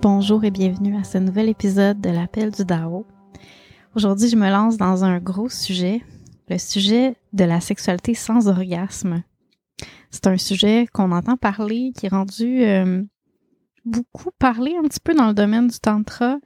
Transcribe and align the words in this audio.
Bonjour 0.00 0.44
et 0.44 0.52
bienvenue 0.52 0.96
à 0.96 1.02
ce 1.02 1.18
nouvel 1.18 1.48
épisode 1.48 2.00
de 2.00 2.08
l'appel 2.08 2.52
du 2.52 2.64
Dao. 2.64 3.04
Aujourd'hui, 3.96 4.28
je 4.28 4.36
me 4.36 4.48
lance 4.48 4.76
dans 4.76 5.04
un 5.04 5.18
gros 5.18 5.48
sujet, 5.48 6.04
le 6.48 6.56
sujet 6.56 7.16
de 7.32 7.42
la 7.42 7.60
sexualité 7.60 8.14
sans 8.14 8.46
orgasme. 8.46 9.24
C'est 10.12 10.28
un 10.28 10.36
sujet 10.36 10.86
qu'on 10.92 11.10
entend 11.10 11.36
parler, 11.36 11.90
qui 11.96 12.06
est 12.06 12.10
rendu 12.10 12.62
euh, 12.62 13.02
beaucoup 13.84 14.30
parlé 14.38 14.76
un 14.78 14.82
petit 14.82 15.00
peu 15.00 15.14
dans 15.14 15.26
le 15.26 15.34
domaine 15.34 15.66
du 15.66 15.80
tantra, 15.80 16.38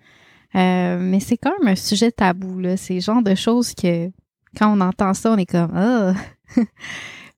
euh, 0.54 0.98
mais 0.98 1.20
c'est 1.20 1.36
quand 1.36 1.52
même 1.58 1.72
un 1.72 1.76
sujet 1.76 2.10
tabou. 2.10 2.58
Là. 2.58 2.78
C'est 2.78 2.94
le 2.94 3.00
genre 3.00 3.22
de 3.22 3.34
choses 3.34 3.74
que 3.74 4.10
quand 4.56 4.74
on 4.74 4.80
entend 4.80 5.12
ça, 5.12 5.30
on 5.30 5.36
est 5.36 5.44
comme 5.44 5.72
ah. 5.74 6.14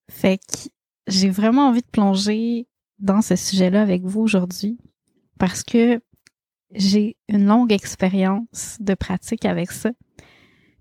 fait 0.08 0.38
que 0.38 0.68
j'ai 1.08 1.30
vraiment 1.30 1.66
envie 1.66 1.82
de 1.82 1.90
plonger 1.90 2.68
dans 3.00 3.20
ce 3.20 3.34
sujet-là 3.34 3.82
avec 3.82 4.04
vous 4.04 4.20
aujourd'hui 4.20 4.78
parce 5.38 5.62
que 5.62 6.00
j'ai 6.74 7.16
une 7.28 7.46
longue 7.46 7.72
expérience 7.72 8.76
de 8.80 8.94
pratique 8.94 9.44
avec 9.44 9.70
ça. 9.70 9.90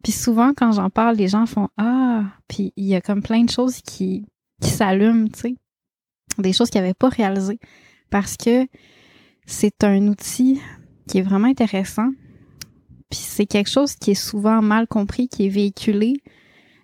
Puis 0.03 0.11
souvent, 0.11 0.53
quand 0.55 0.71
j'en 0.73 0.89
parle, 0.89 1.15
les 1.15 1.27
gens 1.27 1.45
font 1.45 1.69
Ah, 1.77 2.23
puis 2.47 2.73
il 2.75 2.85
y 2.85 2.95
a 2.95 3.01
comme 3.01 3.21
plein 3.21 3.43
de 3.43 3.49
choses 3.49 3.81
qui, 3.81 4.25
qui 4.61 4.69
s'allument, 4.69 5.27
tu 5.27 5.39
sais. 5.39 5.55
Des 6.39 6.51
choses 6.51 6.69
qu'ils 6.69 6.81
n'avaient 6.81 6.93
pas 6.93 7.09
réalisées. 7.09 7.59
Parce 8.09 8.37
que 8.37 8.67
c'est 9.45 9.83
un 9.83 10.07
outil 10.07 10.59
qui 11.07 11.19
est 11.19 11.21
vraiment 11.21 11.47
intéressant. 11.47 12.09
Puis 13.09 13.19
c'est 13.19 13.45
quelque 13.45 13.69
chose 13.69 13.95
qui 13.95 14.11
est 14.11 14.15
souvent 14.15 14.61
mal 14.61 14.87
compris, 14.87 15.27
qui 15.27 15.45
est 15.45 15.49
véhiculé, 15.49 16.15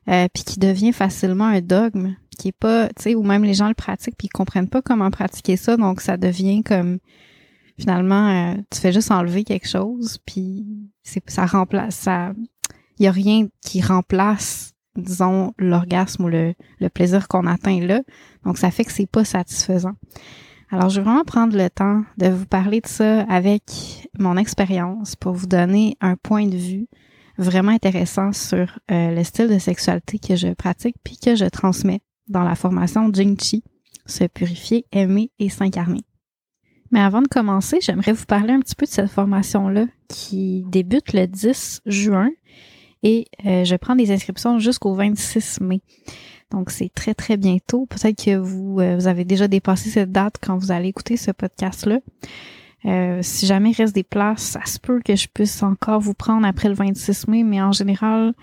euh, 0.08 0.28
puis 0.34 0.44
qui 0.44 0.60
devient 0.60 0.94
facilement 0.94 1.46
un 1.46 1.62
dogme, 1.62 2.16
qui 2.38 2.50
est 2.50 2.58
pas, 2.58 2.88
tu 2.90 3.04
sais, 3.04 3.16
ou 3.16 3.24
même 3.24 3.44
les 3.44 3.54
gens 3.54 3.68
le 3.68 3.74
pratiquent 3.74 4.18
puis 4.18 4.28
ils 4.28 4.36
comprennent 4.36 4.70
pas 4.70 4.82
comment 4.82 5.10
pratiquer 5.12 5.58
ça, 5.58 5.78
donc 5.78 6.02
ça 6.02 6.18
devient 6.18 6.64
comme 6.64 7.00
finalement 7.80 8.30
euh, 8.30 8.56
tu 8.70 8.80
fais 8.80 8.92
juste 8.92 9.12
enlever 9.12 9.44
quelque 9.44 9.68
chose 9.68 10.20
puis 10.26 10.66
ça 11.28 11.46
remplace 11.46 11.96
ça 11.96 12.34
il 12.98 13.06
y 13.06 13.08
a 13.08 13.12
rien 13.12 13.48
qui 13.66 13.82
remplace 13.82 14.74
disons 14.96 15.54
l'orgasme 15.58 16.26
ou 16.26 16.30
le, 16.30 16.54
le 16.80 16.90
plaisir 16.90 17.28
qu'on 17.28 17.48
atteint 17.48 17.80
là 17.80 18.02
donc 18.46 18.58
ça 18.58 18.70
fait 18.70 18.84
que 18.84 18.92
c'est 18.92 19.10
pas 19.10 19.24
satisfaisant 19.24 19.94
alors 20.72 20.90
je 20.90 21.00
vais 21.00 21.06
vraiment 21.06 21.24
prendre 21.24 21.58
le 21.58 21.70
temps 21.70 22.04
de 22.18 22.28
vous 22.28 22.46
parler 22.46 22.82
de 22.82 22.88
ça 22.88 23.22
avec 23.24 23.64
mon 24.20 24.38
expérience 24.38 25.16
pour 25.16 25.34
vous 25.34 25.48
donner 25.48 25.96
un 26.02 26.16
point 26.16 26.46
de 26.46 26.58
vue 26.58 26.88
vraiment 27.38 27.72
intéressant 27.72 28.34
sur 28.34 28.80
euh, 28.92 29.16
le 29.16 29.24
style 29.24 29.48
de 29.48 29.58
sexualité 29.58 30.20
que 30.20 30.36
je 30.36 30.50
pratique 30.54 30.98
puis 31.04 31.18
que 31.18 31.36
je 31.36 31.46
transmets 31.46 32.02
dans 32.28 32.44
la 32.44 32.56
formation 32.56 33.12
Jing 33.12 33.40
Chi 33.40 33.64
se 34.06 34.26
purifier, 34.26 34.86
aimer 34.92 35.32
et 35.40 35.50
s'incarner. 35.50 36.04
Mais 36.92 37.00
avant 37.00 37.22
de 37.22 37.28
commencer, 37.28 37.80
j'aimerais 37.82 38.14
vous 38.14 38.26
parler 38.26 38.54
un 38.54 38.60
petit 38.60 38.76
peu 38.76 38.86
de 38.86 38.92
cette 38.92 39.10
formation-là 39.10 39.86
qui 40.08 40.64
débute 40.68 41.14
le 41.14 41.28
10 41.28 41.82
juin 41.86 42.30
et 43.04 43.28
euh, 43.46 43.64
je 43.64 43.76
prends 43.76 43.96
des 43.96 44.12
inscriptions 44.12 44.60
jusqu'au 44.60 44.94
26 44.94 45.62
mai. 45.62 45.82
Donc 46.52 46.72
c'est 46.72 46.90
très 46.94 47.14
très 47.14 47.38
bientôt. 47.38 47.86
Peut-être 47.86 48.24
que 48.24 48.36
vous, 48.36 48.80
euh, 48.80 48.96
vous 48.96 49.08
avez 49.08 49.24
déjà 49.24 49.48
dépassé 49.48 49.90
cette 49.90 50.12
date 50.12 50.36
quand 50.42 50.58
vous 50.58 50.72
allez 50.72 50.90
écouter 50.90 51.16
ce 51.16 51.32
podcast-là. 51.32 52.00
Euh, 52.86 53.20
si 53.22 53.46
jamais 53.46 53.72
il 53.72 53.76
reste 53.76 53.94
des 53.94 54.04
places, 54.04 54.42
ça 54.42 54.66
se 54.66 54.80
peut 54.80 55.02
que 55.04 55.16
je 55.16 55.28
puisse 55.28 55.62
encore 55.64 56.00
vous 56.00 56.14
prendre 56.14 56.48
après 56.48 56.70
le 56.70 56.76
26 56.76 57.28
mai, 57.28 57.44
mais 57.44 57.62
en 57.62 57.72
général, 57.72 58.34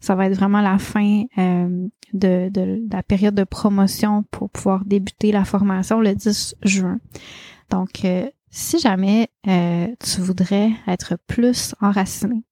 ça 0.00 0.14
va 0.14 0.26
être 0.26 0.36
vraiment 0.36 0.60
la 0.60 0.78
fin 0.78 1.24
de, 1.36 2.48
de, 2.50 2.82
la 2.92 3.02
période 3.02 3.34
de 3.34 3.44
promotion 3.44 4.22
pour 4.30 4.50
pouvoir 4.50 4.84
débuter 4.84 5.32
la 5.32 5.44
formation 5.46 6.00
le 6.00 6.14
10 6.14 6.56
juin. 6.62 7.00
Donc, 7.70 8.04
euh, 8.04 8.28
si 8.50 8.78
jamais 8.78 9.30
euh, 9.46 9.88
tu 10.00 10.20
voudrais 10.20 10.70
être 10.86 11.18
plus 11.26 11.74
enraciné, 11.80 12.44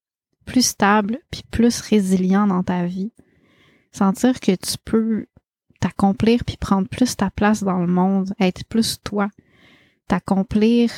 plus 0.45 0.67
stable, 0.67 1.19
puis 1.31 1.43
plus 1.51 1.81
résilient 1.81 2.47
dans 2.47 2.63
ta 2.63 2.85
vie, 2.85 3.13
sentir 3.93 4.41
que 4.41 4.53
tu 4.53 4.77
peux 4.85 5.27
t'accomplir 5.81 6.45
puis 6.45 6.57
prendre 6.57 6.89
plus 6.89 7.17
ta 7.17 7.31
place 7.31 7.63
dans 7.63 7.79
le 7.79 7.87
monde, 7.87 8.35
être 8.41 8.65
plus 8.67 9.01
toi, 9.03 9.29
t'accomplir 10.09 10.91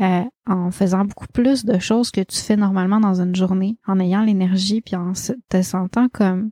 euh, 0.00 0.24
en 0.46 0.70
faisant 0.70 1.04
beaucoup 1.04 1.26
plus 1.26 1.64
de 1.64 1.78
choses 1.78 2.10
que 2.10 2.20
tu 2.20 2.38
fais 2.38 2.56
normalement 2.56 3.00
dans 3.00 3.20
une 3.20 3.34
journée, 3.34 3.76
en 3.86 3.98
ayant 4.00 4.22
l'énergie 4.22 4.80
puis 4.80 4.96
en 4.96 5.12
te 5.48 5.62
sentant 5.62 6.08
comme 6.08 6.50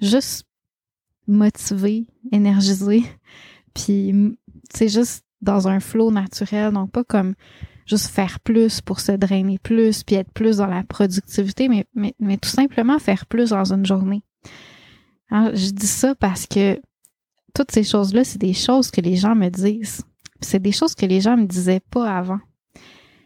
juste 0.00 0.46
motivé, 1.26 2.06
énergisé, 2.32 3.04
puis 3.74 4.36
c'est 4.72 4.88
juste 4.88 5.24
dans 5.40 5.68
un 5.68 5.80
flot 5.80 6.10
naturel, 6.10 6.72
donc 6.72 6.90
pas 6.90 7.04
comme 7.04 7.34
juste 7.86 8.08
faire 8.08 8.40
plus 8.40 8.80
pour 8.80 9.00
se 9.00 9.12
drainer 9.12 9.58
plus, 9.58 10.02
puis 10.02 10.16
être 10.16 10.32
plus 10.32 10.58
dans 10.58 10.66
la 10.66 10.82
productivité, 10.82 11.68
mais, 11.68 11.86
mais, 11.94 12.14
mais 12.20 12.36
tout 12.36 12.48
simplement 12.48 12.98
faire 12.98 13.26
plus 13.26 13.50
dans 13.50 13.72
une 13.72 13.86
journée. 13.86 14.22
Alors, 15.30 15.54
je 15.54 15.70
dis 15.70 15.86
ça 15.86 16.14
parce 16.14 16.46
que 16.46 16.80
toutes 17.54 17.72
ces 17.72 17.84
choses-là, 17.84 18.24
c'est 18.24 18.38
des 18.38 18.52
choses 18.52 18.90
que 18.90 19.00
les 19.00 19.16
gens 19.16 19.34
me 19.34 19.48
disent. 19.48 20.02
C'est 20.40 20.60
des 20.60 20.72
choses 20.72 20.94
que 20.94 21.06
les 21.06 21.20
gens 21.20 21.36
me 21.36 21.46
disaient 21.46 21.82
pas 21.90 22.16
avant. 22.16 22.38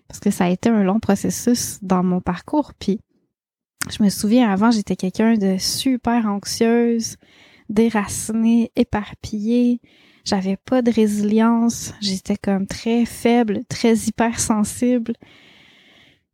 Parce 0.08 0.20
que 0.20 0.30
ça 0.30 0.44
a 0.44 0.48
été 0.48 0.68
un 0.68 0.84
long 0.84 1.00
processus 1.00 1.78
dans 1.82 2.02
mon 2.02 2.20
parcours. 2.20 2.72
Puis 2.78 3.00
je 3.90 4.02
me 4.02 4.08
souviens 4.08 4.50
avant, 4.50 4.70
j'étais 4.70 4.96
quelqu'un 4.96 5.34
de 5.34 5.56
super 5.58 6.26
anxieuse, 6.26 7.16
déracinée, 7.68 8.70
éparpillée 8.76 9.80
j'avais 10.24 10.56
pas 10.56 10.82
de 10.82 10.90
résilience, 10.90 11.92
j'étais 12.00 12.36
comme 12.36 12.66
très 12.66 13.04
faible, 13.04 13.64
très 13.68 13.94
hypersensible. 13.94 15.14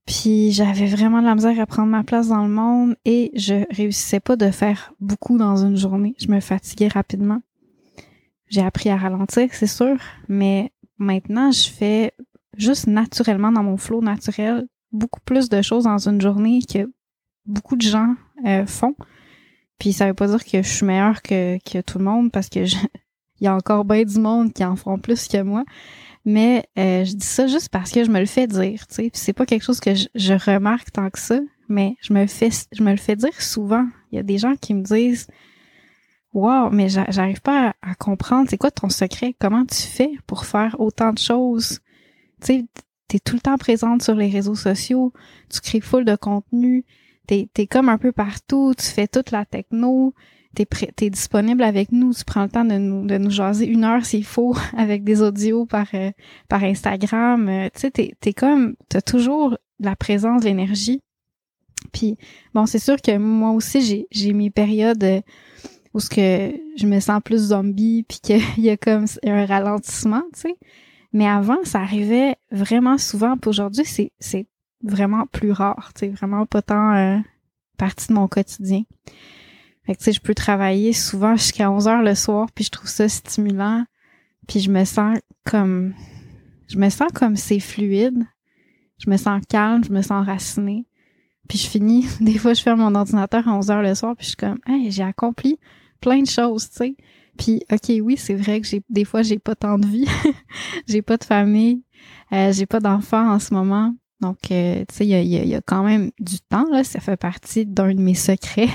Puis 0.06 0.52
j'avais 0.52 0.86
vraiment 0.86 1.20
de 1.20 1.26
la 1.26 1.34
misère 1.34 1.60
à 1.60 1.66
prendre 1.66 1.90
ma 1.90 2.02
place 2.02 2.28
dans 2.28 2.42
le 2.42 2.48
monde 2.48 2.96
et 3.04 3.30
je 3.34 3.64
réussissais 3.74 4.20
pas 4.20 4.36
de 4.36 4.50
faire 4.50 4.94
beaucoup 5.00 5.36
dans 5.36 5.56
une 5.56 5.76
journée. 5.76 6.14
Je 6.18 6.28
me 6.28 6.40
fatiguais 6.40 6.88
rapidement. 6.88 7.42
J'ai 8.48 8.62
appris 8.62 8.88
à 8.88 8.96
ralentir, 8.96 9.48
c'est 9.52 9.66
sûr, 9.66 9.96
mais 10.28 10.72
maintenant 10.96 11.50
je 11.50 11.68
fais 11.68 12.12
juste 12.56 12.86
naturellement 12.86 13.52
dans 13.52 13.62
mon 13.62 13.76
flot 13.76 14.00
naturel 14.00 14.66
beaucoup 14.92 15.20
plus 15.20 15.50
de 15.50 15.60
choses 15.60 15.84
dans 15.84 16.08
une 16.08 16.20
journée 16.20 16.60
que 16.62 16.90
beaucoup 17.44 17.76
de 17.76 17.82
gens 17.82 18.14
euh, 18.46 18.66
font. 18.66 18.94
Puis 19.78 19.92
ça 19.92 20.06
veut 20.06 20.14
pas 20.14 20.26
dire 20.26 20.44
que 20.44 20.62
je 20.62 20.68
suis 20.68 20.86
meilleure 20.86 21.22
que, 21.22 21.58
que 21.58 21.80
tout 21.80 21.98
le 21.98 22.04
monde 22.04 22.32
parce 22.32 22.48
que 22.48 22.60
il 23.40 23.44
y 23.44 23.46
a 23.48 23.54
encore 23.54 23.84
bien 23.84 24.04
du 24.04 24.18
monde 24.18 24.52
qui 24.52 24.64
en 24.64 24.76
font 24.76 24.98
plus 24.98 25.28
que 25.28 25.42
moi. 25.42 25.64
Mais 26.24 26.68
euh, 26.78 27.04
je 27.04 27.14
dis 27.14 27.26
ça 27.26 27.46
juste 27.46 27.70
parce 27.70 27.90
que 27.90 28.04
je 28.04 28.10
me 28.10 28.20
le 28.20 28.26
fais 28.26 28.46
dire, 28.46 28.86
tu 28.86 28.94
sais. 28.94 29.10
c'est 29.14 29.32
pas 29.32 29.46
quelque 29.46 29.64
chose 29.64 29.80
que 29.80 29.94
je, 29.94 30.50
remarque 30.50 30.92
tant 30.92 31.08
que 31.08 31.18
ça, 31.18 31.40
mais 31.68 31.96
je 32.02 32.12
me 32.12 32.20
le 32.22 32.26
fais, 32.26 32.50
je 32.72 32.82
me 32.82 32.90
le 32.90 32.96
fais 32.96 33.16
dire 33.16 33.40
souvent. 33.40 33.86
Il 34.12 34.16
y 34.16 34.18
a 34.18 34.22
des 34.22 34.38
gens 34.38 34.54
qui 34.56 34.74
me 34.74 34.82
disent, 34.82 35.26
wow, 36.34 36.70
mais 36.70 36.88
j'arrive 36.88 37.40
pas 37.40 37.74
à, 37.80 37.94
comprendre. 37.94 38.48
C'est 38.50 38.58
quoi 38.58 38.70
ton 38.70 38.88
secret? 38.88 39.34
Comment 39.38 39.64
tu 39.64 39.82
fais 39.82 40.10
pour 40.26 40.44
faire 40.44 40.76
autant 40.78 41.12
de 41.12 41.18
choses? 41.18 41.80
Tu 42.42 42.46
sais, 42.46 42.64
t'es 43.08 43.20
tout 43.20 43.34
le 43.36 43.40
temps 43.40 43.56
présente 43.56 44.02
sur 44.02 44.14
les 44.14 44.28
réseaux 44.28 44.54
sociaux, 44.54 45.12
tu 45.48 45.60
crées 45.60 45.80
full 45.80 46.04
de 46.04 46.14
contenu, 46.14 46.84
t'es 47.26 47.48
es 47.56 47.66
comme 47.66 47.88
un 47.88 47.98
peu 47.98 48.12
partout, 48.12 48.74
tu 48.76 48.84
fais 48.84 49.08
toute 49.08 49.30
la 49.30 49.46
techno, 49.46 50.12
t'es 50.66 51.06
es 51.06 51.10
disponible 51.10 51.62
avec 51.62 51.92
nous, 51.92 52.12
tu 52.12 52.24
prends 52.24 52.42
le 52.42 52.48
temps 52.48 52.64
de 52.64 52.76
nous, 52.76 53.06
de 53.06 53.18
nous 53.18 53.30
jaser 53.30 53.66
une 53.66 53.84
heure 53.84 54.04
s'il 54.04 54.24
faut 54.24 54.56
avec 54.76 55.04
des 55.04 55.22
audios 55.22 55.66
par 55.66 55.86
euh, 55.94 56.10
par 56.48 56.62
Instagram. 56.64 57.48
Euh, 57.48 57.68
tu 57.74 57.80
sais, 57.80 57.90
t'es 57.90 58.14
es 58.24 58.32
comme 58.32 58.74
t'as 58.88 59.00
toujours 59.00 59.56
la 59.80 59.96
présence, 59.96 60.44
l'énergie. 60.44 61.00
Puis 61.92 62.16
bon, 62.54 62.66
c'est 62.66 62.78
sûr 62.78 62.96
que 63.00 63.16
moi 63.16 63.50
aussi 63.50 64.06
j'ai 64.10 64.32
mes 64.32 64.50
périodes 64.50 65.04
euh, 65.04 65.20
où 65.94 66.00
ce 66.00 66.10
que 66.10 66.56
je 66.76 66.86
me 66.86 67.00
sens 67.00 67.20
plus 67.24 67.48
zombie 67.48 68.02
puis 68.08 68.18
qu'il 68.20 68.64
y 68.64 68.70
a 68.70 68.76
comme 68.76 69.06
un 69.24 69.46
ralentissement, 69.46 70.22
tu 70.34 70.40
sais. 70.40 70.56
Mais 71.12 71.26
avant, 71.26 71.64
ça 71.64 71.80
arrivait 71.80 72.36
vraiment 72.50 72.98
souvent. 72.98 73.38
Puis 73.38 73.48
aujourd'hui, 73.48 73.84
c'est 73.86 74.12
c'est 74.18 74.46
vraiment 74.82 75.26
plus 75.26 75.52
rare, 75.52 75.92
tu 75.94 76.00
sais, 76.00 76.08
vraiment 76.08 76.44
pas 76.46 76.62
tant 76.62 77.22
partie 77.78 78.08
de 78.08 78.12
mon 78.12 78.28
quotidien. 78.28 78.82
Fait 79.88 79.94
que, 79.94 80.00
tu 80.00 80.04
sais, 80.04 80.12
je 80.12 80.20
peux 80.20 80.34
travailler 80.34 80.92
souvent 80.92 81.34
jusqu'à 81.34 81.70
11 81.70 81.88
heures 81.88 82.02
le 82.02 82.14
soir, 82.14 82.48
puis 82.54 82.62
je 82.62 82.68
trouve 82.68 82.90
ça 82.90 83.08
stimulant. 83.08 83.86
Puis 84.46 84.60
je 84.60 84.70
me 84.70 84.84
sens 84.84 85.16
comme... 85.46 85.94
Je 86.68 86.76
me 86.76 86.90
sens 86.90 87.10
comme 87.14 87.36
c'est 87.36 87.58
fluide. 87.58 88.22
Je 88.98 89.08
me 89.08 89.16
sens 89.16 89.40
calme, 89.48 89.82
je 89.82 89.90
me 89.90 90.02
sens 90.02 90.26
racinée. 90.26 90.84
Puis 91.48 91.56
je 91.56 91.68
finis, 91.68 92.04
des 92.20 92.36
fois, 92.36 92.52
je 92.52 92.60
ferme 92.60 92.80
mon 92.80 92.94
ordinateur 92.94 93.48
à 93.48 93.52
11 93.52 93.70
heures 93.70 93.80
le 93.80 93.94
soir, 93.94 94.14
puis 94.14 94.24
je 94.24 94.28
suis 94.28 94.36
comme, 94.36 94.58
hey, 94.66 94.90
j'ai 94.90 95.04
accompli 95.04 95.58
plein 96.02 96.20
de 96.20 96.28
choses, 96.28 96.68
tu 96.68 96.76
sais. 96.76 96.96
Puis, 97.38 97.62
OK, 97.72 97.90
oui, 98.02 98.18
c'est 98.18 98.34
vrai 98.34 98.60
que 98.60 98.66
j'ai 98.66 98.82
des 98.90 99.06
fois, 99.06 99.22
j'ai 99.22 99.38
pas 99.38 99.54
tant 99.54 99.78
de 99.78 99.86
vie. 99.86 100.06
j'ai 100.86 101.00
pas 101.00 101.16
de 101.16 101.24
famille. 101.24 101.82
Euh, 102.32 102.52
j'ai 102.52 102.66
pas 102.66 102.80
d'enfants 102.80 103.32
en 103.32 103.38
ce 103.38 103.54
moment. 103.54 103.94
Donc, 104.20 104.50
euh, 104.50 104.84
tu 104.86 104.94
sais, 104.94 105.06
il 105.06 105.10
y 105.10 105.14
a, 105.14 105.44
y 105.44 105.54
a, 105.54 105.62
quand 105.62 105.82
même 105.82 106.10
du 106.20 106.40
temps, 106.40 106.66
là. 106.70 106.84
Ça 106.84 107.00
fait 107.00 107.16
partie 107.16 107.64
d'un 107.64 107.94
de 107.94 108.02
mes 108.02 108.12
secrets 108.14 108.68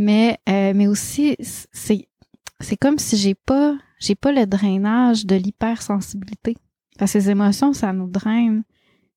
mais 0.00 0.38
euh, 0.48 0.72
mais 0.74 0.88
aussi 0.88 1.36
c'est 1.38 2.08
c'est 2.58 2.76
comme 2.78 2.98
si 2.98 3.18
j'ai 3.18 3.34
pas 3.34 3.76
j'ai 4.00 4.14
pas 4.14 4.32
le 4.32 4.46
drainage 4.46 5.26
de 5.26 5.36
l'hypersensibilité. 5.36 6.56
Parce 6.98 7.12
que 7.12 7.20
ces 7.20 7.30
émotions, 7.30 7.74
ça 7.74 7.92
nous 7.92 8.08
draine 8.08 8.64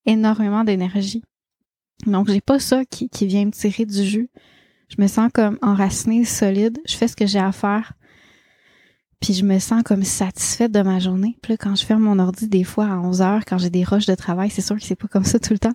énormément 0.04 0.62
d'énergie. 0.62 1.22
Donc 2.06 2.28
j'ai 2.28 2.42
pas 2.42 2.58
ça 2.58 2.84
qui, 2.84 3.08
qui 3.08 3.26
vient 3.26 3.46
me 3.46 3.50
tirer 3.50 3.86
du 3.86 4.04
jus. 4.04 4.30
Je 4.88 5.00
me 5.00 5.06
sens 5.06 5.30
comme 5.32 5.58
enracinée, 5.62 6.26
solide. 6.26 6.78
Je 6.86 6.96
fais 6.96 7.08
ce 7.08 7.16
que 7.16 7.26
j'ai 7.26 7.38
à 7.38 7.52
faire. 7.52 7.94
Puis 9.20 9.32
je 9.32 9.44
me 9.44 9.58
sens 9.58 9.82
comme 9.82 10.02
satisfaite 10.02 10.70
de 10.70 10.82
ma 10.82 10.98
journée. 10.98 11.38
Puis 11.40 11.52
là, 11.52 11.56
quand 11.56 11.74
je 11.76 11.84
ferme 11.86 12.02
mon 12.02 12.18
ordi 12.18 12.46
des 12.46 12.64
fois 12.64 12.86
à 12.86 12.98
11 12.98 13.22
heures, 13.22 13.44
quand 13.46 13.56
j'ai 13.56 13.70
des 13.70 13.84
rushs 13.84 14.06
de 14.06 14.14
travail, 14.14 14.50
c'est 14.50 14.60
sûr 14.60 14.76
que 14.76 14.82
c'est 14.82 14.96
pas 14.96 15.08
comme 15.08 15.24
ça 15.24 15.38
tout 15.38 15.54
le 15.54 15.58
temps. 15.58 15.72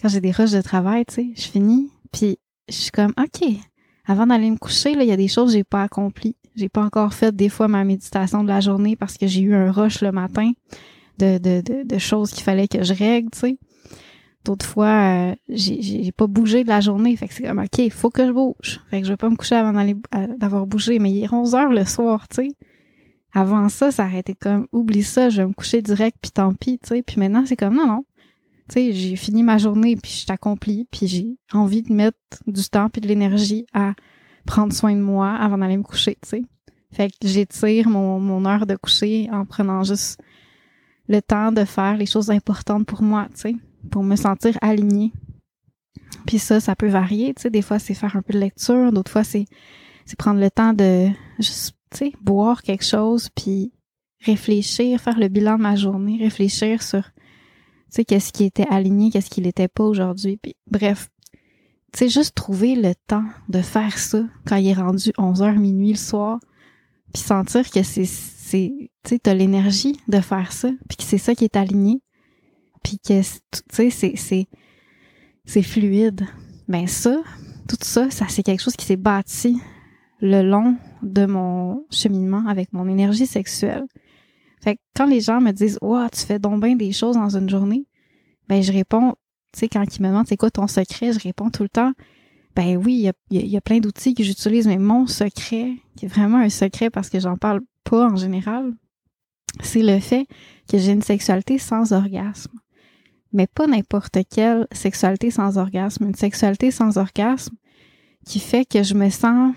Quand 0.00 0.08
j'ai 0.08 0.20
des 0.20 0.30
rushs 0.30 0.52
de 0.52 0.62
travail, 0.62 1.04
tu 1.06 1.14
sais, 1.14 1.30
je 1.36 1.48
finis. 1.48 1.90
Puis 2.12 2.38
je 2.68 2.74
suis 2.74 2.90
comme, 2.92 3.12
OK, 3.18 3.48
avant 4.06 4.26
d'aller 4.26 4.50
me 4.50 4.56
coucher, 4.56 4.92
il 4.92 5.02
y 5.02 5.12
a 5.12 5.16
des 5.16 5.28
choses 5.28 5.52
que 5.52 5.58
j'ai 5.58 5.64
pas 5.64 5.82
accomplies. 5.82 6.36
J'ai 6.56 6.68
pas 6.68 6.82
encore 6.82 7.14
fait 7.14 7.34
des 7.34 7.48
fois 7.48 7.68
ma 7.68 7.84
méditation 7.84 8.42
de 8.42 8.48
la 8.48 8.60
journée 8.60 8.96
parce 8.96 9.16
que 9.16 9.26
j'ai 9.26 9.40
eu 9.40 9.54
un 9.54 9.72
rush 9.72 10.02
le 10.02 10.12
matin 10.12 10.52
de, 11.18 11.38
de, 11.38 11.82
de, 11.84 11.98
choses 11.98 12.30
qu'il 12.30 12.42
fallait 12.42 12.68
que 12.68 12.82
je 12.82 12.92
règle, 12.92 13.30
tu 13.30 13.38
sais. 13.38 13.58
D'autres 14.44 14.66
fois, 14.66 15.30
euh, 15.30 15.34
j'ai 15.48 16.12
pas 16.12 16.26
bougé 16.26 16.64
de 16.64 16.68
la 16.68 16.80
journée. 16.80 17.16
Fait 17.16 17.28
que 17.28 17.34
c'est 17.34 17.44
comme, 17.44 17.60
OK, 17.60 17.78
il 17.78 17.90
faut 17.90 18.10
que 18.10 18.26
je 18.26 18.30
bouge. 18.30 18.80
Fait 18.90 19.00
que 19.00 19.06
je 19.06 19.12
vais 19.12 19.16
pas 19.16 19.30
me 19.30 19.36
coucher 19.36 19.54
avant 19.54 19.72
d'avoir 20.36 20.66
bougé. 20.66 20.98
Mais 20.98 21.10
il 21.10 21.24
est 21.24 21.32
11 21.32 21.54
heures 21.54 21.72
le 21.72 21.84
soir, 21.86 22.28
tu 22.28 22.36
sais. 22.36 22.48
Avant 23.32 23.68
ça, 23.68 23.90
ça 23.90 24.06
aurait 24.06 24.20
été 24.20 24.34
comme, 24.34 24.68
oublie 24.70 25.02
ça, 25.02 25.30
je 25.30 25.42
vais 25.42 25.48
me 25.48 25.54
coucher 25.54 25.82
direct, 25.82 26.18
puis 26.20 26.30
tant 26.30 26.52
pis, 26.52 26.78
tu 26.78 26.88
sais. 26.88 27.02
Puis 27.02 27.18
maintenant, 27.18 27.44
c'est 27.46 27.56
comme, 27.56 27.74
non, 27.74 27.86
non, 27.86 28.04
tu 28.68 28.74
sais, 28.74 28.92
j'ai 28.92 29.16
fini 29.16 29.42
ma 29.42 29.58
journée 29.58 29.96
puis 29.96 30.10
je 30.10 30.26
t'accomplis 30.26 30.86
puis 30.90 31.06
j'ai 31.06 31.36
envie 31.52 31.82
de 31.82 31.92
mettre 31.92 32.18
du 32.46 32.64
temps 32.64 32.88
puis 32.88 33.00
de 33.00 33.08
l'énergie 33.08 33.66
à 33.72 33.94
prendre 34.46 34.72
soin 34.72 34.94
de 34.94 35.00
moi 35.00 35.32
avant 35.32 35.58
d'aller 35.58 35.76
me 35.76 35.82
coucher, 35.82 36.16
tu 36.22 36.28
sais. 36.28 36.42
Fait 36.92 37.10
que 37.10 37.26
j'étire 37.26 37.88
mon, 37.88 38.20
mon 38.20 38.44
heure 38.46 38.66
de 38.66 38.76
coucher 38.76 39.28
en 39.32 39.44
prenant 39.44 39.82
juste 39.82 40.20
le 41.08 41.20
temps 41.20 41.52
de 41.52 41.64
faire 41.64 41.96
les 41.96 42.06
choses 42.06 42.30
importantes 42.30 42.86
pour 42.86 43.02
moi, 43.02 43.26
tu 43.34 43.40
sais, 43.40 43.56
pour 43.90 44.02
me 44.02 44.16
sentir 44.16 44.56
alignée. 44.62 45.12
Puis 46.26 46.38
ça, 46.38 46.60
ça 46.60 46.76
peut 46.76 46.88
varier, 46.88 47.34
tu 47.34 47.42
sais, 47.42 47.50
des 47.50 47.62
fois 47.62 47.78
c'est 47.78 47.94
faire 47.94 48.16
un 48.16 48.22
peu 48.22 48.32
de 48.32 48.38
lecture, 48.38 48.92
d'autres 48.92 49.10
fois 49.10 49.24
c'est 49.24 49.46
c'est 50.06 50.18
prendre 50.18 50.40
le 50.40 50.50
temps 50.50 50.72
de 50.72 51.08
juste, 51.38 51.76
tu 51.90 51.98
sais, 51.98 52.12
boire 52.20 52.62
quelque 52.62 52.84
chose 52.84 53.28
puis 53.34 53.72
réfléchir, 54.20 55.00
faire 55.00 55.18
le 55.18 55.28
bilan 55.28 55.56
de 55.56 55.62
ma 55.62 55.76
journée, 55.76 56.18
réfléchir 56.18 56.82
sur 56.82 57.04
tu 57.90 57.96
sais, 57.96 58.04
qu'est-ce 58.04 58.32
qui 58.32 58.44
était 58.44 58.66
aligné, 58.68 59.10
qu'est-ce 59.10 59.30
qui 59.30 59.40
l'était 59.40 59.68
pas 59.68 59.84
aujourd'hui. 59.84 60.36
Puis, 60.36 60.56
bref, 60.70 61.08
tu 61.92 61.98
sais, 62.00 62.08
juste 62.08 62.34
trouver 62.34 62.74
le 62.74 62.94
temps 63.06 63.24
de 63.48 63.60
faire 63.60 63.98
ça 63.98 64.24
quand 64.46 64.56
il 64.56 64.68
est 64.68 64.74
rendu 64.74 65.10
11h 65.10 65.56
minuit 65.56 65.92
le 65.92 65.98
soir, 65.98 66.40
puis 67.12 67.22
sentir 67.22 67.70
que 67.70 67.82
c'est, 67.82 68.04
c'est, 68.04 68.90
tu 69.04 69.18
sais, 69.24 69.34
l'énergie 69.34 70.00
de 70.08 70.20
faire 70.20 70.52
ça, 70.52 70.70
puis 70.88 70.96
que 70.96 71.04
c'est 71.04 71.18
ça 71.18 71.34
qui 71.34 71.44
est 71.44 71.56
aligné, 71.56 72.02
puis 72.82 72.98
que, 72.98 73.22
tu 73.22 73.60
sais, 73.70 73.90
c'est, 73.90 74.16
c'est, 74.16 74.48
c'est 75.44 75.62
fluide. 75.62 76.26
Ben 76.66 76.86
ça, 76.86 77.22
tout 77.68 77.76
ça, 77.80 78.10
ça 78.10 78.26
c'est 78.28 78.42
quelque 78.42 78.62
chose 78.62 78.76
qui 78.76 78.86
s'est 78.86 78.96
bâti 78.96 79.58
le 80.20 80.42
long 80.42 80.76
de 81.02 81.26
mon 81.26 81.84
cheminement 81.90 82.46
avec 82.48 82.72
mon 82.72 82.88
énergie 82.88 83.26
sexuelle. 83.26 83.84
Fait 84.64 84.76
que 84.76 84.80
quand 84.96 85.04
les 85.04 85.20
gens 85.20 85.42
me 85.42 85.52
disent 85.52 85.78
Wow, 85.82 86.08
tu 86.10 86.20
fais 86.20 86.38
donc 86.38 86.62
bien 86.62 86.74
des 86.74 86.90
choses 86.92 87.16
dans 87.16 87.36
une 87.36 87.50
journée, 87.50 87.86
ben 88.48 88.62
je 88.62 88.72
réponds, 88.72 89.14
tu 89.52 89.60
sais, 89.60 89.68
quand 89.68 89.84
ils 89.84 90.00
me 90.00 90.08
demandent 90.08 90.26
c'est 90.26 90.38
quoi 90.38 90.50
ton 90.50 90.66
secret, 90.66 91.12
je 91.12 91.18
réponds 91.18 91.50
tout 91.50 91.64
le 91.64 91.68
temps 91.68 91.92
Ben 92.56 92.78
oui, 92.78 93.12
il 93.30 93.46
y 93.46 93.56
a, 93.58 93.60
plein 93.60 93.80
d'outils 93.80 94.14
que 94.14 94.24
j'utilise, 94.24 94.66
mais 94.66 94.78
mon 94.78 95.06
secret, 95.06 95.74
qui 95.96 96.06
est 96.06 96.08
vraiment 96.08 96.38
un 96.38 96.48
secret 96.48 96.88
parce 96.88 97.10
que 97.10 97.20
j'en 97.20 97.36
parle 97.36 97.60
pas 97.84 98.06
en 98.06 98.16
général, 98.16 98.72
c'est 99.62 99.82
le 99.82 100.00
fait 100.00 100.26
que 100.66 100.78
j'ai 100.78 100.92
une 100.92 101.02
sexualité 101.02 101.58
sans 101.58 101.92
orgasme. 101.92 102.58
Mais 103.34 103.46
pas 103.46 103.66
n'importe 103.66 104.16
quelle 104.30 104.66
sexualité 104.72 105.30
sans 105.30 105.58
orgasme, 105.58 106.04
une 106.06 106.14
sexualité 106.14 106.70
sans 106.70 106.96
orgasme 106.96 107.54
qui 108.24 108.40
fait 108.40 108.64
que 108.64 108.82
je 108.82 108.94
me 108.94 109.10
sens 109.10 109.54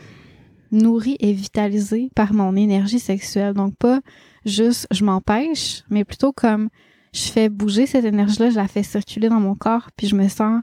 nourrie 0.71 1.15
et 1.21 1.31
vitalisée 1.31 2.09
par 2.13 2.33
mon 2.33 2.57
énergie 2.57 2.99
sexuelle. 2.99 3.53
Donc 3.53 3.73
pas 3.77 4.01
juste 4.45 4.87
je 4.91 5.03
m'empêche, 5.03 5.83
mais 5.89 6.05
plutôt 6.05 6.31
comme 6.31 6.69
je 7.13 7.31
fais 7.31 7.49
bouger 7.49 7.85
cette 7.85 8.05
énergie-là, 8.05 8.49
je 8.49 8.55
la 8.55 8.67
fais 8.67 8.83
circuler 8.83 9.29
dans 9.29 9.39
mon 9.39 9.55
corps, 9.55 9.89
puis 9.95 10.07
je 10.07 10.15
me 10.15 10.27
sens 10.27 10.61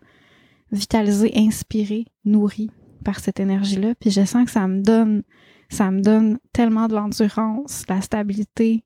vitalisée, 0.72 1.32
inspirée, 1.36 2.06
nourrie 2.24 2.70
par 3.04 3.20
cette 3.20 3.40
énergie-là, 3.40 3.94
puis 3.94 4.10
je 4.10 4.24
sens 4.24 4.44
que 4.44 4.50
ça 4.50 4.66
me 4.66 4.80
donne, 4.80 5.22
ça 5.68 5.90
me 5.90 6.00
donne 6.00 6.38
tellement 6.52 6.88
de 6.88 6.94
l'endurance, 6.94 7.84
de 7.86 7.94
la 7.94 8.00
stabilité, 8.00 8.84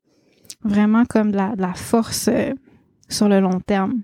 vraiment 0.62 1.04
comme 1.04 1.32
de 1.32 1.36
la, 1.36 1.74
force 1.74 2.28
euh, 2.28 2.52
sur 3.08 3.28
le 3.28 3.40
long 3.40 3.60
terme. 3.60 4.02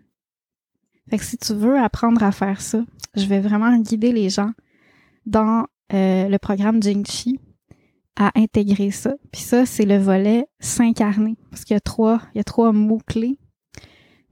Fait 1.10 1.18
que 1.18 1.24
si 1.24 1.36
tu 1.36 1.52
veux 1.54 1.78
apprendre 1.78 2.22
à 2.22 2.32
faire 2.32 2.60
ça, 2.60 2.82
je 3.14 3.26
vais 3.26 3.40
vraiment 3.40 3.76
guider 3.78 4.12
les 4.12 4.30
gens 4.30 4.52
dans 5.26 5.66
euh, 5.92 6.28
le 6.28 6.38
programme 6.38 6.82
Jingchi, 6.82 7.40
à 8.16 8.32
intégrer 8.36 8.90
ça. 8.90 9.14
Puis 9.32 9.42
ça, 9.42 9.66
c'est 9.66 9.84
le 9.84 9.98
volet 9.98 10.46
s'incarner. 10.60 11.36
Parce 11.50 11.64
qu'il 11.64 11.74
y 11.74 11.76
a 11.76 11.80
trois, 11.80 12.20
il 12.34 12.38
y 12.38 12.40
a 12.40 12.44
trois 12.44 12.72
mots-clés 12.72 13.38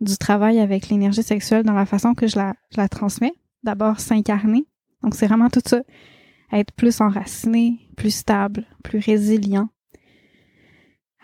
du 0.00 0.16
travail 0.16 0.58
avec 0.58 0.88
l'énergie 0.88 1.22
sexuelle 1.22 1.64
dans 1.64 1.72
la 1.72 1.86
façon 1.86 2.14
que 2.14 2.26
je 2.26 2.36
la, 2.36 2.54
je 2.70 2.80
la 2.80 2.88
transmets. 2.88 3.34
D'abord, 3.62 4.00
s'incarner. 4.00 4.66
Donc, 5.02 5.14
c'est 5.14 5.26
vraiment 5.26 5.50
tout 5.50 5.62
ça. 5.64 5.82
Être 6.52 6.72
plus 6.72 7.00
enraciné, 7.00 7.88
plus 7.96 8.14
stable, 8.14 8.66
plus 8.82 8.98
résilient. 8.98 9.68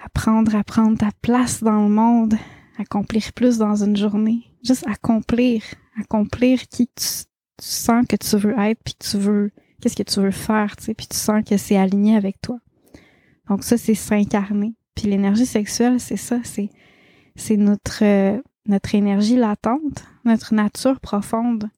Apprendre 0.04 0.54
à 0.54 0.64
prendre 0.64 0.96
ta 0.96 1.10
place 1.22 1.62
dans 1.62 1.82
le 1.82 1.92
monde. 1.92 2.34
Accomplir 2.78 3.32
plus 3.34 3.58
dans 3.58 3.82
une 3.82 3.96
journée. 3.96 4.44
Juste 4.64 4.86
accomplir. 4.86 5.62
Accomplir 6.00 6.68
qui 6.68 6.86
tu, 6.86 7.04
tu 7.04 7.24
sens 7.58 8.06
que 8.06 8.16
tu 8.16 8.36
veux 8.36 8.56
être 8.58 8.80
puis 8.84 8.94
que 8.94 9.04
tu 9.04 9.16
veux 9.18 9.50
qu'est-ce 9.80 9.96
que 9.96 10.02
tu 10.02 10.20
veux 10.20 10.30
faire, 10.30 10.76
tu 10.76 10.84
sais, 10.84 10.94
puis 10.94 11.06
tu 11.06 11.16
sens 11.16 11.42
que 11.44 11.56
c'est 11.56 11.76
aligné 11.76 12.16
avec 12.16 12.40
toi. 12.40 12.58
Donc 13.48 13.64
ça, 13.64 13.76
c'est 13.76 13.94
s'incarner. 13.94 14.74
Puis 14.94 15.06
l'énergie 15.06 15.46
sexuelle, 15.46 16.00
c'est 16.00 16.16
ça, 16.16 16.40
c'est 16.44 16.70
c'est 17.36 17.56
notre 17.56 18.02
euh, 18.02 18.40
notre 18.66 18.94
énergie 18.94 19.36
latente, 19.36 20.04
notre 20.24 20.54
nature 20.54 21.00
profonde 21.00 21.70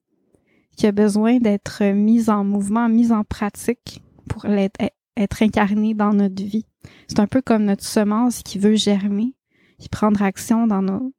qui 0.76 0.86
a 0.86 0.92
besoin 0.92 1.38
d'être 1.38 1.84
mise 1.84 2.30
en 2.30 2.44
mouvement, 2.44 2.88
mise 2.88 3.12
en 3.12 3.22
pratique 3.22 4.02
pour 4.28 4.46
être, 4.46 5.42
incarnée 5.42 5.94
dans 5.94 6.14
notre 6.14 6.42
vie. 6.42 6.64
C'est 7.06 7.20
un 7.20 7.26
peu 7.26 7.42
comme 7.42 7.64
notre 7.64 7.84
semence 7.84 8.42
qui 8.42 8.58
veut 8.58 8.76
germer, 8.76 9.34
puis 9.78 9.88
prendre 9.90 10.22
action 10.22 10.66
dans 10.66 10.82
nos 10.82 11.12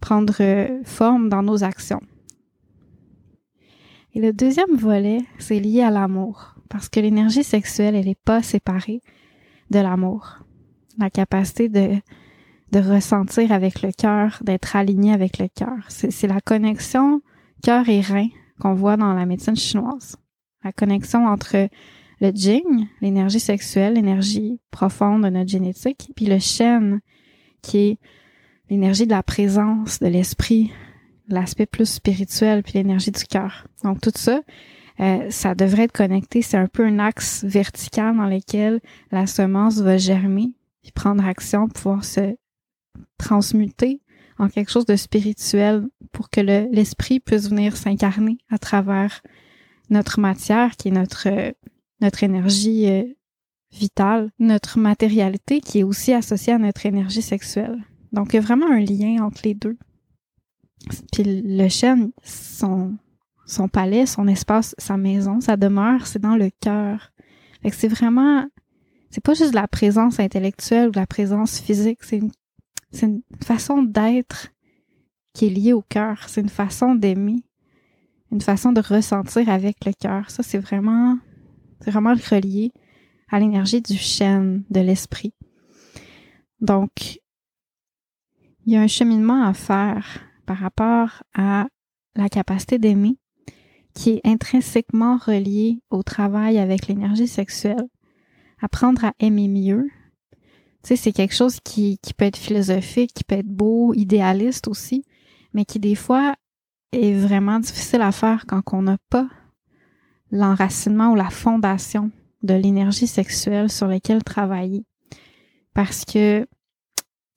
prendre 0.00 0.34
euh, 0.40 0.80
forme 0.84 1.28
dans 1.28 1.42
nos 1.42 1.64
actions. 1.64 2.02
Et 4.14 4.20
le 4.20 4.32
deuxième 4.32 4.74
volet, 4.74 5.20
c'est 5.38 5.60
lié 5.60 5.82
à 5.82 5.90
l'amour, 5.90 6.54
parce 6.68 6.88
que 6.88 7.00
l'énergie 7.00 7.44
sexuelle, 7.44 7.94
elle 7.94 8.06
n'est 8.06 8.14
pas 8.14 8.42
séparée 8.42 9.00
de 9.70 9.78
l'amour. 9.78 10.38
La 10.98 11.10
capacité 11.10 11.68
de, 11.68 11.96
de 12.72 12.78
ressentir 12.78 13.52
avec 13.52 13.82
le 13.82 13.92
cœur, 13.92 14.38
d'être 14.42 14.76
aligné 14.76 15.12
avec 15.12 15.38
le 15.38 15.48
cœur. 15.48 15.76
C'est 15.88 16.26
la 16.26 16.40
connexion 16.40 17.20
cœur 17.62 17.88
et 17.88 18.00
rein 18.00 18.28
qu'on 18.60 18.74
voit 18.74 18.96
dans 18.96 19.12
la 19.12 19.26
médecine 19.26 19.56
chinoise. 19.56 20.16
La 20.64 20.72
connexion 20.72 21.26
entre 21.26 21.68
le 22.20 22.30
jing, 22.34 22.86
l'énergie 23.00 23.40
sexuelle, 23.40 23.94
l'énergie 23.94 24.60
profonde 24.70 25.22
de 25.22 25.28
notre 25.28 25.50
génétique, 25.50 26.10
puis 26.16 26.26
le 26.26 26.38
shen, 26.38 27.00
qui 27.62 27.78
est 27.78 27.98
l'énergie 28.68 29.06
de 29.06 29.12
la 29.12 29.22
présence, 29.22 30.00
de 30.00 30.08
l'esprit, 30.08 30.72
l'aspect 31.28 31.66
plus 31.66 31.86
spirituel, 31.86 32.62
puis 32.62 32.74
l'énergie 32.74 33.10
du 33.10 33.24
cœur. 33.24 33.66
Donc 33.84 34.00
tout 34.00 34.12
ça, 34.14 34.40
euh, 35.00 35.30
ça 35.30 35.54
devrait 35.54 35.84
être 35.84 35.92
connecté. 35.92 36.42
C'est 36.42 36.56
un 36.56 36.66
peu 36.66 36.84
un 36.84 36.98
axe 36.98 37.44
vertical 37.44 38.16
dans 38.16 38.26
lequel 38.26 38.80
la 39.12 39.26
semence 39.26 39.78
va 39.80 39.96
germer, 39.96 40.52
prendre 40.94 41.24
action, 41.24 41.68
pouvoir 41.68 42.04
se 42.04 42.36
transmuter 43.18 44.00
en 44.38 44.48
quelque 44.48 44.70
chose 44.70 44.86
de 44.86 44.96
spirituel 44.96 45.86
pour 46.12 46.30
que 46.30 46.40
l'esprit 46.40 47.20
puisse 47.20 47.50
venir 47.50 47.76
s'incarner 47.76 48.38
à 48.50 48.58
travers 48.58 49.20
notre 49.90 50.20
matière, 50.20 50.76
qui 50.76 50.88
est 50.88 50.92
notre 50.92 51.28
notre 52.00 52.22
énergie 52.22 52.88
euh, 52.88 53.04
vitale, 53.72 54.30
notre 54.38 54.78
matérialité 54.78 55.60
qui 55.60 55.80
est 55.80 55.82
aussi 55.82 56.12
associée 56.12 56.52
à 56.52 56.58
notre 56.58 56.86
énergie 56.86 57.22
sexuelle. 57.22 57.78
Donc, 58.12 58.32
il 58.32 58.38
a 58.38 58.40
vraiment 58.40 58.70
un 58.70 58.80
lien 58.80 59.22
entre 59.22 59.40
les 59.44 59.54
deux. 59.54 59.76
Puis 61.12 61.42
le 61.44 61.68
chêne, 61.68 62.12
son, 62.24 62.96
son 63.46 63.68
palais, 63.68 64.06
son 64.06 64.28
espace, 64.28 64.74
sa 64.78 64.96
maison, 64.96 65.40
sa 65.40 65.56
demeure, 65.56 66.06
c'est 66.06 66.18
dans 66.20 66.36
le 66.36 66.50
cœur. 66.60 67.12
Fait 67.62 67.70
que 67.70 67.76
c'est 67.76 67.88
vraiment, 67.88 68.46
c'est 69.10 69.22
pas 69.22 69.34
juste 69.34 69.54
la 69.54 69.68
présence 69.68 70.20
intellectuelle 70.20 70.88
ou 70.88 70.92
la 70.92 71.06
présence 71.06 71.58
physique, 71.60 71.98
c'est 72.02 72.18
une, 72.18 72.30
c'est 72.90 73.06
une 73.06 73.22
façon 73.42 73.82
d'être 73.82 74.48
qui 75.34 75.46
est 75.46 75.50
liée 75.50 75.72
au 75.72 75.82
cœur. 75.82 76.28
C'est 76.28 76.40
une 76.40 76.48
façon 76.48 76.94
d'aimer, 76.94 77.44
une 78.32 78.40
façon 78.40 78.72
de 78.72 78.80
ressentir 78.80 79.48
avec 79.48 79.84
le 79.84 79.92
cœur. 79.92 80.30
Ça, 80.30 80.42
c'est 80.42 80.58
vraiment, 80.58 81.18
c'est 81.80 81.90
vraiment 81.90 82.14
relié 82.14 82.72
à 83.30 83.38
l'énergie 83.38 83.80
du 83.80 83.96
chêne, 83.96 84.64
de 84.70 84.80
l'esprit. 84.80 85.34
Donc, 86.60 87.20
il 88.66 88.72
y 88.72 88.76
a 88.76 88.80
un 88.80 88.88
cheminement 88.88 89.44
à 89.44 89.54
faire 89.54 90.27
par 90.48 90.56
rapport 90.56 91.22
à 91.34 91.66
la 92.16 92.30
capacité 92.30 92.78
d'aimer 92.78 93.18
qui 93.92 94.12
est 94.12 94.20
intrinsèquement 94.26 95.18
relié 95.18 95.82
au 95.90 96.02
travail 96.02 96.56
avec 96.58 96.86
l'énergie 96.86 97.28
sexuelle. 97.28 97.86
Apprendre 98.62 99.04
à 99.04 99.12
aimer 99.20 99.46
mieux. 99.46 99.90
Tu 100.82 100.88
sais, 100.88 100.96
c'est 100.96 101.12
quelque 101.12 101.34
chose 101.34 101.58
qui, 101.62 101.98
qui 101.98 102.14
peut 102.14 102.24
être 102.24 102.38
philosophique, 102.38 103.12
qui 103.14 103.24
peut 103.24 103.34
être 103.34 103.46
beau, 103.46 103.92
idéaliste 103.92 104.68
aussi, 104.68 105.04
mais 105.52 105.66
qui 105.66 105.80
des 105.80 105.94
fois 105.94 106.34
est 106.92 107.12
vraiment 107.12 107.60
difficile 107.60 108.00
à 108.00 108.10
faire 108.10 108.46
quand 108.48 108.62
on 108.72 108.82
n'a 108.82 108.96
pas 109.10 109.28
l'enracinement 110.30 111.12
ou 111.12 111.14
la 111.14 111.28
fondation 111.28 112.10
de 112.42 112.54
l'énergie 112.54 113.06
sexuelle 113.06 113.70
sur 113.70 113.86
laquelle 113.86 114.24
travailler. 114.24 114.86
Parce 115.74 116.06
que 116.06 116.46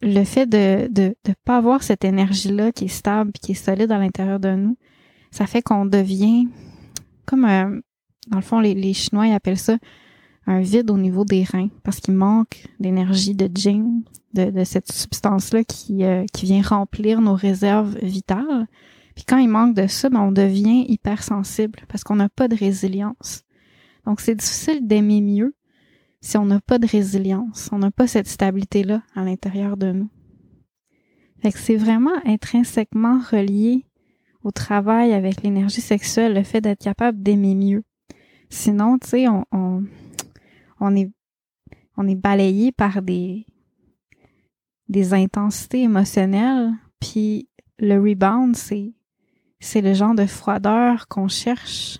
le 0.01 0.24
fait 0.24 0.46
de 0.46 0.88
de 0.91 1.15
de 1.24 1.34
pas 1.46 1.58
avoir 1.58 1.84
cette 1.84 2.03
énergie 2.03 2.51
là 2.51 2.72
qui 2.72 2.86
est 2.86 2.89
stable 2.89 3.31
qui 3.34 3.51
est 3.51 3.55
solide 3.55 3.91
à 3.91 3.98
l'intérieur 3.98 4.39
de 4.39 4.55
nous, 4.55 4.77
ça 5.31 5.48
fait 5.48 5.62
qu'on 5.62 5.86
devient 5.86 6.48
comme 7.25 7.46
un, 7.46 7.79
dans 8.29 8.38
le 8.38 8.41
fond 8.41 8.60
les, 8.60 8.74
les 8.74 8.93
chinois 8.93 9.27
ils 9.27 9.34
appellent 9.34 9.58
ça 9.58 9.77
un 10.48 10.62
vide 10.62 10.89
au 10.89 10.98
niveau 10.98 11.24
des 11.24 11.43
reins 11.43 11.70
parce 11.84 12.00
qu'il 12.00 12.15
manque 12.15 12.65
d'énergie 12.79 13.36
de 13.36 13.50
jing 13.53 14.03
de, 14.34 14.50
de 14.50 14.63
cette 14.63 14.91
substance 14.91 15.53
là 15.53 15.63
qui 15.63 16.03
euh, 16.03 16.25
qui 16.34 16.46
vient 16.46 16.62
remplir 16.62 17.22
nos 17.22 17.36
réserves 17.36 17.98
vitales. 18.01 18.67
Puis 19.15 19.25
quand 19.25 19.38
il 19.38 19.50
manque 19.50 19.75
de 19.75 19.88
ça, 19.88 20.10
ben 20.10 20.22
on 20.22 20.31
devient 20.31 20.86
hypersensible 20.88 21.81
parce 21.89 22.03
qu'on 22.03 22.15
n'a 22.15 22.29
pas 22.29 22.48
de 22.48 22.55
résilience. 22.55 23.43
Donc 24.05 24.22
c'est 24.22 24.36
difficile 24.36 24.88
d'aimer 24.88 25.22
mieux 25.22 25.53
si 26.22 26.38
on 26.38 26.46
n'a 26.46 26.62
pas 26.62 26.78
de 26.78 26.88
résilience, 26.88 27.70
on 27.72 27.80
n'a 27.80 27.92
pas 27.92 28.08
cette 28.08 28.28
stabilité-là 28.28 29.01
à 29.16 29.24
l'intérieur 29.24 29.75
de 29.75 29.92
nous. 29.92 30.10
Fait 31.42 31.51
que 31.51 31.58
c'est 31.58 31.75
vraiment 31.75 32.16
intrinsèquement 32.24 33.20
relié 33.20 33.86
au 34.44 34.51
travail 34.51 35.13
avec 35.13 35.42
l'énergie 35.42 35.82
sexuelle, 35.82 36.36
le 36.36 36.44
fait 36.44 36.62
d'être 36.62 36.82
capable 36.84 37.22
d'aimer 37.22 37.56
mieux. 37.56 37.84
Sinon, 38.50 39.00
tu 39.00 39.08
sais, 39.10 39.28
on, 39.28 39.46
on, 39.51 39.84
on, 40.80 40.96
est, 40.96 41.12
on 41.98 42.08
est 42.08 42.16
balayé 42.16 42.72
par 42.72 43.01
des, 43.01 43.48
des 44.90 45.13
intensités 45.13 45.82
émotionnelles, 45.82 46.72
puis 47.00 47.50
le 47.80 48.00
rebound, 48.00 48.56
c'est, 48.56 48.94
c'est 49.60 49.82
le 49.82 49.94
genre 49.94 50.13
de 50.13 50.28
froideur 50.28 51.08
qu'on 51.08 51.28
cherche, 51.28 51.98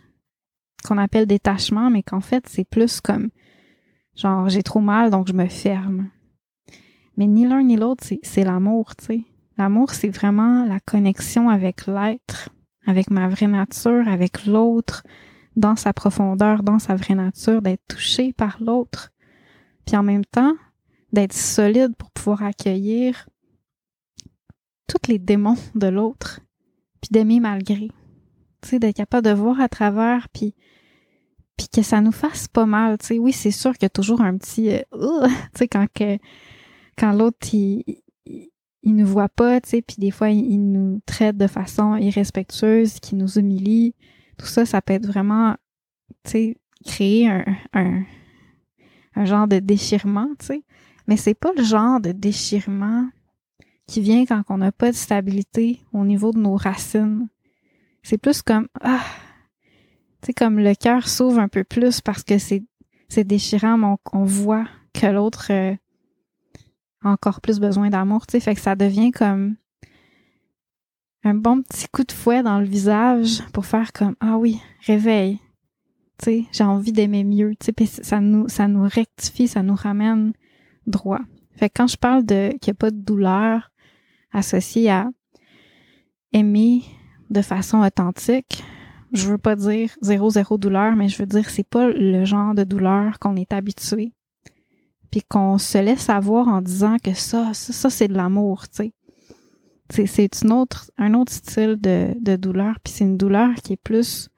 qu'on 0.84 1.00
appelle 1.00 1.26
détachement, 1.26 1.90
mais 1.90 2.04
qu'en 2.04 2.22
fait, 2.22 2.48
c'est 2.48 2.68
plus 2.68 3.02
comme 3.02 3.30
Genre, 4.22 4.50
j'ai 4.50 4.62
trop 4.62 4.82
mal, 4.82 5.10
donc 5.10 5.28
je 5.28 5.34
me 5.34 5.48
ferme. 5.48 6.12
Mais 7.18 7.26
ni 7.26 7.48
l'un 7.48 7.64
ni 7.64 7.76
l'autre, 7.76 8.04
c'est 8.22 8.44
l'amour, 8.44 8.96
tu 8.96 9.06
sais. 9.06 9.24
L'amour, 9.58 9.92
c'est 9.92 10.10
vraiment 10.10 10.64
la 10.64 10.80
connexion 10.80 11.50
avec 11.50 11.88
l'être, 11.88 12.50
avec 12.86 13.10
ma 13.10 13.28
vraie 13.28 13.48
nature, 13.48 14.08
avec 14.08 14.46
l'autre, 14.46 15.02
dans 15.56 15.76
sa 15.76 15.92
profondeur, 15.92 16.62
dans 16.62 16.78
sa 16.78 16.96
vraie 16.96 17.16
nature, 17.16 17.64
d'être 17.64 17.82
touché 17.88 18.32
par 18.32 18.62
l'autre. 18.62 19.12
Puis 19.88 19.98
en 19.98 20.04
même 20.04 20.26
temps, 20.26 20.54
d'être 21.12 21.34
solide 21.34 21.96
pour 21.98 22.12
pouvoir 22.12 22.44
accueillir 22.44 23.28
tous 24.86 25.10
les 25.10 25.18
démons 25.18 25.58
de 25.74 25.88
l'autre, 25.88 26.42
puis 27.02 27.10
d'aimer 27.10 27.40
malgré. 27.40 27.88
Tu 28.62 28.70
sais, 28.70 28.80
d'être 28.80 28.98
capable 28.98 29.26
de 29.26 29.34
voir 29.34 29.60
à 29.60 29.68
travers, 29.68 30.30
puis 30.30 30.54
puis 31.62 31.82
que 31.82 31.88
ça 31.88 32.02
nous 32.02 32.12
fasse 32.12 32.48
pas 32.48 32.66
mal, 32.66 32.98
tu 32.98 33.08
sais. 33.08 33.20
Oui, 33.20 33.34
c'est 33.34 33.52
sûr 33.52 33.74
qu'il 33.74 33.84
y 33.84 33.86
a 33.86 33.90
toujours 33.90 34.22
un 34.22 34.36
petit, 34.38 34.72
euh, 34.72 35.28
quand 35.72 35.86
quand 36.98 37.12
l'autre 37.14 37.54
il, 37.54 37.84
il, 38.26 38.96
nous 38.96 39.06
voit 39.06 39.30
pas, 39.30 39.62
puis 39.62 39.84
des 40.00 40.10
fois 40.10 40.30
il, 40.30 40.72
nous 40.72 41.02
traite 41.06 41.38
de 41.38 41.46
façon 41.46 41.96
irrespectueuse, 41.98 43.00
qui 43.00 43.16
nous 43.16 43.38
humilie, 43.38 43.94
tout 44.38 44.48
ça, 44.48 44.66
ça 44.66 44.82
peut 44.82 44.94
être 44.94 45.06
vraiment, 45.06 45.56
créer 46.84 47.30
un, 47.30 47.46
un, 47.74 48.04
un 49.16 49.26
genre 49.26 49.48
de 49.48 49.60
déchirement, 49.60 50.30
tu 50.40 50.48
sais. 50.48 50.64
Mais 51.08 51.18
c'est 51.18 51.36
pas 51.36 51.52
le 51.56 51.64
genre 51.64 52.00
de 52.00 52.12
déchirement 52.12 53.08
qui 53.86 54.02
vient 54.02 54.26
quand 54.26 54.44
on 54.50 54.58
n'a 54.58 54.72
pas 54.72 54.90
de 54.90 54.96
stabilité 54.96 55.82
au 55.94 56.06
niveau 56.06 56.32
de 56.32 56.40
nos 56.40 56.56
racines. 56.56 57.28
C'est 58.02 58.18
plus 58.18 58.42
comme 58.42 58.68
ah 58.82 59.04
sais, 60.28 60.34
comme 60.34 60.60
le 60.60 60.76
cœur 60.76 61.08
s'ouvre 61.08 61.40
un 61.40 61.48
peu 61.48 61.64
plus 61.64 62.02
parce 62.02 62.24
que 62.24 62.38
c'est, 62.38 62.64
c'est 63.10 63.24
déchirant, 63.24 63.78
mais 63.78 63.96
on, 64.14 64.24
voit 64.24 64.66
que 64.94 65.08
l'autre 65.08 65.48
euh, 65.52 65.76
a 67.04 67.10
encore 67.10 67.42
plus 67.42 67.60
besoin 67.60 67.90
d'amour, 67.90 68.28
tu 68.28 68.40
fait 68.40 68.56
que 68.56 68.62
ça 68.62 68.76
devient 68.76 69.12
comme 69.12 69.56
un 71.24 71.36
bon 71.36 71.62
petit 71.62 71.88
coup 71.88 72.04
de 72.04 72.12
fouet 72.12 72.44
dans 72.44 72.60
le 72.60 72.66
visage 72.66 73.44
pour 73.54 73.66
faire 73.66 73.94
comme 73.94 74.16
ah 74.20 74.38
oui, 74.38 74.60
réveille. 74.86 75.40
Tu 76.22 76.46
j'ai 76.52 76.64
envie 76.64 76.92
d'aimer 76.92 77.24
mieux, 77.24 77.54
tu 77.60 77.74
sais, 77.78 78.04
ça 78.04 78.20
nous 78.20 78.48
ça 78.48 78.68
nous 78.68 78.88
rectifie, 78.88 79.48
ça 79.48 79.64
nous 79.64 79.76
ramène 79.76 80.34
droit. 80.86 81.22
Fait 81.56 81.70
que 81.70 81.74
quand 81.78 81.88
je 81.88 81.98
parle 81.98 82.26
de 82.26 82.52
qu'il 82.62 82.72
n'y 82.72 82.76
a 82.78 82.80
pas 82.80 82.92
de 82.92 83.00
douleur 83.00 83.72
associée 84.32 84.90
à 84.90 85.10
aimer 86.34 86.84
de 87.30 87.42
façon 87.42 87.80
authentique, 87.80 88.64
je 89.12 89.28
veux 89.28 89.38
pas 89.38 89.56
dire 89.56 89.92
zéro 90.02 90.30
zéro 90.30 90.58
douleur, 90.58 90.96
mais 90.96 91.10
je 91.10 91.18
veux 91.18 91.26
dire 91.26 91.50
c'est 91.50 91.68
pas 91.68 91.90
le 91.90 92.26
genre 92.26 92.54
de 92.54 92.64
douleur 92.64 93.20
qu'on 93.20 93.36
est 93.36 93.54
habitué. 93.54 94.14
Puis 95.12 95.22
qu'on 95.22 95.58
se 95.58 95.78
laisse 95.78 96.10
avoir 96.10 96.48
en 96.48 96.62
disant 96.62 96.98
que 97.04 97.14
ça, 97.14 97.54
ça, 97.54 97.90
c'est 97.90 98.08
de 98.08 98.14
l'amour, 98.14 98.70
tu 98.70 98.92
sais. 99.90 100.06
C'est 100.08 100.42
une 100.42 100.54
autre, 100.54 100.90
un 100.98 101.14
autre 101.14 101.34
style 101.34 101.76
de, 101.76 102.16
de 102.18 102.38
douleur, 102.38 102.80
puis 102.82 102.94
c'est 102.94 103.04
une 103.04 103.18
douleur 103.18 103.54
qui 103.56 103.74
est 103.74 103.82
plus 103.84 104.32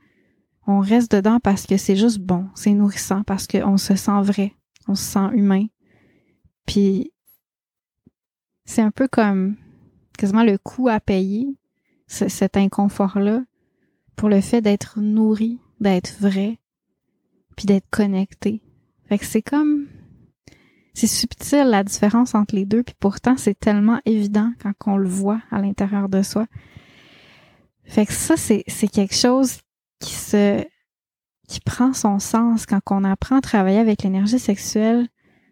on 0.67 0.79
reste 0.79 1.11
dedans 1.11 1.39
parce 1.39 1.65
que 1.65 1.77
c'est 1.77 1.95
juste 1.95 2.19
bon, 2.19 2.47
c'est 2.55 2.71
nourrissant, 2.71 3.23
parce 3.23 3.47
qu'on 3.47 3.77
se 3.77 3.95
sent 3.95 4.21
vrai, 4.21 4.53
on 4.87 4.95
se 4.95 5.03
sent 5.03 5.29
humain. 5.33 5.65
Puis 6.65 7.11
c'est 8.65 8.81
un 8.81 8.91
peu 8.91 9.07
comme 9.07 9.57
quasiment 10.17 10.43
le 10.43 10.57
coût 10.57 10.87
à 10.87 10.99
payer, 10.99 11.57
cet 12.07 12.57
inconfort-là, 12.57 13.41
pour 14.15 14.29
le 14.29 14.41
fait 14.41 14.61
d'être 14.61 14.99
nourri, 14.99 15.59
d'être 15.79 16.15
vrai, 16.19 16.59
puis 17.55 17.65
d'être 17.65 17.89
connecté. 17.89 18.61
Fait 19.07 19.17
que 19.17 19.25
c'est 19.25 19.41
comme 19.41 19.87
c'est 20.93 21.07
subtil 21.07 21.65
la 21.69 21.83
différence 21.83 22.35
entre 22.35 22.55
les 22.55 22.65
deux, 22.65 22.83
puis 22.83 22.95
pourtant 22.99 23.35
c'est 23.37 23.59
tellement 23.59 23.99
évident 24.05 24.53
quand 24.61 24.73
on 24.85 24.97
le 24.97 25.09
voit 25.09 25.41
à 25.51 25.61
l'intérieur 25.61 26.07
de 26.07 26.21
soi. 26.21 26.45
Fait 27.83 28.05
que 28.05 28.13
ça, 28.13 28.37
c'est, 28.37 28.63
c'est 28.67 28.87
quelque 28.87 29.15
chose 29.15 29.59
qui 29.99 30.13
se 30.13 30.63
qui 31.47 31.59
prend 31.59 31.93
son 31.93 32.19
sens 32.19 32.65
quand 32.65 32.79
on 32.89 33.03
apprend 33.03 33.37
à 33.37 33.41
travailler 33.41 33.79
avec 33.79 34.03
l'énergie 34.03 34.39
sexuelle 34.39 35.09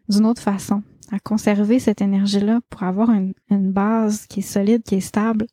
d'une 0.07 0.25
autre 0.25 0.41
façon, 0.41 0.83
à 1.11 1.19
conserver 1.19 1.79
cette 1.79 2.01
énergie-là 2.01 2.61
pour 2.69 2.83
avoir 2.83 3.11
une, 3.11 3.33
une 3.49 3.71
base 3.71 4.25
qui 4.27 4.39
est 4.39 4.43
solide, 4.43 4.83
qui 4.83 4.95
est 4.95 5.01
stable, 5.01 5.47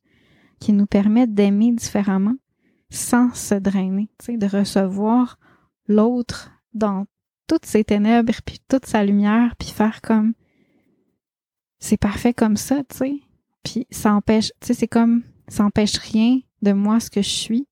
qui 0.60 0.72
nous 0.72 0.86
permet 0.86 1.26
d'aimer 1.26 1.72
différemment 1.72 2.36
sans 2.90 3.35
se 3.35 3.54
drainer, 3.54 4.09
de 4.28 4.47
recevoir 4.47 5.38
l'autre 5.87 6.50
dans 6.75 7.07
toutes 7.47 7.66
ses 7.66 7.85
ténèbres 7.85 8.35
puis 8.45 8.59
toute 8.68 8.87
sa 8.87 9.04
lumière 9.04 9.57
puis 9.57 9.71
faire 9.71 10.00
comme 10.00 10.35
c'est 11.78 11.97
parfait 11.97 12.35
comme 12.35 12.57
ça, 12.57 12.83
tu 12.85 12.97
sais. 12.97 13.21
Puis 13.62 13.87
ça 13.90 14.12
empêche, 14.12 14.52
tu 14.61 14.68
sais, 14.68 14.75
c'est 14.75 14.88
comme 14.88 15.23
ça 15.49 15.64
empêche 15.64 15.97
rien 15.99 16.40
de 16.62 16.73
moi 16.73 17.00
ce 17.00 17.11
que 17.11 17.23
je 17.23 17.28
suis. 17.28 17.68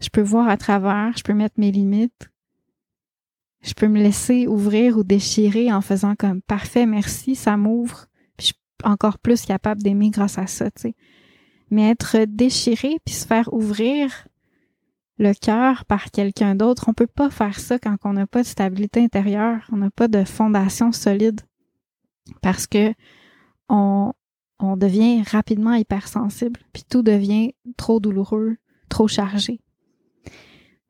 Je 0.00 0.08
peux 0.08 0.22
voir 0.22 0.48
à 0.48 0.56
travers, 0.56 1.16
je 1.16 1.22
peux 1.22 1.34
mettre 1.34 1.58
mes 1.58 1.72
limites. 1.72 2.30
Je 3.62 3.74
peux 3.74 3.88
me 3.88 4.00
laisser 4.00 4.46
ouvrir 4.46 4.96
ou 4.96 5.04
déchirer 5.04 5.70
en 5.72 5.82
faisant 5.82 6.14
comme 6.16 6.40
parfait, 6.40 6.86
merci, 6.86 7.34
ça 7.34 7.56
m'ouvre. 7.56 8.06
Puis 8.36 8.48
je 8.48 8.52
suis 8.52 8.54
encore 8.84 9.18
plus 9.18 9.42
capable 9.44 9.82
d'aimer 9.82 10.10
grâce 10.10 10.38
à 10.38 10.46
ça, 10.46 10.70
tu 10.70 10.82
sais. 10.82 10.94
Mais 11.70 11.90
être 11.90 12.24
déchiré 12.26 12.98
puis 13.04 13.14
se 13.14 13.26
faire 13.26 13.52
ouvrir, 13.52 14.26
le 15.20 15.34
cœur 15.34 15.84
par 15.84 16.10
quelqu'un 16.10 16.54
d'autre. 16.54 16.86
On 16.88 16.94
peut 16.94 17.06
pas 17.06 17.30
faire 17.30 17.60
ça 17.60 17.78
quand 17.78 17.96
on 18.04 18.14
n'a 18.14 18.26
pas 18.26 18.42
de 18.42 18.46
stabilité 18.46 19.04
intérieure, 19.04 19.68
on 19.70 19.76
n'a 19.76 19.90
pas 19.90 20.08
de 20.08 20.24
fondation 20.24 20.92
solide, 20.92 21.42
parce 22.40 22.66
que 22.66 22.94
on, 23.68 24.12
on 24.58 24.76
devient 24.76 25.22
rapidement 25.22 25.74
hypersensible, 25.74 26.58
puis 26.72 26.84
tout 26.88 27.02
devient 27.02 27.52
trop 27.76 28.00
douloureux, 28.00 28.56
trop 28.88 29.08
chargé. 29.08 29.60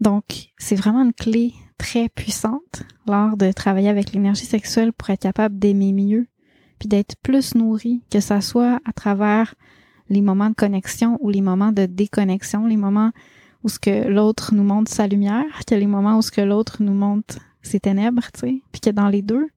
Donc, 0.01 0.53
c'est 0.57 0.77
vraiment 0.77 1.03
une 1.03 1.13
clé 1.13 1.53
très 1.77 2.09
puissante 2.09 2.85
lors 3.07 3.37
de 3.37 3.53
travailler 3.53 3.89
avec 3.89 4.13
l'énergie 4.13 4.47
sexuelle 4.47 4.93
pour 4.93 5.11
être 5.11 5.21
capable 5.21 5.59
d'aimer 5.59 5.93
mieux, 5.93 6.29
puis 6.79 6.89
d'être 6.89 7.17
plus 7.23 7.55
nourri, 7.55 8.03
que 8.11 8.21
ça 8.21 8.41
soit 8.41 8.81
à 8.85 8.93
travers 8.93 9.55
les 10.11 10.21
moments 10.21 10.51
de 10.51 10.55
connexion 10.55 11.17
ou 11.21 11.31
les 11.31 11.41
moments 11.41 11.73
de 11.73 11.87
déconnexion, 11.87 12.67
les 12.67 12.77
moments 12.77 13.13
où 13.63 13.69
ce 13.69 13.79
que 13.79 14.09
l'autre 14.09 14.55
nous 14.55 14.65
montre 14.65 14.93
sa 14.93 15.07
lumière, 15.07 15.45
a 15.71 15.77
les 15.77 15.87
moments 15.87 16.19
où 16.19 16.23
ce 16.23 16.31
que 16.31 16.41
l'autre 16.41 16.83
nous 16.83 16.95
montre 16.95 17.39
ses 17.63 17.81
ténèbres, 17.81 18.31
tu 18.33 18.41
sais, 18.41 18.63
puis 18.73 18.81
que 18.81 18.91
dans 18.91 19.09
les 19.09 19.23
deux, 19.23 19.49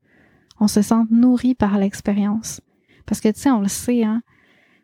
on 0.60 0.67
se 0.67 0.81
sent 0.81 1.03
nourri 1.10 1.55
par 1.55 1.77
l'expérience. 1.77 2.62
Parce 3.05 3.19
que 3.19 3.29
tu 3.29 3.39
sais, 3.39 3.51
on 3.51 3.62
le 3.62 3.67
sait, 3.67 4.03
hein, 4.03 4.22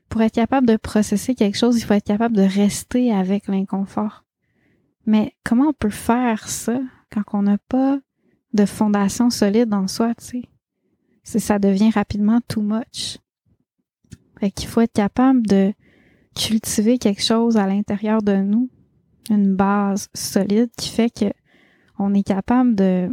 pour 0.09 0.21
être 0.21 0.33
capable 0.33 0.67
de 0.67 0.75
processer 0.75 1.35
quelque 1.35 1.57
chose, 1.57 1.77
il 1.77 1.83
faut 1.83 1.93
être 1.93 2.05
capable 2.05 2.35
de 2.35 2.41
rester 2.41 3.13
avec 3.13 3.47
l'inconfort. 3.47 4.23
Mais 5.05 5.35
comment 5.43 5.69
on 5.69 5.73
peut 5.73 5.89
faire 5.89 6.47
ça 6.47 6.79
quand 7.11 7.23
on 7.33 7.43
n'a 7.43 7.57
pas 7.57 7.99
de 8.53 8.65
fondation 8.65 9.29
solide 9.29 9.73
en 9.73 9.87
soi, 9.87 10.15
tu 10.15 10.43
sais? 11.23 11.39
ça 11.39 11.59
devient 11.59 11.91
rapidement 11.91 12.41
too 12.47 12.61
much. 12.61 13.19
Fait 14.39 14.51
qu'il 14.51 14.67
faut 14.67 14.81
être 14.81 14.93
capable 14.93 15.45
de 15.45 15.73
cultiver 16.35 16.97
quelque 16.97 17.23
chose 17.23 17.57
à 17.57 17.67
l'intérieur 17.67 18.21
de 18.21 18.35
nous 18.35 18.69
une 19.29 19.55
base 19.55 20.09
solide 20.13 20.69
qui 20.77 20.89
fait 20.89 21.09
que 21.09 21.31
on 21.97 22.13
est 22.13 22.23
capable 22.23 22.75
de 22.75 23.09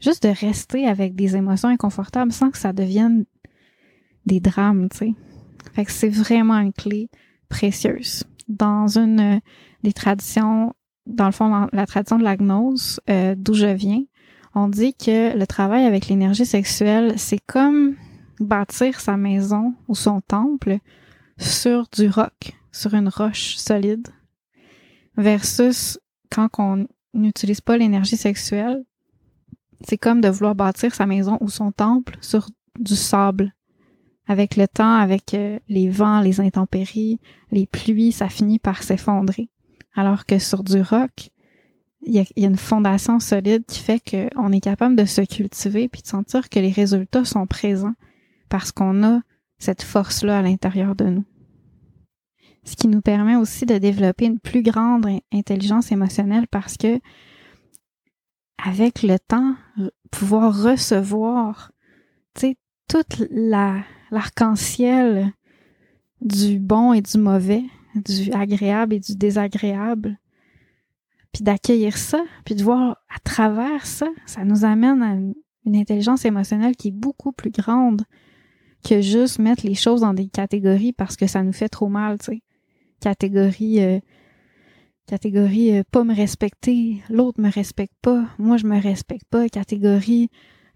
juste 0.00 0.24
de 0.24 0.28
rester 0.28 0.86
avec 0.86 1.14
des 1.14 1.36
émotions 1.36 1.68
inconfortables 1.68 2.32
sans 2.32 2.50
que 2.50 2.58
ça 2.58 2.72
devienne 2.72 3.24
des 4.26 4.40
drames, 4.40 4.88
tu 4.90 4.98
sais. 4.98 5.14
Fait 5.74 5.84
que 5.84 5.92
c'est 5.92 6.08
vraiment 6.08 6.58
une 6.58 6.72
clé 6.72 7.08
précieuse. 7.48 8.24
Dans 8.48 8.98
une 8.98 9.40
des 9.84 9.92
traditions, 9.92 10.74
dans 11.06 11.26
le 11.26 11.32
fond, 11.32 11.68
la 11.72 11.86
tradition 11.86 12.18
de 12.18 12.24
la 12.24 12.36
gnose, 12.36 13.00
euh, 13.08 13.34
d'où 13.38 13.54
je 13.54 13.66
viens, 13.66 14.02
on 14.54 14.68
dit 14.68 14.94
que 14.94 15.36
le 15.36 15.46
travail 15.46 15.84
avec 15.84 16.08
l'énergie 16.08 16.44
sexuelle, 16.44 17.14
c'est 17.16 17.40
comme 17.46 17.94
bâtir 18.42 19.00
sa 19.00 19.16
maison 19.16 19.74
ou 19.88 19.94
son 19.94 20.20
temple 20.20 20.78
sur 21.38 21.86
du 21.92 22.08
roc, 22.08 22.56
sur 22.70 22.94
une 22.94 23.08
roche 23.08 23.56
solide, 23.56 24.08
versus 25.16 25.98
quand 26.30 26.48
on 26.58 26.86
n'utilise 27.14 27.60
pas 27.60 27.76
l'énergie 27.76 28.16
sexuelle, 28.16 28.84
c'est 29.86 29.98
comme 29.98 30.20
de 30.20 30.28
vouloir 30.28 30.54
bâtir 30.54 30.94
sa 30.94 31.06
maison 31.06 31.38
ou 31.40 31.48
son 31.48 31.72
temple 31.72 32.16
sur 32.20 32.48
du 32.78 32.96
sable. 32.96 33.52
Avec 34.28 34.56
le 34.56 34.68
temps, 34.68 34.94
avec 34.94 35.34
euh, 35.34 35.58
les 35.68 35.88
vents, 35.88 36.20
les 36.20 36.40
intempéries, 36.40 37.18
les 37.50 37.66
pluies, 37.66 38.12
ça 38.12 38.28
finit 38.28 38.60
par 38.60 38.82
s'effondrer. 38.82 39.48
Alors 39.94 40.26
que 40.26 40.38
sur 40.38 40.62
du 40.62 40.80
roc, 40.80 41.30
il 42.04 42.14
y, 42.14 42.18
a, 42.18 42.48
une 42.48 42.56
fondation 42.56 43.20
solide 43.20 43.64
qui 43.66 43.80
fait 43.80 44.00
qu'on 44.00 44.52
est 44.52 44.60
capable 44.60 44.96
de 44.96 45.04
se 45.04 45.22
cultiver 45.22 45.88
puis 45.88 46.02
de 46.02 46.06
sentir 46.06 46.48
que 46.48 46.58
les 46.58 46.70
résultats 46.70 47.24
sont 47.24 47.46
présents 47.46 47.94
parce 48.52 48.70
qu'on 48.70 49.02
a 49.02 49.22
cette 49.58 49.82
force-là 49.82 50.40
à 50.40 50.42
l'intérieur 50.42 50.94
de 50.94 51.06
nous. 51.06 51.24
Ce 52.64 52.76
qui 52.76 52.86
nous 52.86 53.00
permet 53.00 53.34
aussi 53.34 53.64
de 53.64 53.78
développer 53.78 54.26
une 54.26 54.40
plus 54.40 54.62
grande 54.62 55.06
intelligence 55.32 55.90
émotionnelle 55.90 56.46
parce 56.48 56.76
que 56.76 57.00
avec 58.62 59.02
le 59.04 59.18
temps, 59.18 59.56
pouvoir 60.10 60.62
recevoir, 60.62 61.72
la 63.30 63.82
l'arc-en-ciel 64.10 65.32
du 66.20 66.58
bon 66.58 66.92
et 66.92 67.00
du 67.00 67.16
mauvais, 67.16 67.64
du 67.94 68.32
agréable 68.32 68.96
et 68.96 69.00
du 69.00 69.16
désagréable, 69.16 70.18
puis 71.32 71.42
d'accueillir 71.42 71.96
ça, 71.96 72.22
puis 72.44 72.54
de 72.54 72.62
voir 72.62 72.98
à 73.08 73.18
travers 73.24 73.86
ça, 73.86 74.08
ça 74.26 74.44
nous 74.44 74.66
amène 74.66 75.02
à 75.02 75.14
une 75.14 75.76
intelligence 75.76 76.26
émotionnelle 76.26 76.76
qui 76.76 76.88
est 76.88 76.94
beaucoup 76.94 77.32
plus 77.32 77.50
grande 77.50 78.02
que 78.82 79.00
juste 79.00 79.38
mettre 79.38 79.66
les 79.66 79.74
choses 79.74 80.00
dans 80.00 80.14
des 80.14 80.28
catégories 80.28 80.92
parce 80.92 81.16
que 81.16 81.26
ça 81.26 81.42
nous 81.42 81.52
fait 81.52 81.68
trop 81.68 81.88
mal, 81.88 82.18
tu 82.18 82.26
sais 82.26 82.42
catégorie 83.02 83.82
euh, 83.82 83.98
catégorie 85.06 85.76
euh, 85.76 85.82
pas 85.90 86.04
me 86.04 86.14
respecter, 86.14 87.02
l'autre 87.10 87.40
me 87.40 87.50
respecte 87.50 87.94
pas, 88.00 88.24
moi 88.38 88.56
je 88.56 88.66
me 88.66 88.80
respecte 88.80 89.26
pas, 89.28 89.48
catégorie 89.48 90.30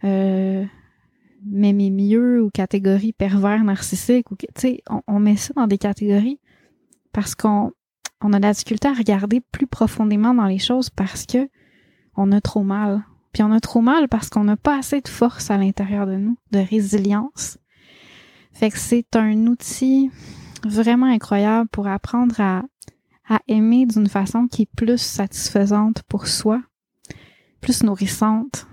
euh, 0.04 0.64
m'aimer 1.44 1.90
mieux 1.90 2.42
ou 2.42 2.50
catégorie 2.50 3.12
pervers 3.12 3.64
narcissique 3.64 4.30
ou 4.30 4.36
tu 4.36 4.46
sais 4.56 4.82
on, 5.06 5.20
met 5.20 5.36
ça 5.36 5.54
dans 5.54 5.68
des 5.68 5.78
catégories 5.78 6.40
parce 7.12 7.34
qu'on 7.34 7.72
on 8.20 8.32
a 8.32 8.38
la 8.38 8.52
difficulté 8.52 8.88
à 8.88 8.92
regarder 8.92 9.40
plus 9.40 9.66
profondément 9.66 10.34
dans 10.34 10.46
les 10.46 10.58
choses 10.58 10.90
parce 10.90 11.24
que 11.24 11.48
on 12.16 12.32
a 12.32 12.40
trop 12.40 12.62
mal. 12.62 13.04
Puis 13.32 13.42
on 13.42 13.52
a 13.52 13.60
trop 13.60 13.82
mal 13.82 14.08
parce 14.08 14.30
qu'on 14.30 14.44
n'a 14.44 14.56
pas 14.56 14.78
assez 14.78 15.02
de 15.02 15.08
force 15.08 15.50
à 15.50 15.58
l'intérieur 15.58 16.06
de 16.06 16.16
nous, 16.16 16.38
de 16.52 16.58
résilience. 16.58 17.58
Fait 18.56 18.70
que 18.70 18.78
c'est 18.78 19.14
un 19.16 19.46
outil 19.48 20.10
vraiment 20.64 21.04
incroyable 21.04 21.68
pour 21.68 21.86
apprendre 21.86 22.40
à, 22.40 22.62
à 23.28 23.38
aimer 23.48 23.84
d'une 23.84 24.08
façon 24.08 24.48
qui 24.48 24.62
est 24.62 24.70
plus 24.74 24.96
satisfaisante 24.96 26.02
pour 26.04 26.26
soi, 26.26 26.62
plus 27.60 27.82
nourrissante, 27.82 28.66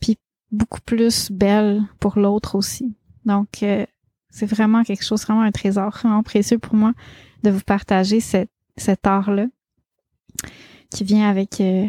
puis 0.00 0.18
beaucoup 0.50 0.80
plus 0.80 1.30
belle 1.30 1.82
pour 2.00 2.18
l'autre 2.18 2.54
aussi. 2.54 2.96
Donc, 3.26 3.62
euh, 3.62 3.84
c'est 4.30 4.46
vraiment 4.46 4.82
quelque 4.84 5.04
chose, 5.04 5.22
vraiment 5.24 5.42
un 5.42 5.52
trésor 5.52 5.90
vraiment 5.90 6.22
précieux 6.22 6.58
pour 6.58 6.74
moi 6.74 6.94
de 7.42 7.50
vous 7.50 7.60
partager 7.60 8.20
cette, 8.20 8.50
cet 8.78 9.06
art-là 9.06 9.48
qui 10.88 11.04
vient 11.04 11.28
avec 11.28 11.60
euh, 11.60 11.86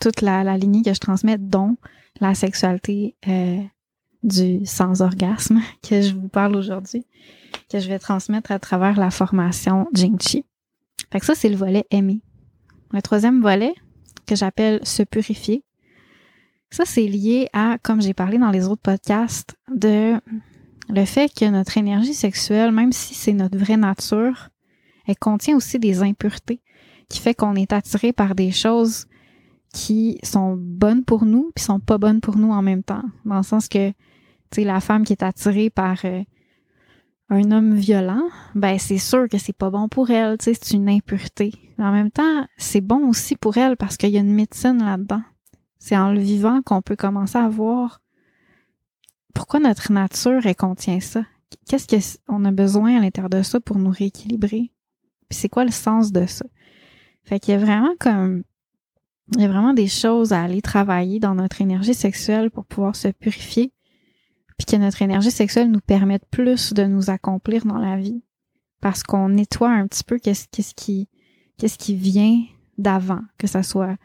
toute 0.00 0.20
la, 0.20 0.42
la, 0.42 0.58
lignée 0.58 0.82
que 0.82 0.92
je 0.92 0.98
transmets, 0.98 1.38
dont 1.38 1.76
la 2.20 2.34
sexualité 2.34 3.14
euh, 3.28 3.62
du 4.26 4.66
sans 4.66 5.00
orgasme 5.00 5.60
que 5.88 6.02
je 6.02 6.14
vous 6.14 6.28
parle 6.28 6.56
aujourd'hui 6.56 7.06
que 7.70 7.80
je 7.80 7.88
vais 7.88 7.98
transmettre 7.98 8.52
à 8.52 8.58
travers 8.58 8.98
la 8.98 9.10
formation 9.10 9.88
Jingchi. 9.92 10.44
Fait 11.10 11.20
que 11.20 11.26
ça, 11.26 11.34
c'est 11.34 11.48
le 11.48 11.56
volet 11.56 11.84
aimer. 11.90 12.20
Le 12.92 13.02
troisième 13.02 13.40
volet, 13.40 13.74
que 14.26 14.36
j'appelle 14.36 14.84
se 14.84 15.02
purifier, 15.02 15.64
ça, 16.70 16.84
c'est 16.84 17.06
lié 17.06 17.48
à, 17.52 17.78
comme 17.82 18.00
j'ai 18.02 18.14
parlé 18.14 18.38
dans 18.38 18.50
les 18.50 18.66
autres 18.66 18.82
podcasts, 18.82 19.56
de 19.74 20.14
le 20.88 21.04
fait 21.04 21.32
que 21.32 21.46
notre 21.46 21.78
énergie 21.78 22.14
sexuelle, 22.14 22.72
même 22.72 22.92
si 22.92 23.14
c'est 23.14 23.32
notre 23.32 23.58
vraie 23.58 23.76
nature, 23.76 24.50
elle 25.06 25.16
contient 25.16 25.56
aussi 25.56 25.78
des 25.78 26.02
impuretés 26.02 26.60
qui 27.08 27.20
fait 27.20 27.34
qu'on 27.34 27.54
est 27.54 27.72
attiré 27.72 28.12
par 28.12 28.34
des 28.34 28.50
choses 28.50 29.06
qui 29.72 30.18
sont 30.22 30.56
bonnes 30.58 31.04
pour 31.04 31.24
nous 31.24 31.52
puis 31.54 31.64
sont 31.64 31.80
pas 31.80 31.98
bonnes 31.98 32.20
pour 32.20 32.36
nous 32.36 32.50
en 32.50 32.62
même 32.62 32.82
temps. 32.82 33.02
Dans 33.24 33.36
le 33.36 33.42
sens 33.42 33.68
que, 33.68 33.92
tu 34.50 34.62
sais, 34.62 34.64
la 34.64 34.80
femme 34.80 35.04
qui 35.04 35.12
est 35.12 35.22
attirée 35.22 35.70
par 35.70 35.98
euh, 36.04 36.22
un 37.28 37.50
homme 37.50 37.74
violent, 37.74 38.28
ben 38.54 38.78
c'est 38.78 38.98
sûr 38.98 39.28
que 39.28 39.38
c'est 39.38 39.56
pas 39.56 39.70
bon 39.70 39.88
pour 39.88 40.10
elle, 40.10 40.38
tu 40.38 40.44
sais, 40.44 40.58
c'est 40.60 40.76
une 40.76 40.88
impureté. 40.88 41.52
Mais 41.78 41.84
en 41.84 41.92
même 41.92 42.10
temps, 42.10 42.46
c'est 42.56 42.80
bon 42.80 43.08
aussi 43.08 43.36
pour 43.36 43.56
elle 43.56 43.76
parce 43.76 43.96
qu'il 43.96 44.10
y 44.10 44.16
a 44.16 44.20
une 44.20 44.34
médecine 44.34 44.78
là-dedans. 44.78 45.22
C'est 45.78 45.96
en 45.96 46.12
le 46.12 46.20
vivant 46.20 46.62
qu'on 46.62 46.82
peut 46.82 46.96
commencer 46.96 47.38
à 47.38 47.48
voir 47.48 48.00
pourquoi 49.34 49.60
notre 49.60 49.92
nature, 49.92 50.46
elle 50.46 50.56
contient 50.56 51.00
ça? 51.00 51.22
Qu'est-ce 51.68 52.18
qu'on 52.26 52.44
a 52.46 52.50
besoin 52.52 52.96
à 52.96 53.00
l'intérieur 53.00 53.28
de 53.28 53.42
ça 53.42 53.60
pour 53.60 53.78
nous 53.78 53.90
rééquilibrer? 53.90 54.72
Puis 55.28 55.38
c'est 55.38 55.48
quoi 55.48 55.64
le 55.64 55.70
sens 55.70 56.10
de 56.10 56.24
ça? 56.26 56.46
Fait 57.22 57.38
qu'il 57.38 57.52
y 57.52 57.56
a 57.56 57.60
vraiment 57.60 57.94
comme 58.00 58.44
il 59.34 59.42
y 59.42 59.44
a 59.44 59.48
vraiment 59.48 59.74
des 59.74 59.88
choses 59.88 60.32
à 60.32 60.42
aller 60.42 60.62
travailler 60.62 61.18
dans 61.18 61.34
notre 61.34 61.60
énergie 61.60 61.94
sexuelle 61.94 62.50
pour 62.50 62.64
pouvoir 62.64 62.94
se 62.94 63.08
purifier, 63.08 63.72
puis 64.56 64.66
que 64.66 64.76
notre 64.76 65.02
énergie 65.02 65.30
sexuelle 65.30 65.70
nous 65.70 65.80
permette 65.80 66.24
plus 66.30 66.72
de 66.72 66.84
nous 66.84 67.10
accomplir 67.10 67.64
dans 67.66 67.78
la 67.78 67.96
vie, 67.96 68.22
parce 68.80 69.02
qu'on 69.02 69.28
nettoie 69.28 69.70
un 69.70 69.86
petit 69.86 70.04
peu 70.04 70.18
qu'est-ce 70.18 70.74
qui 70.74 71.08
qu'est-ce 71.58 71.78
qui 71.78 71.94
vient 71.94 72.42
d'avant, 72.78 73.22
que 73.38 73.46
ce 73.46 73.62
soit 73.62 73.96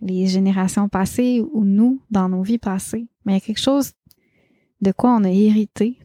les 0.00 0.26
générations 0.26 0.88
passées 0.88 1.42
ou 1.52 1.64
nous 1.64 2.00
dans 2.10 2.28
nos 2.28 2.42
vies 2.42 2.58
passées. 2.58 3.08
Mais 3.24 3.32
il 3.32 3.36
y 3.36 3.38
a 3.38 3.40
quelque 3.40 3.60
chose 3.60 3.92
de 4.80 4.92
quoi 4.92 5.14
on 5.14 5.24
a 5.24 5.30
hérité, 5.30 5.98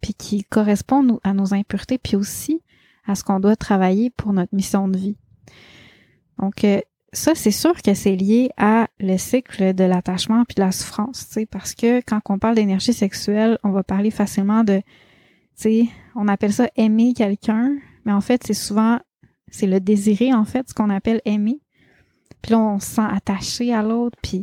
puis 0.00 0.14
qui 0.14 0.44
correspond 0.44 1.20
à 1.22 1.34
nos 1.34 1.54
impuretés, 1.54 1.98
puis 1.98 2.16
aussi 2.16 2.62
à 3.06 3.14
ce 3.14 3.22
qu'on 3.22 3.40
doit 3.40 3.56
travailler 3.56 4.10
pour 4.10 4.32
notre 4.32 4.54
mission 4.54 4.88
de 4.88 4.98
vie. 4.98 5.16
Donc, 6.38 6.64
euh, 6.64 6.80
ça, 7.14 7.34
c'est 7.34 7.52
sûr 7.52 7.80
que 7.80 7.94
c'est 7.94 8.16
lié 8.16 8.50
à 8.56 8.88
le 8.98 9.16
cycle 9.16 9.72
de 9.72 9.84
l'attachement 9.84 10.44
puis 10.44 10.56
de 10.56 10.60
la 10.60 10.72
souffrance, 10.72 11.28
tu 11.28 11.34
sais, 11.34 11.46
parce 11.46 11.74
que 11.74 12.00
quand 12.00 12.20
on 12.28 12.38
parle 12.38 12.56
d'énergie 12.56 12.92
sexuelle, 12.92 13.58
on 13.62 13.70
va 13.70 13.84
parler 13.84 14.10
facilement 14.10 14.64
de, 14.64 14.78
tu 14.78 14.82
sais, 15.54 15.84
on 16.16 16.26
appelle 16.26 16.52
ça 16.52 16.68
aimer 16.76 17.14
quelqu'un, 17.14 17.76
mais 18.04 18.12
en 18.12 18.20
fait, 18.20 18.42
c'est 18.44 18.52
souvent, 18.52 18.98
c'est 19.48 19.68
le 19.68 19.78
désirer, 19.78 20.34
en 20.34 20.44
fait, 20.44 20.68
ce 20.68 20.74
qu'on 20.74 20.90
appelle 20.90 21.20
aimer. 21.24 21.60
Puis 22.42 22.52
là, 22.52 22.58
on 22.58 22.80
se 22.80 22.96
sent 22.96 23.06
attaché 23.08 23.72
à 23.72 23.82
l'autre, 23.82 24.18
puis 24.20 24.42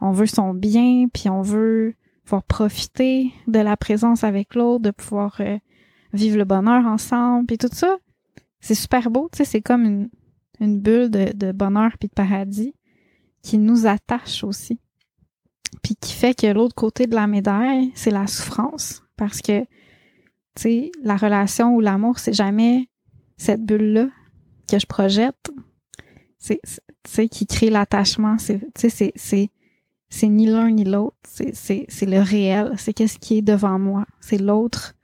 on 0.00 0.12
veut 0.12 0.26
son 0.26 0.54
bien, 0.54 1.06
puis 1.12 1.28
on 1.28 1.42
veut 1.42 1.94
pouvoir 2.24 2.44
profiter 2.44 3.32
de 3.48 3.58
la 3.58 3.76
présence 3.76 4.22
avec 4.22 4.54
l'autre, 4.54 4.84
de 4.84 4.90
pouvoir 4.92 5.36
euh, 5.40 5.58
vivre 6.12 6.38
le 6.38 6.44
bonheur 6.44 6.86
ensemble, 6.86 7.46
puis 7.46 7.58
tout 7.58 7.68
ça. 7.72 7.96
C'est 8.60 8.74
super 8.74 9.10
beau, 9.10 9.28
tu 9.32 9.38
sais, 9.38 9.44
c'est 9.44 9.60
comme 9.60 9.84
une, 9.84 10.08
une 10.60 10.80
bulle 10.80 11.10
de, 11.10 11.52
bonheur 11.52 11.92
puis 11.98 12.08
de 12.08 12.14
paradis 12.14 12.74
qui 13.42 13.58
nous 13.58 13.86
attache 13.86 14.44
aussi. 14.44 14.78
Puis 15.82 15.96
qui 15.96 16.12
fait 16.12 16.34
que 16.34 16.46
l'autre 16.46 16.74
côté 16.74 17.06
de 17.06 17.14
la 17.14 17.26
médaille, 17.26 17.92
c'est 17.94 18.10
la 18.10 18.26
souffrance. 18.26 19.02
Parce 19.16 19.40
que, 19.40 19.60
tu 19.62 19.66
sais, 20.56 20.92
la 21.02 21.16
relation 21.16 21.74
ou 21.74 21.80
l'amour, 21.80 22.18
c'est 22.18 22.32
jamais 22.32 22.88
cette 23.36 23.64
bulle-là 23.64 24.08
que 24.70 24.78
je 24.78 24.86
projette. 24.86 25.50
C'est, 26.38 26.60
tu 26.62 26.80
sais, 27.06 27.28
qui 27.28 27.46
crée 27.46 27.70
l'attachement. 27.70 28.38
C'est, 28.38 28.60
tu 28.74 28.88
sais, 28.88 29.12
c'est, 29.16 29.50
c'est, 30.08 30.28
ni 30.28 30.46
l'un 30.46 30.70
ni 30.70 30.84
l'autre. 30.84 31.16
C'est, 31.28 31.54
c'est, 31.54 31.86
c'est 31.88 32.06
le 32.06 32.20
réel. 32.20 32.72
C'est 32.78 32.92
qu'est-ce 32.92 33.18
qui 33.18 33.38
est 33.38 33.42
devant 33.42 33.78
moi. 33.78 34.06
C'est 34.20 34.38
l'autre. 34.38 34.94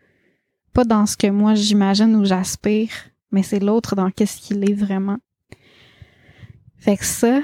Pas 0.73 0.85
dans 0.85 1.05
ce 1.07 1.17
que 1.17 1.27
moi 1.27 1.55
j'imagine 1.55 2.15
ou 2.15 2.25
j'aspire, 2.25 2.93
mais 3.33 3.43
c'est 3.43 3.59
l'autre 3.59 3.97
dans 3.97 4.11
qu'est-ce 4.11 4.41
qu'il 4.41 4.69
est 4.71 4.75
vraiment. 4.75 5.19
Fait 6.81 6.97
que 6.97 7.05
ça, 7.05 7.41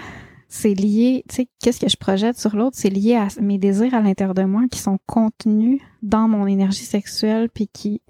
c'est 0.48 0.74
lié, 0.74 1.24
tu 1.28 1.36
sais, 1.36 1.48
qu'est-ce 1.60 1.78
que 1.78 1.88
je 1.88 1.96
projette 1.96 2.38
sur 2.38 2.56
l'autre, 2.56 2.76
c'est 2.78 2.88
lié 2.88 3.16
à 3.16 3.28
mes 3.40 3.58
désirs 3.58 3.94
à 3.94 4.00
l'intérieur 4.00 4.34
de 4.34 4.44
moi 4.44 4.62
qui 4.70 4.78
sont 4.78 4.98
contenus 5.06 5.80
dans 6.02 6.26
mon 6.26 6.46
énergie 6.46 6.84
sexuelle 6.84 7.50
puis 7.50 7.68
qui 7.68 8.02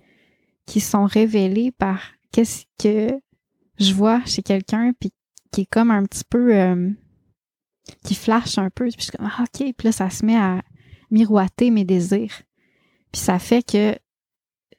qui 0.67 0.81
sont 0.81 1.05
révélés 1.05 1.71
par 1.71 2.01
qu'est-ce 2.33 2.65
que 2.79 3.21
je 3.79 3.95
vois 3.95 4.25
chez 4.25 4.43
quelqu'un 4.43 4.93
puis 4.99 5.13
qui 5.53 5.63
est 5.63 5.67
comme 5.67 5.91
un 5.91 6.05
petit 6.05 6.25
peu 6.29 6.55
euh, 6.57 6.91
qui 8.05 8.15
flash 8.15 8.59
un 8.59 8.71
peu 8.71 8.85
puis 8.85 8.95
je 8.99 9.03
suis 9.05 9.13
comme 9.13 9.31
ah, 9.31 9.43
OK, 9.43 9.73
puis 9.77 9.85
là 9.85 9.93
ça 9.93 10.11
se 10.11 10.25
met 10.25 10.37
à 10.37 10.63
miroiter 11.11 11.71
mes 11.71 11.85
désirs. 11.85 12.43
Puis 13.13 13.21
ça 13.21 13.39
fait 13.39 13.63
que 13.63 13.97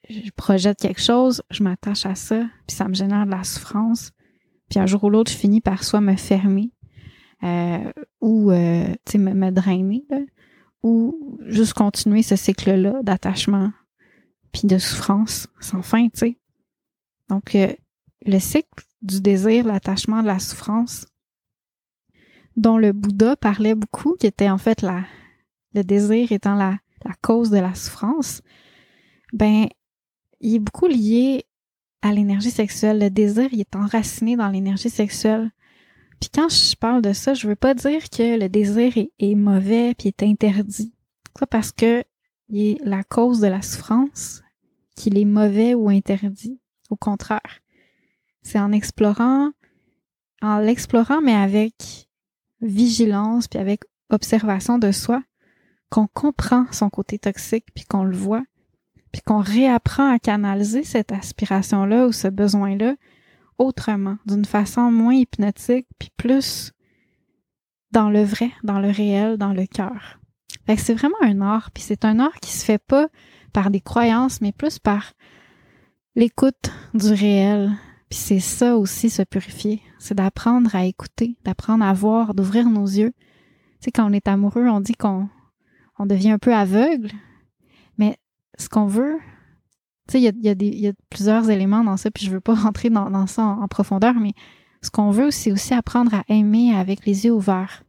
je 0.09 0.29
projette 0.35 0.79
quelque 0.79 1.01
chose, 1.01 1.41
je 1.49 1.63
m'attache 1.63 2.05
à 2.05 2.15
ça, 2.15 2.45
puis 2.65 2.75
ça 2.75 2.87
me 2.87 2.93
génère 2.93 3.25
de 3.25 3.31
la 3.31 3.43
souffrance. 3.43 4.11
Puis 4.69 4.79
un 4.79 4.85
jour 4.85 5.03
ou 5.03 5.09
l'autre, 5.09 5.31
je 5.31 5.37
finis 5.37 5.61
par 5.61 5.83
soit 5.83 6.01
me 6.01 6.15
fermer 6.15 6.71
euh, 7.43 7.91
ou 8.21 8.51
euh, 8.51 8.87
me, 9.15 9.33
me 9.33 9.51
drainer, 9.51 10.05
ou 10.83 11.39
juste 11.45 11.73
continuer 11.73 12.23
ce 12.23 12.35
cycle-là 12.35 13.01
d'attachement 13.03 13.71
puis 14.51 14.67
de 14.67 14.77
souffrance 14.77 15.47
sans 15.59 15.81
fin, 15.81 16.07
tu 16.09 16.19
sais. 16.19 16.37
Donc, 17.29 17.55
euh, 17.55 17.73
le 18.25 18.39
cycle 18.39 18.85
du 19.01 19.21
désir, 19.21 19.65
l'attachement, 19.65 20.21
de 20.21 20.27
la 20.27 20.39
souffrance, 20.39 21.05
dont 22.55 22.77
le 22.77 22.91
Bouddha 22.91 23.35
parlait 23.35 23.75
beaucoup, 23.75 24.15
qui 24.15 24.25
était 24.25 24.49
en 24.49 24.57
fait 24.57 24.81
la, 24.81 25.03
le 25.73 25.83
désir 25.83 26.31
étant 26.31 26.55
la, 26.55 26.79
la 27.05 27.13
cause 27.21 27.49
de 27.49 27.57
la 27.57 27.75
souffrance, 27.75 28.41
ben, 29.33 29.67
il 30.39 30.55
est 30.55 30.59
beaucoup 30.59 30.87
lié 30.87 31.45
l'énergie 32.11 32.51
sexuelle. 32.51 32.99
Le 32.99 33.09
désir, 33.09 33.49
il 33.51 33.59
est 33.59 33.75
enraciné 33.75 34.35
dans 34.35 34.49
l'énergie 34.49 34.89
sexuelle. 34.89 35.51
Puis 36.19 36.29
quand 36.33 36.49
je 36.49 36.75
parle 36.75 37.01
de 37.01 37.13
ça, 37.13 37.33
je 37.33 37.47
veux 37.47 37.55
pas 37.55 37.73
dire 37.73 38.09
que 38.09 38.39
le 38.39 38.49
désir 38.49 38.93
est, 38.97 39.35
mauvais 39.35 39.93
puis 39.93 40.09
est 40.09 40.23
interdit. 40.23 40.93
Pas 41.39 41.45
parce 41.45 41.71
que 41.71 42.03
il 42.49 42.61
est 42.61 42.77
la 42.83 43.03
cause 43.03 43.39
de 43.39 43.47
la 43.47 43.61
souffrance 43.61 44.41
qu'il 44.95 45.17
est 45.17 45.25
mauvais 45.25 45.73
ou 45.73 45.89
interdit. 45.89 46.59
Au 46.89 46.95
contraire. 46.95 47.59
C'est 48.41 48.59
en 48.59 48.71
explorant, 48.71 49.51
en 50.41 50.59
l'explorant, 50.59 51.21
mais 51.21 51.33
avec 51.33 52.07
vigilance 52.61 53.47
puis 53.47 53.59
avec 53.59 53.83
observation 54.09 54.77
de 54.77 54.91
soi, 54.91 55.21
qu'on 55.89 56.07
comprend 56.07 56.65
son 56.71 56.89
côté 56.89 57.19
toxique 57.19 57.65
puis 57.75 57.83
qu'on 57.85 58.03
le 58.03 58.15
voit 58.15 58.43
puis 59.17 59.23
qu'on 59.23 59.39
réapprend 59.39 60.13
à 60.13 60.19
canaliser 60.19 60.83
cette 60.83 61.11
aspiration-là 61.11 62.05
ou 62.05 62.11
ce 62.11 62.27
besoin-là 62.27 62.93
autrement, 63.57 64.17
d'une 64.27 64.45
façon 64.45 64.91
moins 64.91 65.15
hypnotique, 65.15 65.87
puis 65.97 66.11
plus 66.15 66.71
dans 67.89 68.11
le 68.11 68.23
vrai, 68.23 68.51
dans 68.63 68.79
le 68.79 68.91
réel, 68.91 69.37
dans 69.37 69.53
le 69.53 69.65
cœur. 69.65 70.19
Fait 70.67 70.75
que 70.75 70.83
c'est 70.83 70.93
vraiment 70.93 71.17
un 71.23 71.41
art, 71.41 71.71
puis 71.71 71.81
c'est 71.81 72.05
un 72.05 72.19
art 72.19 72.39
qui 72.43 72.51
se 72.51 72.63
fait 72.63 72.77
pas 72.77 73.07
par 73.53 73.71
des 73.71 73.81
croyances, 73.81 74.39
mais 74.39 74.51
plus 74.51 74.77
par 74.77 75.13
l'écoute 76.15 76.71
du 76.93 77.11
réel. 77.11 77.71
Puis 78.09 78.19
c'est 78.19 78.39
ça 78.39 78.77
aussi 78.77 79.09
se 79.09 79.23
purifier, 79.23 79.81
c'est 79.97 80.13
d'apprendre 80.13 80.75
à 80.75 80.85
écouter, 80.85 81.37
d'apprendre 81.43 81.83
à 81.83 81.93
voir, 81.93 82.35
d'ouvrir 82.35 82.69
nos 82.69 82.85
yeux. 82.85 83.13
Tu 83.17 83.85
sais, 83.85 83.91
quand 83.91 84.07
on 84.07 84.13
est 84.13 84.27
amoureux, 84.27 84.67
on 84.67 84.79
dit 84.79 84.93
qu'on 84.93 85.27
on 85.97 86.05
devient 86.05 86.29
un 86.29 86.37
peu 86.37 86.53
aveugle, 86.53 87.09
ce 88.57 88.69
qu'on 88.69 88.87
veut, 88.87 89.19
tu 90.07 90.13
sais, 90.13 90.19
il 90.19 90.23
y 90.23 90.27
a, 90.27 90.31
y, 90.31 90.49
a 90.49 90.55
y 90.59 90.87
a, 90.87 90.93
plusieurs 91.09 91.49
éléments 91.49 91.83
dans 91.83 91.97
ça, 91.97 92.11
puis 92.11 92.25
je 92.25 92.31
veux 92.31 92.41
pas 92.41 92.55
rentrer 92.55 92.89
dans, 92.89 93.09
dans 93.09 93.27
ça 93.27 93.43
en, 93.43 93.67
profondeur, 93.67 94.15
mais 94.15 94.33
ce 94.81 94.89
qu'on 94.89 95.11
veut, 95.11 95.31
c'est 95.31 95.51
aussi 95.51 95.73
apprendre 95.73 96.13
à 96.13 96.23
aimer 96.29 96.75
avec 96.75 97.05
les 97.05 97.25
yeux 97.25 97.33
ouverts. 97.33 97.83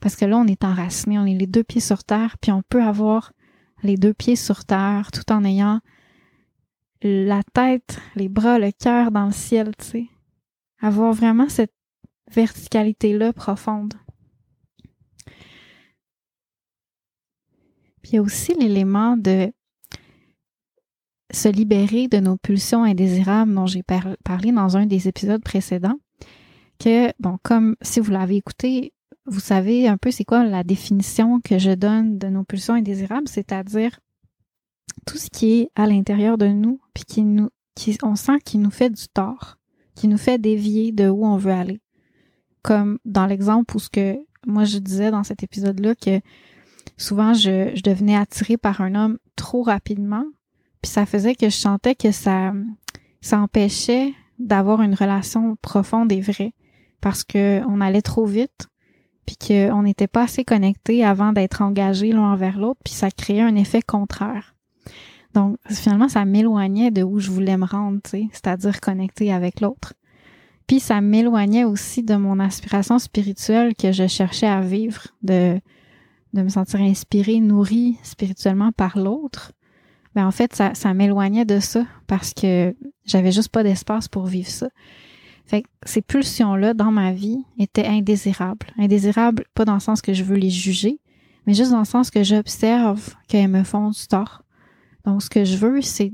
Parce 0.00 0.14
que 0.14 0.24
là, 0.24 0.38
on 0.38 0.46
est 0.46 0.64
enraciné, 0.64 1.18
on 1.18 1.26
est 1.26 1.34
les 1.34 1.46
deux 1.46 1.64
pieds 1.64 1.80
sur 1.80 2.04
terre, 2.04 2.38
puis 2.38 2.52
on 2.52 2.62
peut 2.62 2.82
avoir 2.82 3.32
les 3.82 3.96
deux 3.96 4.14
pieds 4.14 4.36
sur 4.36 4.64
terre 4.64 5.10
tout 5.12 5.32
en 5.32 5.44
ayant 5.44 5.80
la 7.02 7.42
tête, 7.42 8.00
les 8.16 8.28
bras, 8.28 8.58
le 8.58 8.72
cœur 8.72 9.10
dans 9.10 9.26
le 9.26 9.32
ciel, 9.32 9.74
tu 9.76 9.84
sais. 9.84 10.06
Avoir 10.80 11.12
vraiment 11.12 11.48
cette 11.48 11.74
verticalité-là 12.32 13.32
profonde. 13.32 13.94
Puis 18.02 18.12
il 18.12 18.14
y 18.16 18.18
a 18.18 18.22
aussi 18.22 18.54
l'élément 18.54 19.16
de 19.16 19.52
se 21.30 21.48
libérer 21.48 22.08
de 22.08 22.18
nos 22.18 22.36
pulsions 22.36 22.84
indésirables 22.84 23.54
dont 23.54 23.66
j'ai 23.66 23.82
parlé 23.82 24.52
dans 24.52 24.76
un 24.76 24.86
des 24.86 25.08
épisodes 25.08 25.42
précédents, 25.42 25.98
que, 26.78 27.12
bon, 27.20 27.38
comme 27.42 27.76
si 27.82 28.00
vous 28.00 28.10
l'avez 28.10 28.36
écouté, 28.36 28.92
vous 29.26 29.40
savez 29.40 29.88
un 29.88 29.98
peu 29.98 30.10
c'est 30.10 30.24
quoi 30.24 30.44
la 30.44 30.64
définition 30.64 31.40
que 31.40 31.58
je 31.58 31.72
donne 31.72 32.18
de 32.18 32.28
nos 32.28 32.44
pulsions 32.44 32.74
indésirables, 32.74 33.28
c'est-à-dire 33.28 34.00
tout 35.06 35.18
ce 35.18 35.28
qui 35.28 35.60
est 35.60 35.70
à 35.74 35.86
l'intérieur 35.86 36.38
de 36.38 36.46
nous, 36.46 36.80
puis 36.94 37.04
qui 37.04 37.22
nous, 37.22 37.50
qui, 37.74 37.96
on 38.02 38.16
sent 38.16 38.38
qu'il 38.44 38.60
nous 38.60 38.70
fait 38.70 38.90
du 38.90 39.08
tort, 39.08 39.58
qui 39.94 40.08
nous 40.08 40.18
fait 40.18 40.38
dévier 40.38 40.92
de 40.92 41.08
où 41.08 41.26
on 41.26 41.36
veut 41.36 41.52
aller. 41.52 41.80
Comme 42.62 42.98
dans 43.04 43.26
l'exemple 43.26 43.76
où 43.76 43.78
ce 43.78 43.90
que 43.90 44.16
moi 44.46 44.64
je 44.64 44.78
disais 44.78 45.10
dans 45.10 45.24
cet 45.24 45.42
épisode-là 45.42 45.94
que 45.94 46.20
souvent 46.96 47.34
je, 47.34 47.72
je 47.74 47.82
devenais 47.82 48.16
attirée 48.16 48.56
par 48.56 48.80
un 48.80 48.94
homme 48.94 49.18
trop 49.36 49.62
rapidement, 49.62 50.24
puis 50.82 50.90
ça 50.90 51.06
faisait 51.06 51.34
que 51.34 51.48
je 51.48 51.56
sentais 51.56 51.94
que 51.94 52.12
ça, 52.12 52.52
ça 53.20 53.40
empêchait 53.40 54.14
d'avoir 54.38 54.82
une 54.82 54.94
relation 54.94 55.56
profonde 55.62 56.12
et 56.12 56.20
vraie 56.20 56.52
parce 57.00 57.24
que 57.24 57.62
on 57.68 57.80
allait 57.80 58.02
trop 58.02 58.26
vite 58.26 58.68
puis 59.26 59.36
qu'on 59.36 59.82
n'était 59.82 60.06
pas 60.06 60.22
assez 60.22 60.44
connectés 60.44 61.04
avant 61.04 61.32
d'être 61.32 61.62
engagés 61.62 62.12
l'un 62.12 62.32
envers 62.32 62.58
l'autre 62.58 62.80
puis 62.84 62.94
ça 62.94 63.10
créait 63.10 63.40
un 63.40 63.56
effet 63.56 63.82
contraire. 63.82 64.54
Donc 65.34 65.56
finalement 65.68 66.08
ça 66.08 66.24
m'éloignait 66.24 66.90
de 66.90 67.02
où 67.02 67.18
je 67.18 67.30
voulais 67.30 67.56
me 67.56 67.66
rendre, 67.66 68.00
c'est-à-dire 68.04 68.80
connecter 68.80 69.32
avec 69.32 69.60
l'autre. 69.60 69.94
Puis 70.66 70.80
ça 70.80 71.00
m'éloignait 71.00 71.64
aussi 71.64 72.02
de 72.02 72.14
mon 72.14 72.38
aspiration 72.38 72.98
spirituelle 72.98 73.74
que 73.74 73.90
je 73.90 74.06
cherchais 74.06 74.46
à 74.46 74.60
vivre, 74.60 75.08
de 75.22 75.60
de 76.34 76.42
me 76.42 76.48
sentir 76.48 76.80
inspirée, 76.80 77.40
nourrie 77.40 77.98
spirituellement 78.02 78.72
par 78.72 78.98
l'autre, 78.98 79.52
ben 80.18 80.26
en 80.26 80.32
fait, 80.32 80.52
ça, 80.52 80.74
ça 80.74 80.94
m'éloignait 80.94 81.44
de 81.44 81.60
ça 81.60 81.86
parce 82.08 82.34
que 82.34 82.74
j'avais 83.04 83.30
juste 83.30 83.50
pas 83.50 83.62
d'espace 83.62 84.08
pour 84.08 84.26
vivre 84.26 84.48
ça. 84.48 84.68
Ces 85.86 86.02
pulsions-là 86.02 86.74
dans 86.74 86.90
ma 86.90 87.12
vie 87.12 87.44
étaient 87.56 87.86
indésirables. 87.86 88.66
Indésirables, 88.78 89.44
pas 89.54 89.64
dans 89.64 89.74
le 89.74 89.80
sens 89.80 90.02
que 90.02 90.12
je 90.12 90.24
veux 90.24 90.34
les 90.34 90.50
juger, 90.50 90.98
mais 91.46 91.54
juste 91.54 91.70
dans 91.70 91.78
le 91.78 91.84
sens 91.84 92.10
que 92.10 92.24
j'observe 92.24 93.14
qu'elles 93.28 93.46
me 93.46 93.62
font 93.62 93.90
du 93.90 94.06
tort. 94.08 94.42
Donc, 95.04 95.22
ce 95.22 95.30
que 95.30 95.44
je 95.44 95.56
veux, 95.56 95.82
c'est, 95.82 96.12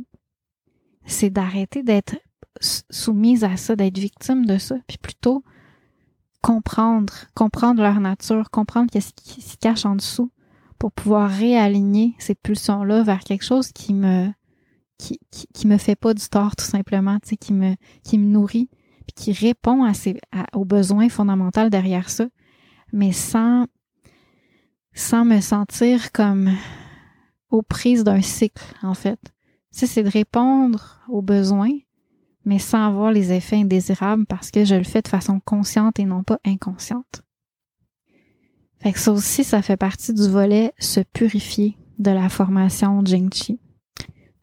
c'est 1.07 1.31
d'arrêter 1.31 1.83
d'être 1.83 2.17
soumise 2.61 3.43
à 3.43 3.57
ça, 3.57 3.75
d'être 3.75 3.97
victime 3.97 4.45
de 4.45 4.59
ça, 4.59 4.77
puis 4.87 4.99
plutôt 4.99 5.43
comprendre, 6.43 7.14
comprendre 7.35 7.81
leur 7.81 8.01
nature, 8.01 8.51
comprendre 8.51 8.90
qu'est-ce 8.93 9.14
qui 9.14 9.40
se 9.40 9.57
cache 9.57 9.87
en 9.87 9.97
dessous 9.97 10.31
pour 10.85 10.92
pouvoir 10.92 11.31
réaligner 11.31 12.14
ces 12.18 12.35
pulsions-là 12.35 13.05
vers 13.05 13.20
quelque 13.20 13.42
chose 13.42 13.73
qui 13.73 13.94
me, 13.94 14.29
qui, 14.99 15.18
qui, 15.31 15.66
me 15.66 15.79
fait 15.79 15.97
pas 15.97 16.12
du 16.12 16.29
tort, 16.29 16.57
tout 16.57 16.64
simplement, 16.66 17.16
tu 17.27 17.38
qui 17.38 17.55
me, 17.55 17.75
qui 18.03 18.18
me 18.18 18.27
nourrit, 18.27 18.68
puis 19.07 19.14
qui 19.14 19.33
répond 19.33 19.83
à 19.85 19.94
ces, 19.94 20.20
aux 20.53 20.66
besoins 20.66 21.09
fondamentaux 21.09 21.70
derrière 21.70 22.11
ça, 22.11 22.27
mais 22.92 23.12
sans, 23.12 23.64
sans 24.92 25.25
me 25.25 25.40
sentir 25.40 26.12
comme 26.12 26.51
aux 27.49 27.62
prises 27.62 28.05
d'un 28.05 28.20
cycle, 28.20 28.75
en 28.83 28.92
fait. 28.92 29.33
Tu 29.75 29.87
c'est 29.87 30.03
de 30.03 30.11
répondre 30.11 31.01
aux 31.09 31.23
besoins, 31.23 31.79
mais 32.44 32.59
sans 32.59 32.87
avoir 32.87 33.11
les 33.11 33.33
effets 33.33 33.57
indésirables 33.57 34.27
parce 34.27 34.51
que 34.51 34.66
je 34.66 34.75
le 34.75 34.85
fais 34.85 35.01
de 35.01 35.09
façon 35.09 35.40
consciente 35.40 35.99
et 35.99 36.05
non 36.05 36.25
pas 36.25 36.40
inconsciente. 36.44 37.24
Fait 38.85 38.92
ça 38.99 39.12
aussi, 39.12 39.44
ça 39.44 39.62
fait 39.62 39.79
partie 39.79 40.12
du 40.12 40.29
volet 40.29 40.75
se 40.79 41.01
purifier 41.01 41.79
de 41.99 42.11
la 42.11 42.29
formation 42.29 43.03
Jing 43.03 43.31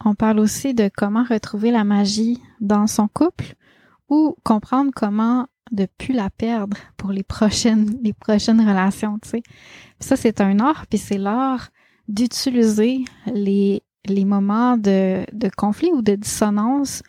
On 0.03 0.15
parle 0.15 0.39
aussi 0.39 0.73
de 0.73 0.89
comment 0.97 1.23
retrouver 1.23 1.69
la 1.69 1.83
magie 1.83 2.41
dans 2.59 2.87
son 2.87 3.07
couple 3.07 3.53
ou 4.09 4.35
comprendre 4.43 4.89
comment 4.95 5.45
de 5.71 5.87
plus 5.99 6.15
la 6.15 6.31
perdre 6.31 6.75
pour 6.97 7.11
les 7.11 7.21
prochaines 7.21 7.99
les 8.01 8.13
prochaines 8.13 8.67
relations, 8.67 9.19
tu 9.19 9.29
sais. 9.29 9.43
Ça 9.99 10.15
c'est 10.15 10.41
un 10.41 10.59
art 10.59 10.87
puis 10.87 10.97
c'est 10.97 11.19
l'art 11.19 11.69
d'utiliser 12.07 13.05
les 13.31 13.83
les 14.07 14.25
moments 14.25 14.75
de, 14.75 15.23
de 15.33 15.51
conflit 15.55 15.91
ou 15.93 16.01
de 16.01 16.15
dissonance 16.15 17.03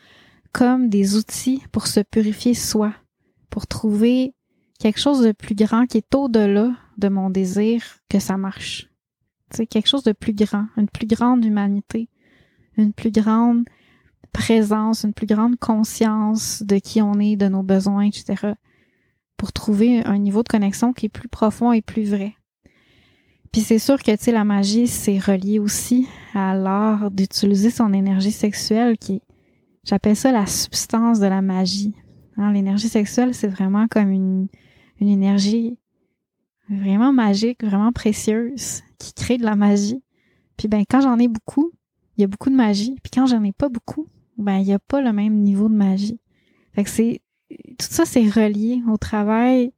comme 0.53 0.90
des 0.90 1.16
outils 1.16 1.62
pour 1.73 1.87
se 1.87 2.01
purifier 2.01 2.53
soi, 2.53 2.92
pour 3.49 3.66
trouver 3.66 4.35
quelque 4.79 5.01
chose 5.01 5.23
de 5.23 5.33
plus 5.33 5.55
grand 5.55 5.87
qui 5.87 5.97
est 5.97 6.14
au-delà 6.14 6.73
de 7.03 7.09
mon 7.09 7.31
désir 7.31 7.83
que 8.09 8.19
ça 8.19 8.37
marche. 8.37 8.88
C'est 9.51 9.67
quelque 9.67 9.88
chose 9.88 10.05
de 10.05 10.12
plus 10.12 10.33
grand, 10.33 10.67
une 10.77 10.88
plus 10.88 11.07
grande 11.07 11.45
humanité, 11.45 12.09
une 12.77 12.93
plus 12.93 13.11
grande 13.11 13.65
présence, 14.33 15.05
une 15.05 15.12
plus 15.12 15.27
grande 15.27 15.59
conscience 15.59 16.62
de 16.62 16.79
qui 16.79 17.03
on 17.03 17.19
est, 17.19 17.37
de 17.37 17.49
nos 17.49 17.62
besoins, 17.62 18.05
etc. 18.05 18.55
Pour 19.37 19.53
trouver 19.53 20.05
un 20.05 20.19
niveau 20.19 20.43
de 20.43 20.49
connexion 20.49 20.93
qui 20.93 21.07
est 21.07 21.11
plus 21.11 21.29
profond 21.29 21.73
et 21.73 21.83
plus 21.83 22.09
vrai. 22.09 22.35
Puis 23.51 23.61
c'est 23.61 23.79
sûr 23.79 24.03
que, 24.03 24.12
tu 24.12 24.25
sais, 24.25 24.33
la 24.33 24.45
magie, 24.45 24.87
c'est 24.87 25.19
relié 25.19 25.59
aussi 25.59 26.09
à 26.33 26.55
l'art 26.55 27.11
d'utiliser 27.11 27.71
son 27.71 27.93
énergie 27.93 28.33
sexuelle 28.33 28.97
qui 28.97 29.21
J'appelle 29.85 30.15
ça 30.15 30.31
la 30.31 30.47
substance 30.47 31.19
de 31.19 31.27
la 31.27 31.43
magie. 31.43 31.93
Hein, 32.37 32.53
l'énergie 32.53 32.88
sexuelle, 32.88 33.35
c'est 33.35 33.49
vraiment 33.49 33.88
comme 33.88 34.12
une 34.12 34.49
énergie 35.01 35.77
vraiment 36.68 37.12
magique, 37.12 37.62
vraiment 37.64 37.92
précieuse, 37.92 38.83
qui 38.98 39.12
crée 39.14 39.38
de 39.38 39.44
la 39.44 39.57
magie. 39.57 40.03
Puis 40.57 40.68
ben 40.68 40.85
quand 40.88 41.01
j'en 41.01 41.18
ai 41.18 41.29
beaucoup, 41.29 41.72
il 42.16 42.22
y 42.22 42.25
a 42.25 42.27
beaucoup 42.27 42.51
de 42.51 42.55
magie. 42.55 42.96
Puis 43.03 43.11
quand 43.12 43.27
j'en 43.27 43.42
ai 43.42 43.53
pas 43.53 43.68
beaucoup, 43.68 44.07
ben 44.38 44.59
il 44.59 44.66
y 44.66 44.72
a 44.72 44.79
pas 44.79 45.01
le 45.01 45.12
même 45.12 45.38
niveau 45.38 45.68
de 45.68 45.75
magie. 45.75 46.20
Fait 46.75 46.85
que 46.85 46.90
c'est 46.90 47.20
tout 47.79 47.87
ça 47.90 48.05
c'est 48.07 48.29
relié 48.29 48.83
au 48.88 48.96
travail 48.96 49.72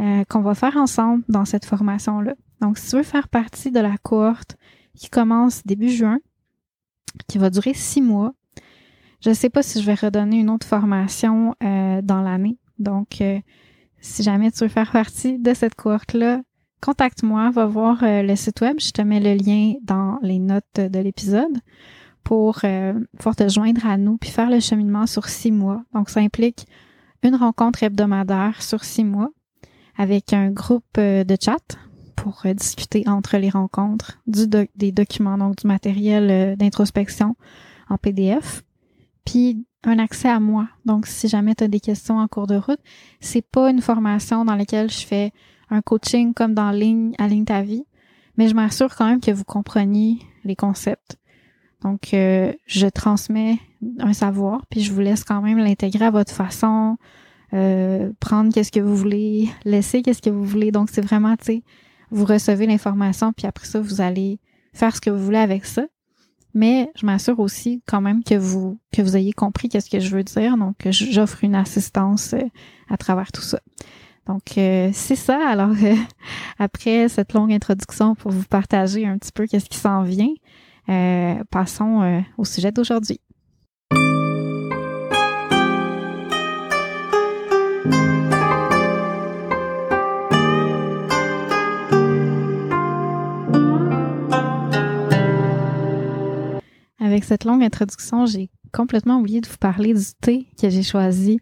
euh, 0.00 0.24
qu'on 0.28 0.42
va 0.42 0.54
faire 0.54 0.76
ensemble 0.76 1.24
dans 1.28 1.46
cette 1.46 1.64
formation 1.64 2.20
là. 2.20 2.34
Donc 2.60 2.78
si 2.78 2.90
tu 2.90 2.96
veux 2.96 3.02
faire 3.02 3.28
partie 3.28 3.70
de 3.70 3.80
la 3.80 3.96
cohorte 3.98 4.56
qui 4.94 5.08
commence 5.08 5.64
début 5.64 5.88
juin, 5.88 6.18
qui 7.28 7.38
va 7.38 7.50
durer 7.50 7.74
six 7.74 8.02
mois, 8.02 8.34
je 9.20 9.30
ne 9.30 9.34
sais 9.34 9.50
pas 9.50 9.62
si 9.62 9.80
je 9.80 9.86
vais 9.86 9.94
redonner 9.94 10.40
une 10.40 10.50
autre 10.50 10.66
formation 10.66 11.54
euh, 11.62 12.02
dans 12.02 12.20
l'année. 12.20 12.58
Donc, 12.78 13.20
euh, 13.20 13.40
si 14.06 14.22
jamais 14.22 14.50
tu 14.50 14.64
veux 14.64 14.68
faire 14.68 14.90
partie 14.90 15.38
de 15.38 15.54
cette 15.54 15.74
cohorte-là, 15.74 16.42
contacte-moi, 16.80 17.50
va 17.50 17.66
voir 17.66 18.02
euh, 18.02 18.22
le 18.22 18.36
site 18.36 18.60
web. 18.60 18.76
Je 18.80 18.90
te 18.90 19.02
mets 19.02 19.20
le 19.20 19.34
lien 19.34 19.74
dans 19.82 20.18
les 20.22 20.38
notes 20.38 20.64
de 20.76 20.98
l'épisode 20.98 21.58
pour 22.22 22.60
pouvoir 23.18 23.36
te 23.36 23.48
joindre 23.48 23.86
à 23.86 23.96
nous 23.96 24.16
puis 24.16 24.30
faire 24.30 24.50
le 24.50 24.58
cheminement 24.58 25.06
sur 25.06 25.28
six 25.28 25.52
mois. 25.52 25.82
Donc, 25.94 26.10
ça 26.10 26.20
implique 26.20 26.66
une 27.22 27.36
rencontre 27.36 27.84
hebdomadaire 27.84 28.62
sur 28.62 28.82
six 28.82 29.04
mois 29.04 29.30
avec 29.96 30.32
un 30.32 30.50
groupe 30.50 30.98
de 30.98 31.36
chat 31.40 31.78
pour 32.16 32.42
discuter 32.54 33.04
entre 33.06 33.36
les 33.36 33.50
rencontres 33.50 34.18
du 34.26 34.48
des 34.48 34.90
documents, 34.90 35.38
donc 35.38 35.56
du 35.56 35.68
matériel 35.68 36.56
d'introspection 36.56 37.36
en 37.88 37.96
PDF 37.96 38.64
puis 39.26 39.65
un 39.86 39.98
accès 39.98 40.28
à 40.28 40.40
moi. 40.40 40.68
Donc, 40.84 41.06
si 41.06 41.28
jamais 41.28 41.54
tu 41.54 41.68
des 41.68 41.80
questions 41.80 42.18
en 42.18 42.28
cours 42.28 42.46
de 42.46 42.56
route, 42.56 42.80
c'est 43.20 43.42
pas 43.42 43.70
une 43.70 43.80
formation 43.80 44.44
dans 44.44 44.56
laquelle 44.56 44.90
je 44.90 45.06
fais 45.06 45.32
un 45.70 45.80
coaching 45.80 46.34
comme 46.34 46.54
dans 46.54 46.70
Ligne 46.70 47.14
à 47.18 47.28
Ligne 47.28 47.44
ta 47.44 47.62
vie, 47.62 47.84
mais 48.36 48.48
je 48.48 48.54
m'assure 48.54 48.94
quand 48.94 49.06
même 49.06 49.20
que 49.20 49.30
vous 49.30 49.44
compreniez 49.44 50.18
les 50.44 50.56
concepts. 50.56 51.16
Donc, 51.82 52.14
euh, 52.14 52.52
je 52.66 52.86
transmets 52.88 53.58
un 54.00 54.12
savoir, 54.12 54.66
puis 54.66 54.80
je 54.80 54.92
vous 54.92 55.00
laisse 55.00 55.24
quand 55.24 55.40
même 55.40 55.58
l'intégrer 55.58 56.06
à 56.06 56.10
votre 56.10 56.32
façon, 56.32 56.96
euh, 57.54 58.10
prendre 58.18 58.52
qu'est-ce 58.52 58.72
que 58.72 58.80
vous 58.80 58.96
voulez, 58.96 59.48
laisser 59.64 60.02
qu'est-ce 60.02 60.22
que 60.22 60.30
vous 60.30 60.44
voulez. 60.44 60.72
Donc, 60.72 60.88
c'est 60.90 61.00
vraiment, 61.00 61.36
tu 61.36 61.44
sais, 61.44 61.62
vous 62.10 62.24
recevez 62.24 62.66
l'information, 62.66 63.32
puis 63.32 63.46
après 63.46 63.66
ça, 63.66 63.80
vous 63.80 64.00
allez 64.00 64.40
faire 64.72 64.94
ce 64.96 65.00
que 65.00 65.10
vous 65.10 65.24
voulez 65.24 65.38
avec 65.38 65.64
ça 65.64 65.86
mais 66.56 66.90
je 66.96 67.04
m'assure 67.04 67.38
aussi 67.38 67.82
quand 67.86 68.00
même 68.00 68.24
que 68.24 68.34
vous 68.34 68.78
que 68.90 69.02
vous 69.02 69.14
ayez 69.14 69.34
compris 69.34 69.68
qu'est-ce 69.68 69.90
que 69.90 70.00
je 70.00 70.16
veux 70.16 70.24
dire. 70.24 70.56
Donc, 70.56 70.74
j'offre 70.88 71.44
une 71.44 71.54
assistance 71.54 72.32
euh, 72.32 72.40
à 72.88 72.96
travers 72.96 73.30
tout 73.30 73.42
ça. 73.42 73.60
Donc, 74.26 74.56
euh, 74.56 74.88
c'est 74.94 75.16
ça. 75.16 75.38
Alors, 75.46 75.72
euh, 75.82 75.94
après 76.58 77.10
cette 77.10 77.34
longue 77.34 77.52
introduction 77.52 78.14
pour 78.14 78.30
vous 78.30 78.44
partager 78.44 79.06
un 79.06 79.18
petit 79.18 79.32
peu 79.32 79.46
qu'est-ce 79.46 79.68
qui 79.68 79.76
s'en 79.76 80.02
vient, 80.02 80.32
passons 81.50 82.22
au 82.38 82.44
sujet 82.46 82.72
d'aujourd'hui. 82.72 83.20
Avec 97.06 97.24
cette 97.24 97.44
longue 97.44 97.62
introduction, 97.62 98.26
j'ai 98.26 98.50
complètement 98.72 99.20
oublié 99.20 99.40
de 99.40 99.46
vous 99.46 99.56
parler 99.56 99.94
du 99.94 100.04
thé 100.20 100.48
que 100.60 100.68
j'ai 100.68 100.82
choisi 100.82 101.38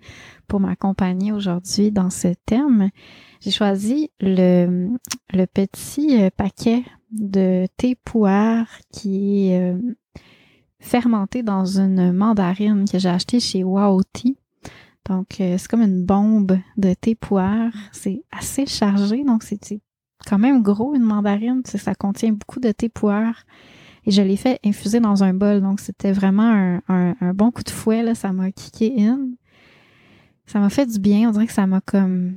pour 0.46 0.60
m'accompagner 0.60 1.32
aujourd'hui 1.32 1.90
dans 1.90 2.10
ce 2.10 2.28
thème. 2.46 2.90
J'ai 3.40 3.50
choisi 3.50 4.10
le, 4.20 4.96
petit 5.52 6.22
euh, 6.22 6.30
paquet 6.36 6.84
de 7.10 7.66
thé 7.76 7.94
poire 7.94 8.66
qui 8.92 9.48
est 9.48 9.60
euh, 9.60 9.78
fermenté 10.80 11.42
dans 11.42 11.64
une 11.64 12.12
mandarine 12.12 12.84
que 12.90 12.98
j'ai 12.98 13.08
acheté 13.08 13.40
chez 13.40 13.64
Wow 13.64 14.02
Tea. 14.12 14.36
Donc, 15.06 15.40
euh, 15.40 15.56
c'est 15.58 15.68
comme 15.68 15.82
une 15.82 16.04
bombe 16.04 16.58
de 16.76 16.94
thé 16.94 17.14
poire. 17.14 17.72
C'est 17.92 18.22
assez 18.32 18.66
chargé, 18.66 19.24
donc 19.24 19.42
c'est 19.42 19.80
quand 20.26 20.38
même 20.38 20.62
gros 20.62 20.94
une 20.94 21.02
mandarine. 21.02 21.62
Ça 21.64 21.94
contient 21.94 22.32
beaucoup 22.32 22.60
de 22.60 22.70
thé 22.70 22.88
poire 22.88 23.44
et 24.06 24.10
je 24.10 24.22
l'ai 24.22 24.36
fait 24.36 24.58
infuser 24.64 25.00
dans 25.00 25.24
un 25.24 25.34
bol. 25.34 25.60
Donc, 25.60 25.80
c'était 25.80 26.12
vraiment 26.12 26.78
un, 26.88 27.34
bon 27.34 27.50
coup 27.50 27.62
de 27.62 27.70
fouet. 27.70 28.02
Là. 28.02 28.14
Ça 28.14 28.32
m'a 28.32 28.50
kické 28.50 28.94
in. 28.98 29.28
Ça 30.46 30.58
m'a 30.58 30.68
fait 30.68 30.86
du 30.86 30.98
bien. 30.98 31.28
On 31.28 31.32
dirait 31.32 31.46
que 31.46 31.52
ça 31.52 31.66
m'a 31.66 31.80
comme 31.80 32.34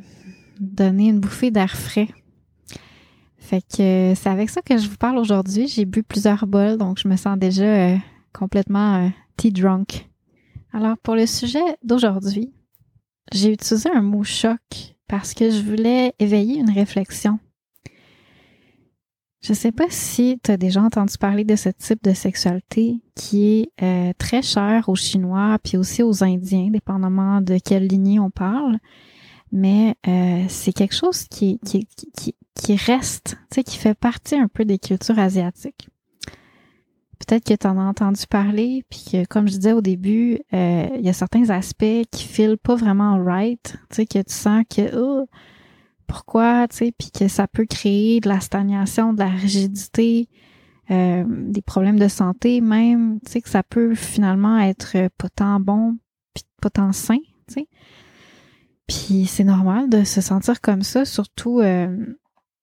donné 0.59 1.09
une 1.09 1.19
bouffée 1.19 1.51
d'air 1.51 1.75
frais. 1.75 2.09
Fait 3.37 3.61
que 3.61 4.13
c'est 4.15 4.29
avec 4.29 4.49
ça 4.49 4.61
que 4.61 4.77
je 4.77 4.89
vous 4.89 4.97
parle 4.97 5.17
aujourd'hui. 5.17 5.67
J'ai 5.67 5.85
bu 5.85 6.03
plusieurs 6.03 6.47
bols, 6.47 6.77
donc 6.77 6.99
je 6.99 7.07
me 7.07 7.15
sens 7.15 7.37
déjà 7.37 7.63
euh, 7.63 7.97
complètement 8.33 9.05
euh, 9.05 9.09
tea 9.37 9.51
drunk. 9.51 10.09
Alors, 10.73 10.97
pour 10.97 11.15
le 11.15 11.25
sujet 11.25 11.63
d'aujourd'hui, 11.83 12.51
j'ai 13.31 13.53
utilisé 13.53 13.89
un 13.89 14.01
mot 14.01 14.23
choc 14.23 14.59
parce 15.07 15.33
que 15.33 15.49
je 15.49 15.61
voulais 15.61 16.13
éveiller 16.19 16.59
une 16.59 16.71
réflexion 16.71 17.39
je 19.47 19.53
sais 19.53 19.71
pas 19.71 19.85
si 19.89 20.39
tu 20.43 20.51
as 20.51 20.57
déjà 20.57 20.81
entendu 20.81 21.17
parler 21.17 21.45
de 21.45 21.55
ce 21.55 21.69
type 21.69 22.03
de 22.03 22.13
sexualité 22.13 22.99
qui 23.15 23.61
est 23.61 23.71
euh, 23.81 24.11
très 24.17 24.41
cher 24.41 24.89
aux 24.89 24.95
Chinois 24.95 25.57
puis 25.63 25.77
aussi 25.77 26.03
aux 26.03 26.21
Indiens, 26.21 26.69
dépendamment 26.69 27.39
de 27.39 27.57
quelle 27.57 27.87
lignée 27.87 28.19
on 28.19 28.29
parle. 28.29 28.77
Mais 29.53 29.95
euh, 30.05 30.43
c'est 30.49 30.73
quelque 30.73 30.95
chose 30.95 31.23
qui, 31.29 31.59
qui, 31.59 31.87
qui, 32.17 32.35
qui 32.55 32.75
reste, 32.75 33.37
tu 33.49 33.55
sais, 33.55 33.63
qui 33.63 33.77
fait 33.77 33.97
partie 33.97 34.35
un 34.35 34.49
peu 34.49 34.65
des 34.65 34.79
cultures 34.79 35.17
asiatiques. 35.17 35.87
Peut-être 37.25 37.45
que 37.45 37.53
tu 37.53 37.67
en 37.67 37.79
as 37.79 37.83
entendu 37.83 38.27
parler, 38.29 38.83
puis 38.89 39.05
que, 39.09 39.25
comme 39.25 39.47
je 39.47 39.55
disais 39.55 39.71
au 39.71 39.81
début, 39.81 40.39
euh, 40.53 40.87
il 40.93 41.05
y 41.05 41.09
a 41.09 41.13
certains 41.13 41.49
aspects 41.49 42.03
qui 42.11 42.23
filent 42.25 42.57
pas 42.57 42.75
vraiment 42.75 43.23
right, 43.23 43.77
tu 43.89 43.95
sais, 43.95 44.05
que 44.05 44.19
tu 44.19 44.33
sens 44.33 44.65
que, 44.69 44.93
oh, 44.97 45.25
pourquoi, 46.07 46.67
tu 46.67 46.77
sais, 46.77 46.93
puis 46.97 47.11
que 47.11 47.27
ça 47.27 47.47
peut 47.47 47.65
créer 47.65 48.19
de 48.19 48.29
la 48.29 48.39
stagnation, 48.39 49.13
de 49.13 49.19
la 49.19 49.29
rigidité, 49.29 50.29
euh, 50.89 51.25
des 51.27 51.61
problèmes 51.61 51.99
de 51.99 52.07
santé 52.07 52.61
même, 52.61 53.19
tu 53.25 53.33
sais, 53.33 53.41
que 53.41 53.49
ça 53.49 53.63
peut 53.63 53.93
finalement 53.93 54.59
être 54.59 55.09
pas 55.17 55.29
tant 55.29 55.59
bon, 55.59 55.97
puis 56.33 56.43
pas 56.61 56.69
tant 56.69 56.93
sain, 56.93 57.19
tu 57.47 57.55
sais. 57.55 57.67
Puis 58.87 59.25
c'est 59.25 59.43
normal 59.43 59.89
de 59.89 60.03
se 60.05 60.21
sentir 60.21 60.61
comme 60.61 60.81
ça, 60.81 61.03
surtout, 61.03 61.59
euh, 61.59 62.15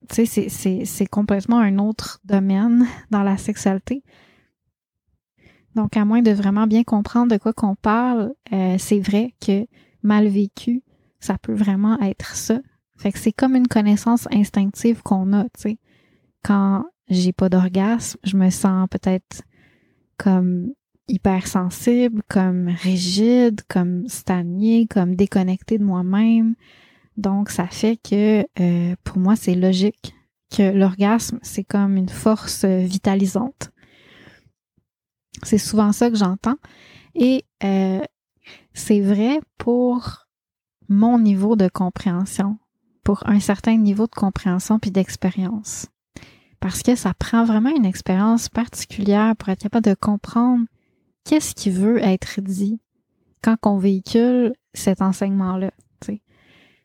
tu 0.09 0.27
sais, 0.27 0.85
c'est 0.85 1.07
complètement 1.07 1.59
un 1.59 1.79
autre 1.79 2.21
domaine 2.25 2.87
dans 3.11 3.23
la 3.23 3.37
sexualité. 3.37 4.03
Donc, 5.75 5.97
à 5.97 6.05
moins 6.05 6.23
de 6.23 6.31
vraiment 6.31 6.67
bien 6.67 6.85
comprendre 6.85 7.33
de 7.33 7.37
quoi 7.37 7.53
qu'on 7.53 7.75
parle, 7.75 8.33
euh, 8.53 8.77
c'est 8.79 9.01
vrai 9.01 9.35
que 9.45 9.67
mal 10.03 10.29
vécu, 10.29 10.83
ça 11.19 11.37
peut 11.37 11.55
vraiment 11.55 12.01
être 12.01 12.37
ça. 12.37 12.61
Fait 12.97 13.13
que 13.13 13.19
c'est 13.19 13.33
comme 13.33 13.57
une 13.57 13.69
connaissance 13.69 14.29
instinctive 14.33 15.03
qu'on 15.03 15.33
a, 15.33 15.45
tu 15.45 15.51
sais. 15.57 15.79
Quand 16.43 16.85
j'ai 17.09 17.33
pas 17.33 17.49
d'orgasme, 17.49 18.19
je 18.25 18.37
me 18.37 18.51
sens 18.51 18.89
peut-être 18.91 19.43
comme 20.17 20.73
hypersensible, 21.09 22.23
comme 22.29 22.69
rigide, 22.69 23.61
comme 23.69 24.07
stagné, 24.09 24.87
comme 24.87 25.17
déconnecté 25.17 25.79
de 25.79 25.85
moi-même. 25.85 26.55
Donc, 27.17 27.51
ça 27.51 27.67
fait 27.67 27.97
que 27.97 28.45
euh, 28.61 28.95
pour 29.05 29.19
moi, 29.19 29.37
c'est 29.37 29.55
logique 29.55 30.15
que 30.55 30.63
l'orgasme, 30.63 31.39
c'est 31.43 31.65
comme 31.65 31.97
une 31.97 32.09
force 32.09 32.65
vitalisante. 32.65 33.71
C'est 35.43 35.59
souvent 35.59 35.93
ça 35.93 36.11
que 36.11 36.17
j'entends. 36.17 36.57
Et 37.15 37.45
euh, 37.63 38.01
c'est 38.73 39.01
vrai 39.01 39.41
pour 39.59 40.27
mon 40.89 41.19
niveau 41.19 41.57
de 41.57 41.69
compréhension, 41.69 42.59
pour 43.05 43.23
un 43.29 43.41
certain 43.41 43.77
niveau 43.77 44.07
de 44.07 44.15
compréhension 44.15 44.79
puis 44.79 44.91
d'expérience. 44.91 45.87
Parce 46.61 46.83
que 46.83 46.97
ça 46.97 47.15
prend 47.15 47.45
vraiment 47.45 47.75
une 47.75 47.85
expérience 47.85 48.49
particulière 48.49 49.37
pour 49.37 49.51
être 49.51 49.61
capable 49.61 49.85
de 49.85 49.95
comprendre 49.95 50.65
qu'est-ce 51.25 51.55
qui 51.55 51.71
veut 51.71 52.03
être 52.03 52.41
dit 52.41 52.81
quand 53.43 53.57
on 53.67 53.79
véhicule 53.79 54.55
cet 54.73 55.03
enseignement-là. 55.03 55.71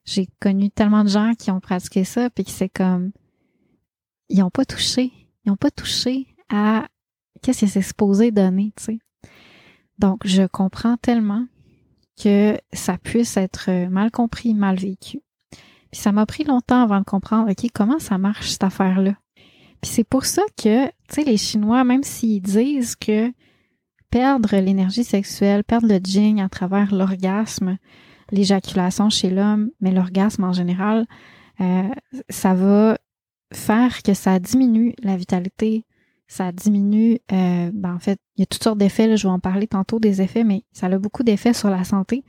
J'ai 0.05 0.27
connu 0.39 0.71
tellement 0.71 1.03
de 1.03 1.10
gens 1.10 1.34
qui 1.38 1.51
ont 1.51 1.60
pratiqué 1.60 2.03
ça, 2.03 2.32
puis 2.32 2.43
qui 2.43 2.51
c'est 2.51 2.69
comme 2.69 3.12
ils 4.29 4.39
n'ont 4.39 4.49
pas 4.49 4.65
touché. 4.65 5.12
Ils 5.45 5.49
n'ont 5.49 5.55
pas 5.55 5.69
touché 5.69 6.27
à 6.49 6.88
qu'est-ce 7.43 7.62
que 7.62 7.67
c'est 7.67 7.82
supposé 7.84 8.32
donner, 8.32 8.73
tu 8.75 8.86
sais. 8.86 8.99
Donc, 9.99 10.25
je 10.25 10.43
comprends 10.47 10.97
tellement 10.97 11.45
que 12.19 12.58
ça 12.73 12.97
puisse 12.97 13.38
être 13.38 13.88
mal 13.89 14.10
compris, 14.10 14.55
mal 14.55 14.77
vécu. 14.77 15.21
Puis 15.91 16.02
ça 16.02 16.12
m'a 16.12 16.25
pris 16.25 16.43
longtemps 16.43 16.84
avant 16.84 16.99
de 16.99 17.06
comprendre, 17.06 17.49
OK, 17.49 17.69
comment 17.73 17.99
ça 17.99 18.17
marche 18.17 18.52
cette 18.52 18.63
affaire-là? 18.63 19.13
Puis 19.82 19.91
c'est 19.91 20.04
pour 20.04 20.25
ça 20.25 20.43
que, 20.58 20.86
tu 20.86 20.91
sais, 21.10 21.23
les 21.23 21.38
Chinois, 21.38 21.84
même 21.84 22.04
s'ils 22.04 22.41
disent 22.41 22.95
que 22.95 23.32
perdre 24.12 24.58
l'énergie 24.58 25.04
sexuelle, 25.04 25.63
perdre 25.63 25.88
le 25.88 25.99
jing 26.04 26.41
à 26.41 26.49
travers 26.49 26.93
l'orgasme, 26.93 27.78
l'éjaculation 28.32 29.10
chez 29.10 29.30
l'homme, 29.30 29.69
mais 29.82 29.91
l'orgasme 29.91 30.43
en 30.43 30.54
général, 30.54 31.06
euh, 31.62 31.89
ça 32.30 32.54
va 32.54 32.97
faire 33.54 34.04
que 34.04 34.13
ça 34.13 34.39
diminue 34.39 34.93
la 35.02 35.17
vitalité, 35.17 35.86
ça 36.28 36.52
diminue, 36.52 37.19
euh, 37.32 37.71
ben 37.73 37.95
en 37.95 37.99
fait, 37.99 38.19
il 38.38 38.41
y 38.41 38.43
a 38.43 38.45
toutes 38.45 38.63
sortes 38.63 38.78
d'effets, 38.78 39.17
je 39.17 39.28
vais 39.28 39.34
en 39.34 39.39
parler 39.39 39.67
tantôt 39.67 39.99
des 39.99 40.21
effets, 40.21 40.43
mais 40.43 40.63
ça 40.71 40.88
a 40.88 40.97
beaucoup 40.97 41.23
d'effets 41.23 41.54
sur 41.54 41.69
la 41.69 41.84
santé. 41.84 42.23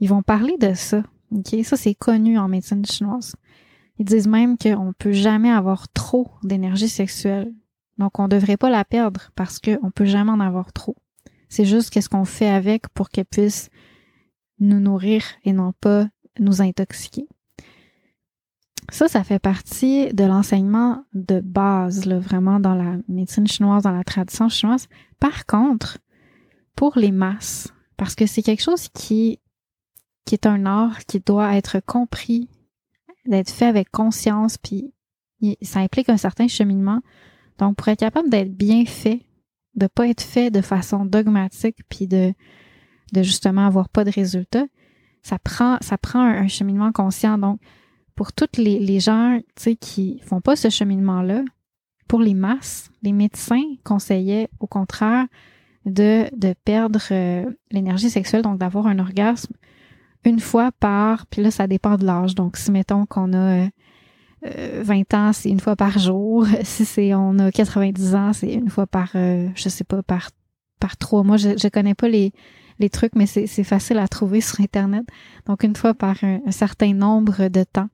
Ils 0.00 0.08
vont 0.08 0.22
parler 0.22 0.56
de 0.58 0.74
ça, 0.74 1.02
ok? 1.34 1.64
Ça, 1.64 1.76
c'est 1.76 1.94
connu 1.94 2.38
en 2.38 2.48
médecine 2.48 2.84
chinoise. 2.84 3.34
Ils 3.98 4.04
disent 4.04 4.26
même 4.26 4.56
qu'on 4.58 4.92
peut 4.98 5.12
jamais 5.12 5.50
avoir 5.50 5.88
trop 5.88 6.30
d'énergie 6.42 6.88
sexuelle. 6.88 7.52
Donc, 7.98 8.18
on 8.18 8.28
devrait 8.28 8.56
pas 8.56 8.70
la 8.70 8.84
perdre 8.84 9.30
parce 9.36 9.58
qu'on 9.58 9.90
peut 9.90 10.04
jamais 10.04 10.32
en 10.32 10.40
avoir 10.40 10.72
trop. 10.72 10.96
C'est 11.48 11.64
juste 11.64 11.90
qu'est-ce 11.90 12.08
qu'on 12.08 12.24
fait 12.24 12.48
avec 12.48 12.88
pour 12.88 13.10
qu'elle 13.10 13.26
puisse 13.26 13.70
nous 14.58 14.80
nourrir 14.80 15.22
et 15.44 15.52
non 15.52 15.72
pas 15.80 16.08
nous 16.40 16.62
intoxiquer. 16.62 17.28
Ça, 18.90 19.08
ça 19.08 19.24
fait 19.24 19.38
partie 19.38 20.12
de 20.12 20.24
l'enseignement 20.24 21.04
de 21.14 21.40
base, 21.40 22.04
là, 22.04 22.18
vraiment 22.18 22.60
dans 22.60 22.74
la 22.74 22.96
médecine 23.08 23.46
chinoise, 23.46 23.84
dans 23.84 23.92
la 23.92 24.04
tradition 24.04 24.48
chinoise. 24.48 24.88
Par 25.20 25.46
contre, 25.46 25.98
pour 26.76 26.98
les 26.98 27.12
masses, 27.12 27.72
parce 27.96 28.14
que 28.14 28.26
c'est 28.26 28.42
quelque 28.42 28.62
chose 28.62 28.88
qui, 28.88 29.38
qui 30.24 30.34
est 30.34 30.46
un 30.46 30.66
art 30.66 31.04
qui 31.06 31.20
doit 31.20 31.56
être 31.56 31.80
compris, 31.80 32.48
d'être 33.26 33.50
fait 33.50 33.66
avec 33.66 33.90
conscience, 33.90 34.58
puis 34.58 34.92
ça 35.62 35.80
implique 35.80 36.08
un 36.08 36.16
certain 36.16 36.48
cheminement. 36.48 37.00
Donc, 37.58 37.76
pour 37.76 37.88
être 37.88 38.00
capable 38.00 38.30
d'être 38.30 38.54
bien 38.54 38.84
fait, 38.86 39.20
de 39.74 39.86
pas 39.86 40.08
être 40.08 40.22
fait 40.22 40.50
de 40.50 40.60
façon 40.60 41.04
dogmatique, 41.04 41.78
puis 41.88 42.06
de 42.06 42.34
justement 43.14 43.66
avoir 43.66 43.88
pas 43.88 44.04
de 44.04 44.10
résultats, 44.10 44.66
ça 45.24 45.38
prend, 45.38 45.78
ça 45.80 45.98
prend 45.98 46.20
un, 46.20 46.46
cheminement 46.46 46.92
conscient. 46.92 47.38
Donc, 47.38 47.58
pour 48.14 48.32
toutes 48.32 48.58
les, 48.58 48.78
les 48.78 49.00
gens 49.00 49.40
qui 49.80 50.20
font 50.24 50.40
pas 50.40 50.54
ce 50.54 50.68
cheminement-là, 50.68 51.42
pour 52.06 52.20
les 52.20 52.34
masses, 52.34 52.90
les 53.02 53.12
médecins 53.12 53.64
conseillaient 53.82 54.48
au 54.60 54.66
contraire 54.66 55.26
de, 55.86 56.26
de 56.36 56.54
perdre 56.64 57.00
euh, 57.10 57.50
l'énergie 57.70 58.10
sexuelle, 58.10 58.42
donc 58.42 58.58
d'avoir 58.58 58.86
un 58.86 58.98
orgasme 58.98 59.54
une 60.24 60.40
fois 60.40 60.70
par, 60.72 61.26
puis 61.26 61.42
là, 61.42 61.50
ça 61.50 61.66
dépend 61.66 61.96
de 61.96 62.04
l'âge. 62.04 62.34
Donc, 62.34 62.56
si 62.56 62.70
mettons 62.70 63.06
qu'on 63.06 63.32
a 63.32 63.68
20 64.42 64.46
euh, 64.46 65.16
ans, 65.16 65.32
c'est 65.32 65.50
une 65.50 65.60
fois 65.60 65.76
par 65.76 65.98
jour. 65.98 66.46
Si 66.62 66.84
c'est 66.84 67.14
on 67.14 67.38
a 67.38 67.50
90 67.50 68.14
ans, 68.14 68.32
c'est 68.32 68.52
une 68.52 68.70
fois 68.70 68.86
par, 68.86 69.10
euh, 69.14 69.48
je 69.54 69.68
sais 69.68 69.84
pas, 69.84 70.02
par 70.02 70.30
par 70.80 70.96
trois 70.96 71.22
mois. 71.22 71.36
Je, 71.36 71.50
je 71.56 71.68
connais 71.68 71.94
pas 71.94 72.08
les, 72.08 72.32
les 72.78 72.90
trucs, 72.90 73.14
mais 73.14 73.26
c'est 73.26 73.64
facile 73.64 73.98
à 73.98 74.08
trouver 74.08 74.40
sur 74.40 74.60
Internet. 74.60 75.04
Donc, 75.46 75.62
une 75.62 75.76
fois 75.76 75.94
par 75.94 76.16
un, 76.22 76.40
certain 76.50 76.92
nombre 76.92 77.48
de 77.48 77.64
temps, 77.64 77.88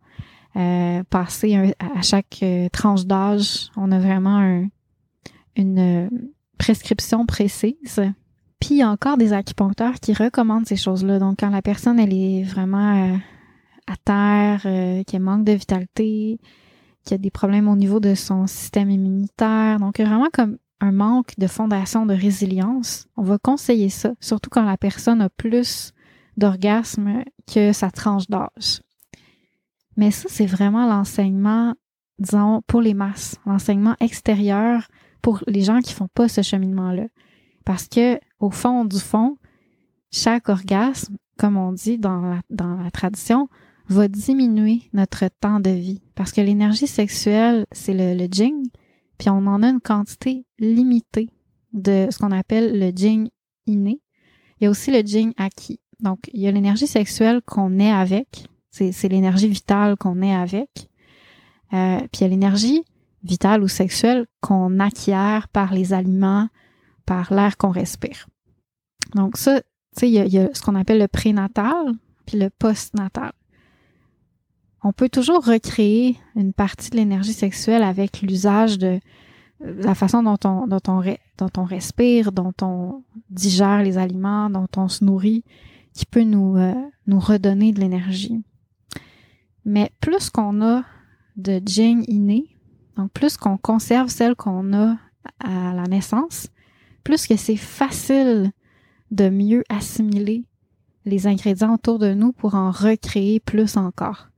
euh, 0.56 1.02
passé 1.04 1.74
à 1.78 2.02
chaque 2.02 2.40
euh, 2.42 2.68
tranche 2.70 3.04
d'âge, 3.04 3.70
on 3.76 3.92
a 3.92 3.98
vraiment 3.98 4.66
une 5.56 5.78
euh, 5.78 6.08
prescription 6.58 7.26
précise. 7.26 8.00
Puis, 8.60 8.74
il 8.74 8.76
y 8.76 8.82
a 8.82 8.90
encore 8.90 9.16
des 9.16 9.32
acupuncteurs 9.32 9.94
qui 9.94 10.12
recommandent 10.12 10.66
ces 10.66 10.76
choses-là. 10.76 11.18
Donc, 11.18 11.38
quand 11.40 11.50
la 11.50 11.62
personne, 11.62 11.98
elle 11.98 12.12
est 12.12 12.42
vraiment 12.42 13.18
à 13.86 13.96
terre, 14.04 15.04
qui 15.06 15.18
manque 15.18 15.44
de 15.44 15.52
vitalité, 15.52 16.38
qui 17.04 17.14
a 17.14 17.18
des 17.18 17.30
problèmes 17.30 17.68
au 17.68 17.76
niveau 17.76 18.00
de 18.00 18.14
son 18.14 18.46
système 18.46 18.90
immunitaire. 18.90 19.78
Donc, 19.80 19.98
vraiment 19.98 20.28
comme 20.32 20.58
un 20.80 20.92
manque 20.92 21.38
de 21.38 21.46
fondation 21.46 22.06
de 22.06 22.14
résilience, 22.14 23.06
on 23.16 23.22
va 23.22 23.38
conseiller 23.38 23.88
ça, 23.88 24.12
surtout 24.20 24.50
quand 24.50 24.64
la 24.64 24.76
personne 24.76 25.20
a 25.20 25.28
plus 25.28 25.92
d'orgasme 26.36 27.24
que 27.52 27.72
sa 27.72 27.90
tranche 27.90 28.28
d'âge. 28.28 28.82
Mais 29.96 30.10
ça, 30.10 30.28
c'est 30.30 30.46
vraiment 30.46 30.86
l'enseignement, 30.86 31.74
disons, 32.18 32.62
pour 32.66 32.80
les 32.80 32.94
masses, 32.94 33.36
l'enseignement 33.44 33.96
extérieur 34.00 34.86
pour 35.20 35.42
les 35.46 35.62
gens 35.62 35.80
qui 35.80 35.92
font 35.92 36.08
pas 36.14 36.28
ce 36.28 36.42
cheminement-là. 36.42 37.04
Parce 37.66 37.88
que, 37.88 38.18
au 38.40 38.50
fond 38.50 38.84
du 38.84 38.98
fond, 38.98 39.36
chaque 40.10 40.48
orgasme, 40.48 41.16
comme 41.38 41.56
on 41.56 41.72
dit 41.72 41.98
dans 41.98 42.20
la, 42.20 42.40
dans 42.50 42.76
la 42.76 42.90
tradition, 42.90 43.48
va 43.90 44.08
diminuer 44.08 44.82
notre 44.92 45.24
temps 45.40 45.60
de 45.60 45.70
vie. 45.70 46.00
Parce 46.14 46.32
que 46.32 46.40
l'énergie 46.40 46.86
sexuelle, 46.86 47.66
c'est 47.72 47.94
le, 47.94 48.26
jing, 48.30 48.68
puis 49.18 49.28
on 49.30 49.46
en 49.46 49.62
a 49.62 49.68
une 49.68 49.80
quantité 49.80 50.44
limitée 50.58 51.28
de 51.72 52.08
ce 52.10 52.18
qu'on 52.18 52.30
appelle 52.30 52.78
le 52.78 52.92
jing 52.94 53.28
inné. 53.66 54.00
Il 54.58 54.64
y 54.64 54.66
a 54.66 54.70
aussi 54.70 54.90
le 54.90 55.00
jing 55.00 55.32
acquis. 55.36 55.80
Donc, 55.98 56.30
il 56.32 56.40
y 56.40 56.46
a 56.46 56.52
l'énergie 56.52 56.86
sexuelle 56.86 57.42
qu'on 57.44 57.78
est 57.78 57.92
avec. 57.92 58.46
C'est 58.70 59.08
l'énergie 59.08 59.48
vitale 59.48 59.96
qu'on 59.96 60.22
est 60.22 60.34
avec. 60.34 60.88
Euh, 61.72 61.98
puis 61.98 62.20
il 62.20 62.22
y 62.22 62.24
a 62.24 62.28
l'énergie 62.28 62.84
vitale 63.24 63.62
ou 63.62 63.68
sexuelle 63.68 64.26
qu'on 64.40 64.78
acquiert 64.78 65.48
par 65.48 65.74
les 65.74 65.92
aliments, 65.92 66.48
par 67.06 67.34
l'air 67.34 67.56
qu'on 67.56 67.70
respire. 67.70 68.28
Donc 69.14 69.36
ça, 69.36 69.60
tu 69.60 69.66
sais, 69.92 70.10
il, 70.10 70.14
il 70.26 70.32
y, 70.32 70.38
a 70.38 70.48
ce 70.52 70.62
qu'on 70.62 70.74
appelle 70.74 70.98
le 70.98 71.08
prénatal 71.08 71.94
puis 72.26 72.38
le 72.38 72.50
postnatal 72.50 73.32
on 74.82 74.92
peut 74.92 75.08
toujours 75.08 75.44
recréer 75.44 76.16
une 76.36 76.52
partie 76.52 76.90
de 76.90 76.96
l'énergie 76.96 77.32
sexuelle 77.32 77.82
avec 77.82 78.22
l'usage 78.22 78.78
de 78.78 79.00
la 79.60 79.94
façon 79.94 80.22
dont 80.22 80.38
on, 80.44 80.66
dont 80.66 80.80
on, 80.88 81.02
dont 81.36 81.50
on 81.58 81.64
respire, 81.64 82.32
dont 82.32 82.54
on 82.62 83.02
digère 83.28 83.82
les 83.82 83.98
aliments, 83.98 84.48
dont 84.48 84.68
on 84.76 84.88
se 84.88 85.04
nourrit, 85.04 85.44
qui 85.92 86.06
peut 86.06 86.22
nous, 86.22 86.56
euh, 86.56 86.74
nous 87.06 87.20
redonner 87.20 87.72
de 87.72 87.80
l'énergie. 87.80 88.42
Mais 89.66 89.90
plus 90.00 90.30
qu'on 90.30 90.62
a 90.62 90.82
de 91.36 91.60
Jing 91.64 92.04
inné, 92.08 92.56
donc 92.96 93.12
plus 93.12 93.36
qu'on 93.36 93.58
conserve 93.58 94.08
celle 94.08 94.34
qu'on 94.34 94.72
a 94.72 94.96
à 95.40 95.74
la 95.74 95.84
naissance, 95.84 96.48
plus 97.04 97.26
que 97.26 97.36
c'est 97.36 97.56
facile 97.56 98.52
de 99.10 99.28
mieux 99.28 99.64
assimiler 99.68 100.44
les 101.04 101.26
ingrédients 101.26 101.74
autour 101.74 101.98
de 101.98 102.14
nous 102.14 102.32
pour 102.32 102.54
en 102.54 102.70
recréer 102.70 103.40
plus 103.40 103.76
encore. 103.76 104.28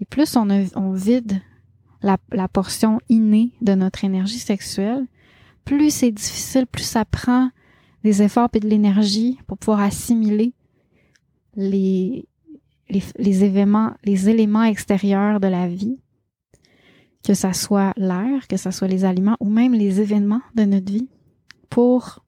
Et 0.00 0.04
plus 0.04 0.36
on, 0.36 0.92
vide 0.92 1.40
la, 2.02 2.48
portion 2.48 2.98
innée 3.08 3.52
de 3.60 3.74
notre 3.74 4.04
énergie 4.04 4.38
sexuelle, 4.38 5.06
plus 5.64 5.90
c'est 5.90 6.10
difficile, 6.10 6.66
plus 6.66 6.82
ça 6.82 7.04
prend 7.04 7.50
des 8.02 8.22
efforts 8.22 8.48
et 8.54 8.60
de 8.60 8.68
l'énergie 8.68 9.38
pour 9.46 9.58
pouvoir 9.58 9.80
assimiler 9.80 10.54
les, 11.54 12.26
événements, 13.16 13.92
les 14.04 14.28
éléments 14.28 14.64
extérieurs 14.64 15.38
de 15.38 15.46
la 15.46 15.68
vie, 15.68 16.00
que 17.24 17.34
ça 17.34 17.52
soit 17.52 17.92
l'air, 17.96 18.48
que 18.48 18.56
ça 18.56 18.72
soit 18.72 18.88
les 18.88 19.04
aliments 19.04 19.36
ou 19.38 19.48
même 19.48 19.72
les 19.72 20.00
événements 20.00 20.42
de 20.54 20.64
notre 20.64 20.90
vie, 20.90 21.08
pour 21.70 22.24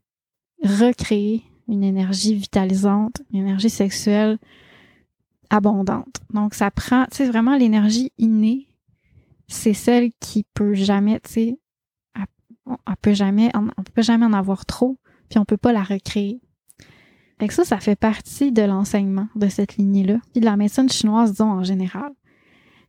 recréer 0.62 1.42
une 1.68 1.84
énergie 1.84 2.34
vitalisante, 2.34 3.22
une 3.32 3.40
énergie 3.40 3.70
sexuelle 3.70 4.38
abondante. 5.50 6.20
Donc 6.32 6.54
ça 6.54 6.70
prend, 6.70 7.04
tu 7.06 7.18
sais, 7.18 7.26
vraiment 7.26 7.56
l'énergie 7.56 8.12
innée, 8.18 8.68
c'est 9.46 9.74
celle 9.74 10.10
qui 10.20 10.44
peut 10.54 10.74
jamais, 10.74 11.20
tu 11.20 11.32
sais, 11.32 11.58
on, 12.66 12.76
peut 13.00 13.12
jamais, 13.12 13.50
on, 13.54 13.82
peut 13.82 14.02
jamais 14.02 14.24
en 14.24 14.32
avoir 14.32 14.64
trop, 14.64 14.98
puis 15.28 15.38
on 15.38 15.44
peut 15.44 15.58
pas 15.58 15.72
la 15.72 15.82
recréer. 15.82 16.40
Fait 17.38 17.48
que 17.48 17.54
ça, 17.54 17.64
ça 17.64 17.78
fait 17.78 17.96
partie 17.96 18.52
de 18.52 18.62
l'enseignement 18.62 19.28
de 19.34 19.48
cette 19.48 19.76
lignée-là, 19.76 20.18
puis 20.32 20.40
de 20.40 20.46
la 20.46 20.56
médecine 20.56 20.88
chinoise, 20.88 21.32
disons, 21.32 21.50
en 21.50 21.62
général. 21.62 22.12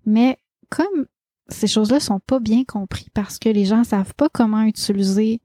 Mais 0.05 0.37
comme 0.69 1.07
ces 1.47 1.67
choses-là 1.67 1.99
sont 1.99 2.19
pas 2.19 2.39
bien 2.39 2.63
comprises 2.63 3.09
parce 3.13 3.37
que 3.37 3.49
les 3.49 3.65
gens 3.65 3.83
savent 3.83 4.15
pas 4.15 4.29
comment 4.29 4.63
utiliser 4.63 5.41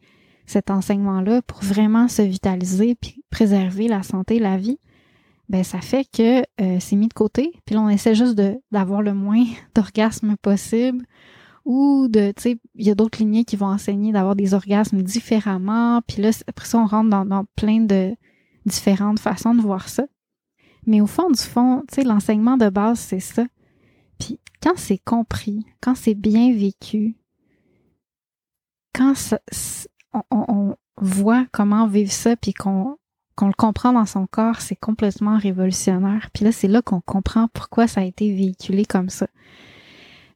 cet 0.46 0.70
enseignement-là 0.70 1.42
pour 1.42 1.62
vraiment 1.62 2.08
se 2.08 2.22
vitaliser 2.22 2.94
puis 2.94 3.19
préserver 3.30 3.88
la 3.88 4.02
santé, 4.02 4.38
la 4.38 4.56
vie, 4.56 4.78
ben 5.48 5.64
ça 5.64 5.80
fait 5.80 6.04
que 6.04 6.40
euh, 6.60 6.78
c'est 6.80 6.96
mis 6.96 7.08
de 7.08 7.14
côté. 7.14 7.52
Puis 7.64 7.74
là, 7.74 7.82
on 7.82 7.88
essaie 7.88 8.14
juste 8.14 8.40
d'avoir 8.70 9.02
le 9.02 9.14
moins 9.14 9.44
d'orgasmes 9.74 10.36
possible 10.40 11.04
ou 11.64 12.08
de, 12.08 12.32
tu 12.32 12.42
sais, 12.42 12.58
il 12.74 12.86
y 12.86 12.90
a 12.90 12.94
d'autres 12.94 13.18
lignées 13.18 13.44
qui 13.44 13.56
vont 13.56 13.66
enseigner 13.66 14.12
d'avoir 14.12 14.36
des 14.36 14.54
orgasmes 14.54 15.02
différemment. 15.02 16.00
Puis 16.06 16.22
là, 16.22 16.30
après 16.46 16.66
ça, 16.66 16.78
on 16.78 16.86
rentre 16.86 17.10
dans, 17.10 17.24
dans 17.24 17.44
plein 17.56 17.80
de 17.80 18.14
différentes 18.64 19.20
façons 19.20 19.54
de 19.54 19.60
voir 19.60 19.88
ça. 19.88 20.04
Mais 20.86 21.00
au 21.00 21.06
fond 21.06 21.30
du 21.30 21.40
fond, 21.40 21.82
tu 21.88 21.96
sais, 21.96 22.04
l'enseignement 22.04 22.56
de 22.56 22.68
base, 22.68 22.98
c'est 22.98 23.20
ça. 23.20 23.44
Puis 24.18 24.38
quand 24.62 24.76
c'est 24.76 24.98
compris, 24.98 25.66
quand 25.80 25.94
c'est 25.94 26.14
bien 26.14 26.52
vécu, 26.52 27.16
quand 28.94 29.14
ça, 29.14 29.38
on, 30.12 30.22
on, 30.30 30.76
voit 31.02 31.46
comment 31.50 31.86
vivre 31.86 32.12
ça, 32.12 32.36
puis 32.36 32.52
qu'on 32.52 32.98
qu'on 33.40 33.46
le 33.46 33.54
comprend 33.54 33.94
dans 33.94 34.04
son 34.04 34.26
corps, 34.26 34.60
c'est 34.60 34.76
complètement 34.76 35.38
révolutionnaire. 35.38 36.28
Puis 36.34 36.44
là, 36.44 36.52
c'est 36.52 36.68
là 36.68 36.82
qu'on 36.82 37.00
comprend 37.00 37.48
pourquoi 37.48 37.86
ça 37.86 38.02
a 38.02 38.04
été 38.04 38.30
véhiculé 38.34 38.84
comme 38.84 39.08
ça. 39.08 39.28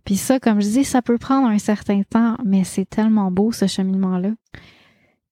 Puis 0.06 0.16
ça, 0.16 0.40
comme 0.40 0.62
je 0.62 0.68
dis, 0.68 0.84
ça 0.84 1.02
peut 1.02 1.18
prendre 1.18 1.48
un 1.48 1.58
certain 1.58 2.02
temps, 2.02 2.38
mais 2.46 2.64
c'est 2.64 2.88
tellement 2.88 3.30
beau 3.30 3.52
ce 3.52 3.66
cheminement-là. 3.66 4.30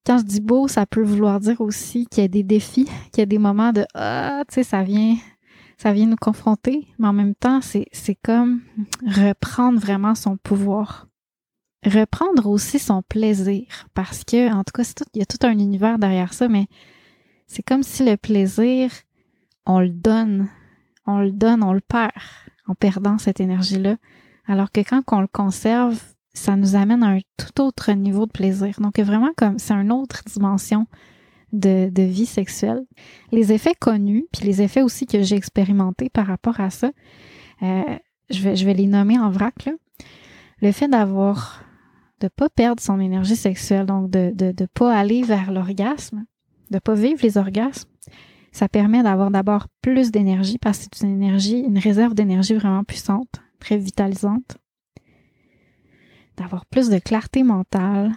Quand 0.05 0.19
je 0.19 0.25
dis 0.25 0.43
beau, 0.43 0.69
ça 0.69 0.85
peut 0.85 1.03
vouloir 1.03 1.41
dire 1.41 1.63
aussi 1.63 2.07
qu'il 2.07 2.23
y 2.23 2.27
a 2.27 2.29
des 2.29 2.43
défis, 2.43 2.85
qu'il 3.13 3.21
y 3.21 3.23
a 3.23 3.27
des 3.27 3.39
moments 3.39 3.73
de 3.73 3.87
ah, 3.95 4.43
tu 4.49 4.57
sais, 4.57 4.65
ça 4.65 4.83
vient, 4.83 5.17
ça 5.79 5.95
vient 5.95 6.07
nous 6.07 6.17
confronter, 6.17 6.89
mais 6.99 7.09
en 7.09 7.15
même 7.15 7.35
temps, 7.35 7.61
c'est 7.63 8.19
comme 8.23 8.61
reprendre 9.07 9.81
vraiment 9.81 10.15
son 10.15 10.37
pouvoir, 10.37 11.07
reprendre 11.87 12.51
aussi 12.51 12.79
son 12.79 13.01
plaisir, 13.01 13.65
parce 13.95 14.25
que 14.25 14.53
en 14.53 14.63
tout 14.63 14.73
cas, 14.75 14.85
tout, 14.85 15.05
il 15.15 15.21
y 15.21 15.23
a 15.23 15.27
tout 15.27 15.39
un 15.47 15.53
univers 15.53 15.99
derrière 15.99 16.35
ça, 16.35 16.49
mais 16.49 16.67
c'est 17.47 17.63
comme 17.63 17.83
si 17.83 18.05
le 18.05 18.17
plaisir, 18.17 18.91
on 19.67 19.81
le 19.81 19.91
donne, 19.91 20.49
on 21.07 21.19
le 21.19 21.33
donne, 21.33 21.63
on 21.63 21.73
le 21.73 21.81
perd 21.81 22.13
en 22.67 22.75
perdant 22.75 23.19
cette 23.19 23.41
énergie-là. 23.41 23.97
Alors 24.47 24.71
que 24.71 24.81
quand 24.81 25.03
on 25.13 25.21
le 25.21 25.27
conserve, 25.27 26.01
ça 26.35 26.57
nous 26.57 26.77
amène 26.77 27.03
à 27.03 27.09
un 27.09 27.19
tout 27.37 27.63
autre 27.63 27.93
niveau 27.93 28.27
de 28.27 28.33
plaisir. 28.33 28.81
Donc 28.81 28.99
vraiment 28.99 29.33
comme 29.37 29.59
c'est 29.59 29.75
une 29.75 29.93
autre 29.93 30.23
dimension 30.27 30.87
de, 31.53 31.91
de, 31.91 32.03
vie 32.03 32.27
sexuelle. 32.27 32.83
Les 33.31 33.53
effets 33.53 33.75
connus, 33.75 34.27
puis 34.33 34.47
les 34.47 34.63
effets 34.63 34.83
aussi 34.83 35.07
que 35.07 35.23
j'ai 35.23 35.37
expérimentés 35.37 36.09
par 36.09 36.27
rapport 36.27 36.61
à 36.61 36.71
ça, 36.71 36.91
euh, 37.63 37.83
je, 38.31 38.41
vais, 38.41 38.57
je 38.57 38.65
vais 38.65 38.75
les 38.75 38.87
nommer 38.87 39.19
en 39.19 39.31
vrac. 39.31 39.67
Là. 39.67 39.73
Le 40.63 40.73
fait 40.73 40.89
d'avoir 40.89 41.63
de 42.21 42.29
pas 42.29 42.49
perdre 42.49 42.81
son 42.81 43.01
énergie 43.01 43.37
sexuelle, 43.37 43.85
donc 43.85 44.09
de 44.09 44.33
de, 44.35 44.53
de 44.53 44.67
pas 44.67 44.97
aller 44.97 45.23
vers 45.23 45.53
l'orgasme, 45.53 46.25
de 46.73 46.81
pas 46.81 46.95
vivre 46.95 47.21
les 47.23 47.39
orgasmes, 47.39 47.89
ça 48.51 48.69
permet 48.69 49.03
d'avoir 49.03 49.31
d'abord 49.31 49.67
plus 49.81 50.11
d'énergie 50.11 50.59
parce 50.59 50.89
que 50.89 50.97
c'est 50.97 51.07
une 51.07 51.23
énergie, 51.23 51.61
une 51.61 51.79
réserve 51.79 52.15
d'énergie 52.15 52.55
vraiment 52.55 52.85
puissante, 52.85 53.41
très 53.61 53.79
vitalisante. 53.79 54.59
D'avoir 56.37 56.67
plus 56.67 56.89
de 56.89 56.99
clarté 56.99 57.45
mentale 57.45 58.13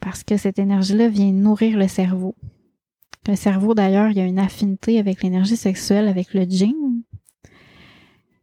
parce 0.00 0.24
que 0.24 0.36
cette 0.36 0.58
énergie-là 0.58 1.08
vient 1.08 1.32
nourrir 1.32 1.78
le 1.78 1.88
cerveau. 1.88 2.34
Le 3.26 3.36
cerveau, 3.36 3.74
d'ailleurs, 3.74 4.10
il 4.10 4.16
y 4.16 4.20
a 4.20 4.24
une 4.24 4.38
affinité 4.38 4.98
avec 4.98 5.22
l'énergie 5.22 5.56
sexuelle, 5.56 6.08
avec 6.08 6.32
le 6.32 6.42
jing. 6.42 7.02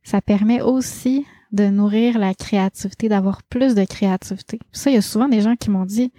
Ça 0.04 0.22
permet 0.22 0.62
aussi 0.62 1.26
de 1.52 1.68
nourrir 1.68 2.20
la 2.20 2.34
créativité, 2.34 3.10
d'avoir 3.10 3.44
plus 3.44 3.76
de 3.76 3.84
créativité. 3.86 4.60
Ça, 4.72 4.92
il 4.92 4.94
y 4.94 4.98
a 4.98 5.02
souvent 5.02 5.30
des 5.30 5.42
gens 5.42 5.56
qui 5.56 5.70
m'ont 5.70 5.86
dit, 5.86 6.12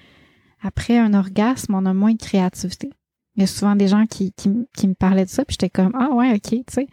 après 0.61 0.98
un 0.98 1.14
orgasme, 1.14 1.74
on 1.74 1.86
a 1.86 1.94
moins 1.94 2.12
de 2.12 2.18
créativité. 2.18 2.90
Il 3.39 3.43
y 3.43 3.45
a 3.45 3.47
souvent 3.47 3.76
des 3.76 3.86
gens 3.86 4.05
qui, 4.05 4.32
qui, 4.32 4.49
me 4.89 4.95
parlaient 4.95 5.24
de 5.24 5.30
ça, 5.30 5.45
puis 5.45 5.55
j'étais 5.55 5.70
comme 5.70 5.93
ah 5.95 6.12
ouais, 6.12 6.32
ok, 6.32 6.51
tu 6.51 6.62
sais. 6.68 6.89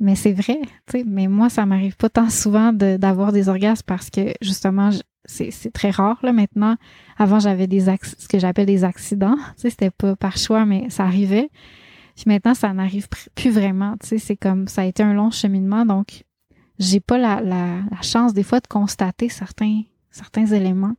Mais 0.00 0.14
c'est 0.14 0.32
vrai, 0.32 0.58
tu 0.86 0.92
sais. 0.92 1.04
Mais 1.06 1.26
moi, 1.26 1.50
ça 1.50 1.66
m'arrive 1.66 1.96
pas 1.96 2.08
tant 2.08 2.30
souvent 2.30 2.72
d'avoir 2.72 3.30
des 3.30 3.50
orgasmes 3.50 3.82
parce 3.84 4.08
que 4.08 4.32
justement, 4.40 4.88
c'est 5.26 5.52
très 5.74 5.90
rare 5.90 6.18
là 6.22 6.32
maintenant. 6.32 6.76
Avant, 7.18 7.40
j'avais 7.40 7.66
des 7.66 7.80
ce 7.80 8.26
que 8.26 8.38
j'appelle 8.38 8.64
des 8.64 8.84
accidents. 8.84 9.36
Tu 9.36 9.62
sais, 9.62 9.70
c'était 9.70 9.90
pas 9.90 10.16
par 10.16 10.38
choix, 10.38 10.64
mais 10.64 10.88
ça 10.88 11.04
arrivait. 11.04 11.50
Puis 12.14 12.24
maintenant, 12.26 12.54
ça 12.54 12.72
n'arrive 12.72 13.08
plus 13.34 13.50
vraiment. 13.50 13.98
Tu 14.00 14.06
sais, 14.06 14.18
c'est 14.18 14.36
comme 14.36 14.68
ça 14.68 14.80
a 14.80 14.84
été 14.86 15.02
un 15.02 15.12
long 15.12 15.30
cheminement, 15.30 15.84
donc 15.84 16.24
j'ai 16.78 17.00
pas 17.00 17.18
la, 17.18 17.42
la, 17.42 17.80
la 17.90 18.02
chance 18.02 18.32
des 18.32 18.44
fois 18.44 18.60
de 18.60 18.66
constater 18.66 19.28
certains 19.28 19.82
certains 20.10 20.46
éléments, 20.46 20.96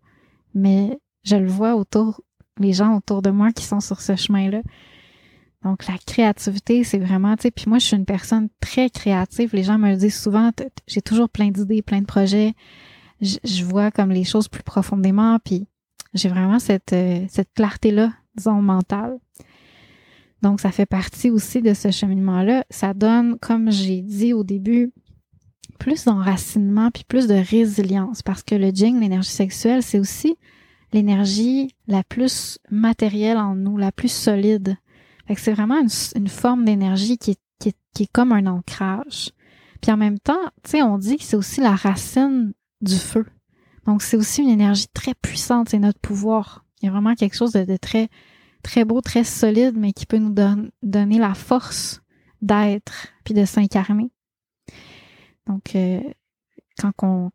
mais 0.53 0.99
je 1.23 1.35
le 1.35 1.47
vois 1.47 1.75
autour 1.75 2.21
les 2.59 2.73
gens 2.73 2.95
autour 2.95 3.21
de 3.21 3.29
moi 3.29 3.51
qui 3.51 3.63
sont 3.63 3.79
sur 3.79 4.01
ce 4.01 4.15
chemin-là. 4.15 4.61
Donc, 5.63 5.87
la 5.87 5.97
créativité, 6.05 6.83
c'est 6.83 6.99
vraiment, 6.99 7.35
tu 7.35 7.43
sais, 7.43 7.51
puis 7.51 7.65
moi, 7.67 7.79
je 7.79 7.85
suis 7.87 7.95
une 7.95 8.05
personne 8.05 8.49
très 8.61 8.89
créative. 8.89 9.49
Les 9.53 9.63
gens 9.63 9.77
me 9.77 9.95
disent 9.95 10.19
souvent, 10.19 10.51
j'ai 10.85 11.01
toujours 11.01 11.29
plein 11.29 11.49
d'idées, 11.49 11.81
plein 11.81 12.01
de 12.01 12.05
projets. 12.05 12.53
Je, 13.21 13.63
vois 13.63 13.89
comme 13.89 14.11
les 14.11 14.23
choses 14.23 14.47
plus 14.47 14.61
profondément, 14.61 15.39
puis 15.43 15.67
j'ai 16.13 16.29
vraiment 16.29 16.59
cette, 16.59 16.93
euh, 16.93 17.25
cette 17.27 17.51
clarté-là, 17.55 18.13
disons, 18.35 18.61
mentale. 18.61 19.17
Donc, 20.43 20.61
ça 20.61 20.71
fait 20.71 20.85
partie 20.85 21.31
aussi 21.31 21.63
de 21.63 21.73
ce 21.73 21.89
cheminement-là. 21.89 22.63
Ça 22.69 22.93
donne, 22.93 23.39
comme 23.39 23.71
j'ai 23.71 24.01
dit 24.03 24.33
au 24.33 24.43
début, 24.43 24.93
plus 25.79 26.05
d'enracinement, 26.05 26.91
puis 26.91 27.03
plus 27.03 27.27
de 27.27 27.35
résilience, 27.35 28.21
parce 28.21 28.43
que 28.43 28.55
le 28.55 28.69
jing, 28.69 28.99
l'énergie 28.99 29.29
sexuelle, 29.31 29.81
c'est 29.81 29.99
aussi 29.99 30.37
l'énergie 30.93 31.75
la 31.87 32.03
plus 32.03 32.59
matérielle 32.69 33.37
en 33.37 33.55
nous, 33.55 33.77
la 33.77 33.91
plus 33.91 34.11
solide. 34.11 34.77
C'est 35.35 35.53
vraiment 35.53 35.81
une, 36.15 36.27
forme 36.29 36.63
d'énergie 36.63 37.17
qui 37.17 37.31
est, 37.31 37.39
qui, 37.59 37.69
est, 37.69 37.77
qui 37.93 38.03
est 38.03 38.11
comme 38.11 38.31
un 38.31 38.45
ancrage. 38.45 39.31
Puis 39.81 39.91
en 39.91 39.97
même 39.97 40.19
temps, 40.19 40.39
tu 40.63 40.71
sais, 40.71 40.81
on 40.81 40.97
dit 40.97 41.17
que 41.17 41.23
c'est 41.23 41.35
aussi 41.35 41.61
la 41.61 41.75
racine 41.75 42.53
du 42.81 42.95
feu. 42.95 43.25
Donc 43.85 44.01
c'est 44.01 44.17
aussi 44.17 44.41
une 44.41 44.49
énergie 44.49 44.87
très 44.93 45.13
puissante, 45.13 45.69
c'est 45.69 45.79
notre 45.79 45.99
pouvoir. 45.99 46.65
Il 46.81 46.85
y 46.85 46.89
a 46.89 46.91
vraiment 46.91 47.15
quelque 47.15 47.35
chose 47.35 47.53
de, 47.53 47.77
très 47.77 48.09
très 48.63 48.85
beau, 48.85 49.01
très 49.01 49.23
solide, 49.23 49.75
mais 49.77 49.93
qui 49.93 50.05
peut 50.05 50.17
nous 50.17 50.35
donner 50.83 51.19
la 51.19 51.33
force 51.33 52.01
d'être 52.41 53.07
puis 53.23 53.33
de 53.33 53.45
s'incarner. 53.45 54.11
Donc 55.47 55.75
euh, 55.75 56.01
quand 56.77 56.91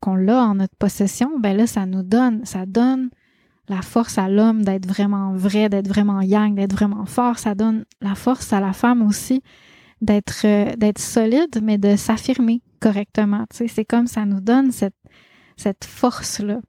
on, 0.07 0.15
l'a 0.15 0.45
en 0.45 0.55
notre 0.57 0.77
possession, 0.77 1.39
ben 1.41 1.57
là 1.57 1.67
ça 1.67 1.87
nous 1.87 2.03
donne, 2.03 2.45
ça 2.45 2.67
donne 2.67 3.11
la 3.69 3.83
force 3.83 4.19
à 4.19 4.29
l'homme 4.29 4.65
d'être 4.65 4.87
vraiment 4.87 5.33
vrai, 5.35 5.69
d'être 5.69 5.89
vraiment 5.89 6.21
yang, 6.21 6.55
d'être 6.55 6.73
vraiment 6.73 7.07
fort. 7.07 7.39
Ça 7.39 7.55
donne 7.55 7.85
la 8.01 8.15
force 8.15 8.53
à 8.53 8.61
la 8.61 8.73
femme 8.73 9.03
aussi 9.03 9.43
d'être 10.01 10.43
euh, 10.45 10.75
d'être 10.77 10.99
solide, 10.99 11.61
mais 11.63 11.79
de 11.79 11.97
s'affirmer 11.97 12.61
correctement. 12.81 13.47
C'est 13.51 13.85
comme 13.85 14.07
ça 14.07 14.27
nous 14.27 14.41
donne 14.41 14.73
cette 14.73 14.97
cette 15.57 15.85
force 15.85 16.41
là. 16.41 16.61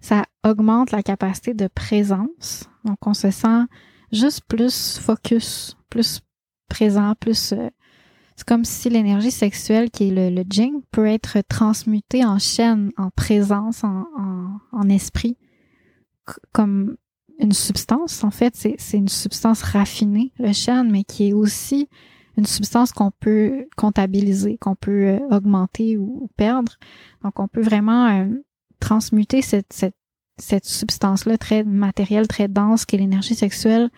Ça 0.00 0.24
augmente 0.46 0.92
la 0.92 1.02
capacité 1.02 1.54
de 1.54 1.66
présence. 1.66 2.68
Donc 2.84 3.04
on 3.06 3.14
se 3.14 3.30
sent 3.30 3.64
juste 4.12 4.42
plus 4.46 4.98
focus, 4.98 5.76
plus 5.90 6.20
présent, 6.68 7.14
plus 7.18 7.52
euh, 7.52 7.68
C'est 8.36 8.46
comme 8.46 8.64
si 8.64 8.88
l'énergie 8.88 9.30
sexuelle, 9.30 9.90
qui 9.90 10.08
est 10.08 10.10
le, 10.12 10.34
le 10.34 10.44
jing, 10.48 10.82
peut 10.92 11.06
être 11.06 11.38
transmutée 11.48 12.24
en 12.24 12.38
chaîne, 12.38 12.92
en 12.96 13.10
présence, 13.10 13.82
en, 13.82 14.04
en, 14.72 14.88
esprit, 14.88 15.36
comme 16.52 16.96
une 17.38 17.52
substance. 17.52 18.24
En 18.24 18.30
fait, 18.30 18.54
c'est 18.56 18.96
une 18.96 19.08
substance 19.08 19.62
raffinée, 19.62 20.32
le 20.38 20.52
chêne, 20.52 20.90
mais 20.90 21.04
qui 21.04 21.28
est 21.28 21.32
aussi 21.32 21.88
une 22.36 22.46
substance 22.46 22.92
qu'on 22.92 23.10
peut 23.10 23.66
comptabiliser, 23.76 24.58
qu'on 24.58 24.76
peut 24.76 25.08
euh, 25.08 25.18
augmenter 25.30 25.96
ou, 25.96 26.30
perdre. 26.36 26.72
Donc, 27.24 27.40
on 27.40 27.48
peut 27.48 27.62
vraiment 27.62 28.06
euh, 28.06 28.26
transmuter 28.80 29.42
cette, 29.42 29.72
cette, 29.72 29.96
cette 30.38 30.64
substance-là 30.64 31.36
très 31.36 31.64
matérielle, 31.64 32.28
très 32.28 32.46
dense, 32.46 32.86
qui 32.86 32.96
est 32.96 33.00
l'énergie 33.00 33.34
sexuelle, 33.34 33.90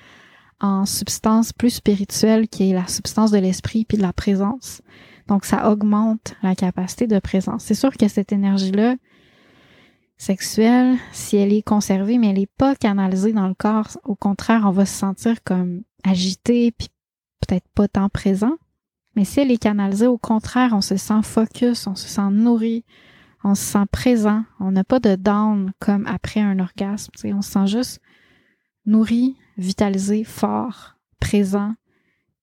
en 0.61 0.87
substance 0.87 1.53
plus 1.53 1.71
spirituelle 1.71 2.49
qui 2.49 2.71
est 2.71 2.75
la 2.75 2.87
substance 2.87 3.31
de 3.31 3.39
l'esprit 3.39 3.85
puis 3.85 3.97
de 3.97 4.03
la 4.03 4.13
présence. 4.13 4.83
Donc 5.27 5.45
ça 5.45 5.71
augmente 5.71 6.35
la 6.43 6.55
capacité 6.55 7.07
de 7.07 7.19
présence. 7.19 7.65
C'est 7.65 7.75
sûr 7.75 7.97
que 7.97 8.09
cette 8.09 8.33
énergie-là 8.33 8.97
sexuelle, 10.21 10.99
si 11.13 11.37
elle 11.37 11.53
est 11.53 11.63
conservée 11.63 12.19
mais 12.19 12.29
elle 12.29 12.39
n'est 12.39 12.47
pas 12.47 12.75
canalisée 12.77 13.33
dans 13.33 13.49
le 13.49 13.55
corps, 13.55 13.89
au 14.05 14.15
contraire, 14.15 14.65
on 14.67 14.71
va 14.71 14.85
se 14.85 14.99
sentir 14.99 15.43
comme 15.43 15.83
agité 16.05 16.73
puis 16.73 16.89
peut-être 17.41 17.67
pas 17.75 17.89
tant 17.89 18.09
présent. 18.09 18.57
Mais 19.17 19.25
si 19.25 19.41
elle 19.41 19.51
est 19.51 19.59
canalisée, 19.59 20.07
au 20.07 20.19
contraire, 20.19 20.73
on 20.75 20.83
se 20.83 20.97
sent 20.97 21.23
focus, 21.23 21.87
on 21.87 21.95
se 21.95 22.07
sent 22.07 22.31
nourri, 22.31 22.85
on 23.43 23.55
se 23.55 23.63
sent 23.63 23.87
présent, 23.91 24.45
on 24.61 24.71
n'a 24.71 24.85
pas 24.85 25.01
de 25.01 25.17
down 25.17 25.73
comme 25.81 26.07
après 26.07 26.41
un 26.41 26.59
orgasme. 26.59 27.13
On 27.25 27.43
se 27.43 27.51
sent 27.51 27.67
juste 27.67 28.01
nourri, 28.85 29.37
vitalisé, 29.57 30.25
fort, 30.25 30.97
présent, 31.19 31.75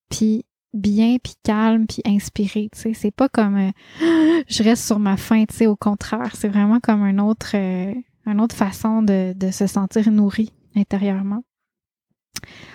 puis 0.09 0.45
bien, 0.73 1.17
puis 1.23 1.35
calme, 1.43 1.87
puis 1.87 2.01
inspiré. 2.05 2.69
Tu 2.73 2.79
sais, 2.79 2.93
c'est 2.93 3.11
pas 3.11 3.29
comme 3.29 3.57
euh, 3.57 3.71
je 4.47 4.63
reste 4.63 4.85
sur 4.85 4.99
ma 4.99 5.17
faim. 5.17 5.45
Tu 5.49 5.55
sais, 5.55 5.67
au 5.67 5.75
contraire, 5.75 6.35
c'est 6.35 6.47
vraiment 6.47 6.79
comme 6.79 7.03
un 7.03 7.19
autre, 7.19 7.51
euh, 7.55 7.93
une 8.25 8.41
autre 8.41 8.55
façon 8.55 9.01
de, 9.01 9.33
de 9.33 9.51
se 9.51 9.67
sentir 9.67 10.11
nourri 10.11 10.51
intérieurement. 10.75 11.43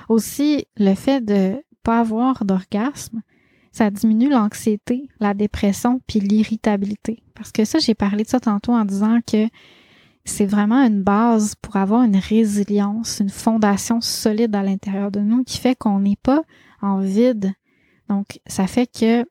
Aussi, 0.09 0.66
le 0.76 0.95
fait 0.95 1.24
de 1.24 1.62
pas 1.82 2.01
avoir 2.01 2.45
d'orgasme, 2.45 3.22
ça 3.72 3.90
diminue 3.90 4.28
l'anxiété, 4.28 5.09
la 5.18 5.34
dépression, 5.34 6.01
puis 6.07 6.20
l'irritabilité. 6.20 7.22
Parce 7.34 7.53
que 7.53 7.64
ça, 7.64 7.78
j'ai 7.78 7.95
parlé 7.95 8.24
de 8.24 8.28
ça 8.28 8.38
tantôt 8.38 8.72
en 8.72 8.84
disant 8.84 9.20
que 9.26 9.49
c'est 10.24 10.47
vraiment 10.47 10.84
une 10.84 11.03
base 11.03 11.55
pour 11.57 11.76
avoir 11.76 12.03
une 12.03 12.16
résilience, 12.16 13.18
une 13.20 13.30
fondation 13.30 14.01
solide 14.01 14.55
à 14.55 14.62
l'intérieur 14.62 15.11
de 15.11 15.20
nous 15.20 15.43
qui 15.43 15.59
fait 15.59 15.74
qu'on 15.74 16.01
n'est 16.01 16.18
pas 16.22 16.43
en 16.80 16.99
vide. 16.99 17.53
Donc, 18.13 18.41
ça 18.47 18.67
fait 18.67 18.87
que 18.87 19.25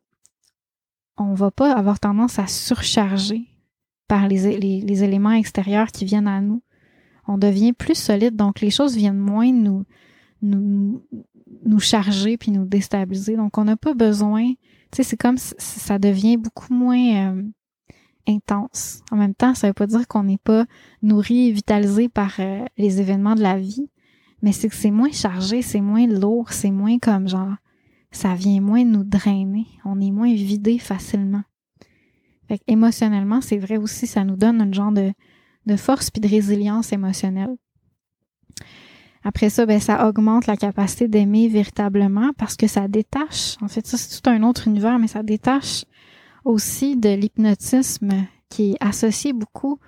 on 1.15 1.35
va 1.35 1.51
pas 1.51 1.71
avoir 1.71 1.99
tendance 1.99 2.39
à 2.39 2.47
surcharger 2.47 3.47
par 4.07 4.27
les, 4.27 4.57
les, 4.57 5.03
éléments 5.03 5.33
extérieurs 5.33 5.91
qui 5.91 6.03
viennent 6.03 6.27
à 6.27 6.41
nous. 6.41 6.63
On 7.27 7.37
devient 7.37 7.73
plus 7.73 7.93
solide, 7.93 8.35
donc 8.35 8.59
les 8.59 8.71
choses 8.71 8.95
viennent 8.95 9.19
moins 9.19 9.51
nous, 9.51 9.85
nous, 10.41 11.05
nous 11.63 11.79
charger 11.79 12.37
puis 12.37 12.49
nous 12.49 12.65
déstabiliser. 12.65 13.35
Donc, 13.35 13.59
on 13.59 13.65
n'a 13.65 13.77
pas 13.77 13.93
besoin, 13.93 14.47
tu 14.47 14.57
sais, 14.95 15.03
c'est 15.03 15.17
comme 15.17 15.37
ça 15.37 15.99
devient 15.99 16.37
beaucoup 16.37 16.73
moins 16.73 17.35
euh, 17.37 17.43
intense. 18.27 19.03
En 19.11 19.15
même 19.15 19.35
temps, 19.35 19.53
ça 19.53 19.67
veut 19.67 19.73
pas 19.73 19.85
dire 19.85 20.07
qu'on 20.07 20.23
n'est 20.23 20.39
pas 20.39 20.65
nourri 21.03 21.49
et 21.49 21.51
vitalisé 21.51 22.09
par 22.09 22.31
euh, 22.39 22.65
les 22.79 22.99
événements 22.99 23.35
de 23.35 23.43
la 23.43 23.59
vie, 23.59 23.91
mais 24.41 24.53
c'est 24.53 24.69
que 24.69 24.75
c'est 24.75 24.89
moins 24.89 25.11
chargé, 25.11 25.61
c'est 25.61 25.81
moins 25.81 26.07
lourd, 26.07 26.51
c'est 26.51 26.71
moins 26.71 26.97
comme 26.97 27.27
genre 27.27 27.53
ça 28.11 28.35
vient 28.35 28.61
moins 28.61 28.83
nous 28.83 29.03
drainer, 29.03 29.67
on 29.85 29.99
est 30.01 30.11
moins 30.11 30.33
vidé 30.33 30.77
facilement. 30.79 31.43
Fait 32.47 32.61
émotionnellement, 32.67 33.41
c'est 33.41 33.57
vrai 33.57 33.77
aussi, 33.77 34.07
ça 34.07 34.23
nous 34.23 34.35
donne 34.35 34.61
un 34.61 34.71
genre 34.71 34.91
de, 34.91 35.13
de 35.65 35.75
force 35.75 36.09
puis 36.09 36.21
de 36.21 36.27
résilience 36.27 36.91
émotionnelle. 36.91 37.55
Après 39.23 39.49
ça, 39.49 39.65
ben, 39.65 39.79
ça 39.79 40.07
augmente 40.07 40.47
la 40.47 40.57
capacité 40.57 41.07
d'aimer 41.07 41.47
véritablement 41.47 42.31
parce 42.37 42.57
que 42.57 42.67
ça 42.67 42.87
détache. 42.87 43.55
En 43.61 43.67
fait, 43.67 43.85
ça, 43.85 43.97
c'est 43.97 44.19
tout 44.19 44.29
un 44.29 44.41
autre 44.43 44.67
univers, 44.67 44.97
mais 44.97 45.07
ça 45.07 45.21
détache 45.21 45.85
aussi 46.43 46.97
de 46.97 47.09
l'hypnotisme 47.09 48.25
qui 48.49 48.71
est 48.71 48.77
associé 48.79 49.31
beaucoup 49.31 49.79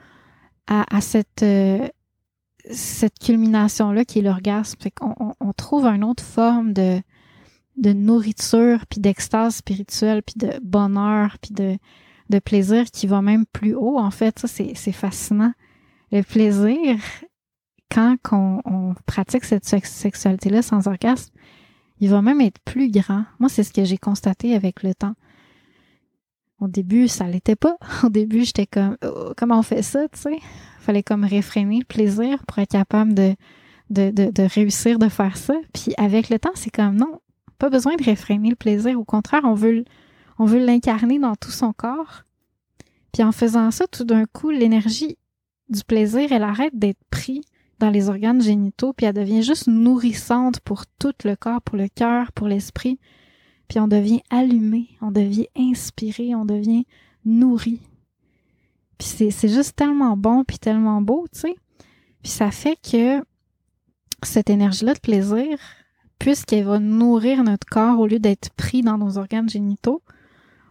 à, 0.67 0.95
à 0.95 1.01
cette, 1.01 1.41
euh, 1.41 1.87
cette 2.71 3.17
culmination-là 3.19 4.05
qui 4.05 4.19
est 4.19 4.21
l'orgasme. 4.21 4.79
Fait 4.79 4.91
qu'on 4.91 5.33
on, 5.39 5.53
trouve 5.53 5.87
une 5.87 6.03
autre 6.03 6.23
forme 6.23 6.73
de, 6.73 7.01
de 7.77 7.93
nourriture, 7.93 8.85
puis 8.89 8.99
d'extase 8.99 9.55
spirituelle, 9.55 10.21
puis 10.23 10.35
de 10.37 10.59
bonheur, 10.61 11.37
puis 11.41 11.53
de, 11.53 11.77
de 12.29 12.39
plaisir 12.39 12.85
qui 12.85 13.07
va 13.07 13.21
même 13.21 13.45
plus 13.45 13.75
haut. 13.75 13.97
En 13.97 14.11
fait, 14.11 14.39
ça, 14.39 14.47
c'est, 14.47 14.91
fascinant. 14.91 15.53
Le 16.11 16.21
plaisir, 16.21 16.97
quand 17.91 18.17
on, 18.31 18.61
on 18.65 18.93
pratique 19.05 19.43
cette 19.43 19.65
sexualité-là 19.65 20.61
sans 20.61 20.87
orgasme, 20.87 21.33
il 21.99 22.09
va 22.09 22.21
même 22.21 22.41
être 22.41 22.59
plus 22.65 22.91
grand. 22.91 23.25
Moi, 23.39 23.49
c'est 23.49 23.63
ce 23.63 23.71
que 23.71 23.83
j'ai 23.83 23.97
constaté 23.97 24.55
avec 24.55 24.83
le 24.83 24.93
temps. 24.93 25.15
Au 26.59 26.67
début, 26.67 27.07
ça 27.07 27.27
l'était 27.27 27.55
pas. 27.55 27.77
Au 28.03 28.09
début, 28.09 28.43
j'étais 28.43 28.67
comme 28.67 28.97
oh, 29.05 29.33
comment 29.37 29.59
on 29.59 29.63
fait 29.63 29.81
ça, 29.81 30.07
tu 30.09 30.19
sais? 30.19 30.39
Fallait 30.79 31.03
comme 31.03 31.23
réfréner 31.23 31.79
le 31.79 31.85
plaisir 31.85 32.43
pour 32.45 32.59
être 32.59 32.71
capable 32.71 33.13
de, 33.13 33.35
de, 33.89 34.11
de, 34.11 34.31
de 34.31 34.43
réussir 34.43 34.99
de 34.99 35.07
faire 35.07 35.37
ça. 35.37 35.55
Puis 35.73 35.93
avec 35.97 36.29
le 36.29 36.39
temps, 36.39 36.51
c'est 36.55 36.71
comme 36.71 36.95
non, 36.95 37.19
pas 37.63 37.69
besoin 37.69 37.95
de 37.95 38.03
réfréner 38.03 38.49
le 38.49 38.55
plaisir. 38.55 38.99
Au 38.99 39.05
contraire, 39.05 39.43
on 39.45 39.53
veut 39.53 39.85
on 40.37 40.45
veut 40.45 40.63
l'incarner 40.63 41.19
dans 41.19 41.35
tout 41.35 41.51
son 41.51 41.71
corps. 41.71 42.23
Puis 43.11 43.23
en 43.23 43.31
faisant 43.31 43.71
ça, 43.71 43.87
tout 43.87 44.03
d'un 44.03 44.25
coup, 44.25 44.49
l'énergie 44.49 45.17
du 45.69 45.83
plaisir, 45.83 46.31
elle 46.31 46.43
arrête 46.43 46.77
d'être 46.77 46.99
prise 47.09 47.43
dans 47.79 47.89
les 47.89 48.09
organes 48.09 48.41
génitaux, 48.41 48.93
puis 48.93 49.05
elle 49.05 49.13
devient 49.13 49.43
juste 49.43 49.67
nourrissante 49.67 50.59
pour 50.61 50.85
tout 50.99 51.13
le 51.23 51.35
corps, 51.35 51.61
pour 51.61 51.77
le 51.77 51.87
cœur, 51.87 52.31
pour 52.31 52.47
l'esprit 52.47 52.99
puis 53.67 53.79
on 53.79 53.87
devient 53.87 54.21
allumé, 54.29 54.89
on 55.01 55.11
devient 55.11 55.47
inspiré, 55.57 56.35
on 56.35 56.45
devient 56.45 56.85
nourri. 57.25 57.79
Puis 58.97 59.31
c'est 59.31 59.49
juste 59.49 59.75
tellement 59.75 60.15
bon, 60.15 60.43
puis 60.43 60.59
tellement 60.59 61.01
beau, 61.01 61.25
tu 61.33 61.39
sais. 61.39 61.55
Puis 62.21 62.31
ça 62.31 62.51
fait 62.51 62.77
que 62.77 63.23
cette 64.21 64.49
énergie-là 64.49 64.93
de 64.93 64.99
plaisir, 64.99 65.57
puisqu'elle 66.23 66.63
va 66.63 66.79
nourrir 66.79 67.43
notre 67.43 67.67
corps 67.67 67.99
au 67.99 68.07
lieu 68.07 68.17
d'être 68.17 68.49
pris 68.51 68.81
dans 68.81 68.97
nos 68.97 69.17
organes 69.17 69.49
génitaux, 69.49 70.01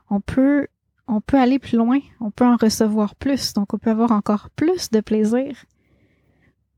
on 0.09 0.19
peut 0.19 0.67
on 1.07 1.21
peut 1.21 1.37
aller 1.37 1.59
plus 1.59 1.77
loin, 1.77 1.99
on 2.21 2.31
peut 2.31 2.47
en 2.47 2.57
recevoir 2.57 3.15
plus, 3.17 3.53
donc 3.53 3.75
on 3.75 3.79
peut 3.79 3.91
avoir 3.91 4.13
encore 4.13 4.49
plus 4.57 4.89
de 4.91 5.01
plaisir 5.01 5.67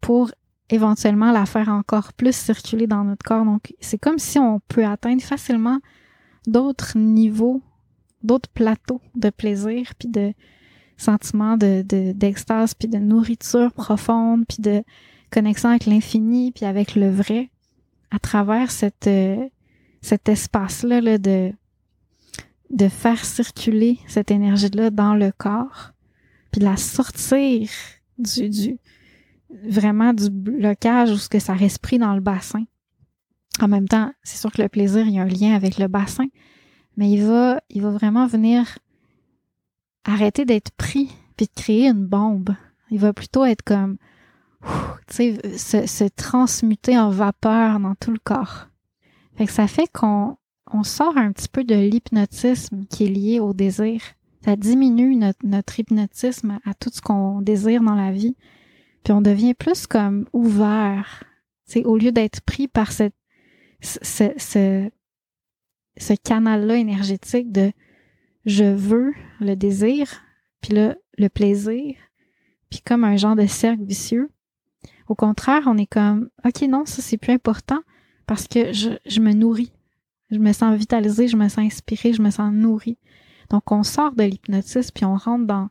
pour 0.01 0.33
éventuellement 0.71 1.31
la 1.31 1.47
faire 1.47 1.69
encore 1.69 2.13
plus 2.15 2.35
circuler 2.35 2.89
dans 2.89 3.05
notre 3.05 3.25
corps. 3.25 3.45
Donc 3.45 3.73
c'est 3.79 3.99
comme 3.99 4.19
si 4.19 4.41
on 4.41 4.59
peut 4.67 4.85
atteindre 4.85 5.23
facilement 5.23 5.79
d'autres 6.49 6.99
niveaux, 6.99 7.63
d'autres 8.25 8.51
plateaux 8.51 9.01
de 9.15 9.31
plaisir, 9.31 9.93
puis 9.97 10.09
de 10.09 10.35
sentiments 10.97 11.57
de, 11.57 11.83
d'extase, 12.11 12.75
puis 12.75 12.89
de 12.89 12.99
nourriture 12.99 13.73
profonde, 13.73 14.47
puis 14.49 14.61
de 14.61 14.83
connexion 15.31 15.69
avec 15.69 15.87
l'infini, 15.87 16.51
puis 16.51 16.65
avec 16.65 16.97
le 16.97 17.09
vrai, 17.09 17.51
à 18.11 18.19
travers 18.19 18.71
cette, 18.71 19.07
euh, 19.07 19.49
cet 20.01 20.29
espace-là 20.29 21.01
là, 21.01 21.19
de, 21.19 21.53
de 22.71 22.89
faire 22.89 23.25
circuler 23.25 23.99
cette 24.07 24.31
énergie-là 24.31 24.91
dans 24.91 25.15
le 25.15 25.33
corps, 25.33 25.93
puis 26.51 26.61
de 26.61 26.65
la 26.65 26.77
sortir 26.77 27.69
du, 28.19 28.49
du 28.49 28.79
vraiment 29.51 30.13
du 30.13 30.31
blocage 30.31 31.11
ou 31.11 31.17
ce 31.17 31.29
que 31.29 31.39
ça 31.39 31.55
pris 31.81 31.99
dans 31.99 32.15
le 32.15 32.21
bassin 32.21 32.65
en 33.61 33.69
même 33.69 33.89
temps, 33.89 34.13
c'est 34.23 34.39
sûr 34.39 34.51
que 34.51 34.63
le 34.63 34.69
plaisir, 34.69 35.07
il 35.07 35.15
y 35.15 35.19
a 35.19 35.23
un 35.23 35.29
lien 35.29 35.55
avec 35.55 35.79
le 35.79 35.89
bassin, 35.89 36.27
mais 36.97 37.11
il 37.11 37.25
va, 37.25 37.61
il 37.71 37.83
va 37.83 37.91
vraiment 37.91 38.27
venir 38.27 38.79
arrêter 40.05 40.45
d'être 40.45 40.71
pris 40.73 41.11
puis 41.37 41.47
de 41.47 41.61
créer 41.61 41.89
une 41.89 42.07
bombe. 42.07 42.55
Il 42.91 42.99
va 42.99 43.13
plutôt 43.13 43.45
être 43.45 43.63
comme, 43.63 43.97
sais, 45.09 45.39
se, 45.57 46.09
transmuter 46.09 46.99
en 46.99 47.11
vapeur 47.11 47.81
dans 47.81 47.95
tout 47.95 48.11
le 48.11 48.19
corps. 48.23 48.69
Fait 49.37 49.47
que 49.47 49.53
ça 49.53 49.67
fait 49.67 49.91
qu'on 49.93 50.37
on 50.73 50.83
sort 50.83 51.17
un 51.17 51.33
petit 51.33 51.49
peu 51.49 51.65
de 51.65 51.75
l'hypnotisme 51.75 52.85
qui 52.87 53.05
est 53.05 53.09
lié 53.09 53.41
au 53.41 53.53
désir. 53.53 54.01
Ça 54.45 54.57
diminue 54.57 55.17
notre, 55.17 55.45
notre 55.45 55.79
hypnotisme 55.79 56.59
à 56.65 56.75
tout 56.75 56.91
ce 56.93 57.01
qu'on 57.01 57.41
désire 57.41 57.83
dans 57.83 57.95
la 57.95 58.13
vie. 58.13 58.37
Puis 59.03 59.13
on 59.13 59.21
devient 59.21 59.55
plus 59.55 59.87
comme 59.87 60.27
ouvert. 60.33 61.25
C'est 61.65 61.85
au 61.85 61.97
lieu 61.97 62.13
d'être 62.13 62.41
pris 62.43 62.69
par 62.69 62.93
cette 62.93 63.15
ce, 63.85 64.33
ce, 64.39 64.91
ce 65.99 66.15
canal-là 66.15 66.77
énergétique 66.77 67.53
de 67.53 67.73
je 68.45 68.65
veux 68.65 69.13
le 69.41 69.55
désir, 69.55 70.23
puis 70.61 70.75
là, 70.75 70.97
le 71.19 71.29
plaisir, 71.29 71.97
puis 72.71 72.81
comme 72.81 73.05
un 73.05 73.17
genre 73.17 73.37
de 73.37 73.47
cercle 73.47 73.85
vicieux. 73.85 74.31
Au 75.09 75.15
contraire, 75.15 75.65
on 75.67 75.77
est 75.77 75.87
comme, 75.87 76.31
OK, 76.45 76.63
non, 76.63 76.87
ça 76.87 77.03
c'est 77.03 77.19
plus 77.19 77.33
important 77.33 77.81
parce 78.27 78.49
que 78.49 78.73
je, 78.73 78.91
je 79.07 79.21
me 79.21 79.33
nourris. 79.33 79.73
je 80.31 80.39
me 80.39 80.53
sens 80.53 80.77
vitalisée, 80.77 81.29
je 81.29 81.37
me 81.37 81.49
sens 81.49 81.59
inspirée, 81.59 82.13
je 82.13 82.23
me 82.23 82.31
sens 82.31 82.53
nourrie. 82.53 82.99
Donc, 83.51 83.71
on 83.71 83.83
sort 83.83 84.13
de 84.13 84.25
l'hypnotisme 84.25 84.91
puis 84.95 85.05
on 85.05 85.17
rentre 85.17 85.47
dans 85.47 85.69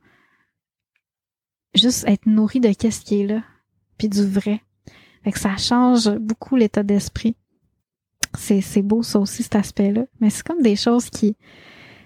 juste 1.74 2.06
être 2.08 2.26
nourri 2.28 2.60
de 2.60 2.72
qu'est-ce 2.72 3.02
qui 3.02 3.22
est 3.22 3.28
là, 3.28 3.44
puis 3.98 4.10
du 4.10 4.26
vrai. 4.26 4.62
Fait 5.24 5.32
que 5.32 5.40
ça 5.40 5.58
change 5.58 6.10
beaucoup 6.18 6.56
l'état 6.56 6.84
d'esprit. 6.84 7.36
C'est, 8.38 8.62
c'est 8.62 8.82
beau 8.82 9.04
ça 9.04 9.20
aussi, 9.20 9.44
cet 9.44 9.56
aspect-là. 9.56 10.06
Mais 10.20 10.30
c'est 10.30 10.46
comme 10.46 10.62
des 10.62 10.76
choses 10.76 11.10
qui, 11.10 11.36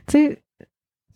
tu 0.08 0.12
sais, 0.12 0.44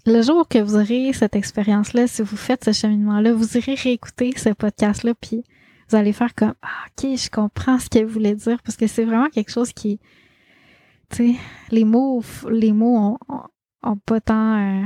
le 0.05 0.21
jour 0.21 0.47
que 0.47 0.57
vous 0.57 0.75
aurez 0.75 1.13
cette 1.13 1.35
expérience-là, 1.35 2.07
si 2.07 2.21
vous 2.23 2.37
faites 2.37 2.65
ce 2.65 2.71
cheminement-là, 2.71 3.33
vous 3.33 3.57
irez 3.57 3.75
réécouter 3.75 4.33
ce 4.35 4.49
podcast-là, 4.49 5.13
puis 5.13 5.43
vous 5.91 5.97
allez 5.97 6.13
faire 6.13 6.33
comme, 6.33 6.53
ah, 6.61 6.85
ok, 6.87 7.17
je 7.17 7.29
comprends 7.29 7.77
ce 7.77 7.89
qu'elle 7.89 8.05
voulait 8.05 8.35
dire, 8.35 8.61
parce 8.63 8.77
que 8.77 8.87
c'est 8.87 9.03
vraiment 9.03 9.29
quelque 9.29 9.51
chose 9.51 9.73
qui, 9.73 9.99
tu 11.09 11.33
sais, 11.33 11.35
les 11.69 11.83
mots, 11.83 12.23
les 12.49 12.71
mots 12.71 13.17
ont, 13.83 13.97
pas 13.97 14.21
tant, 14.21 14.57
euh, 14.57 14.85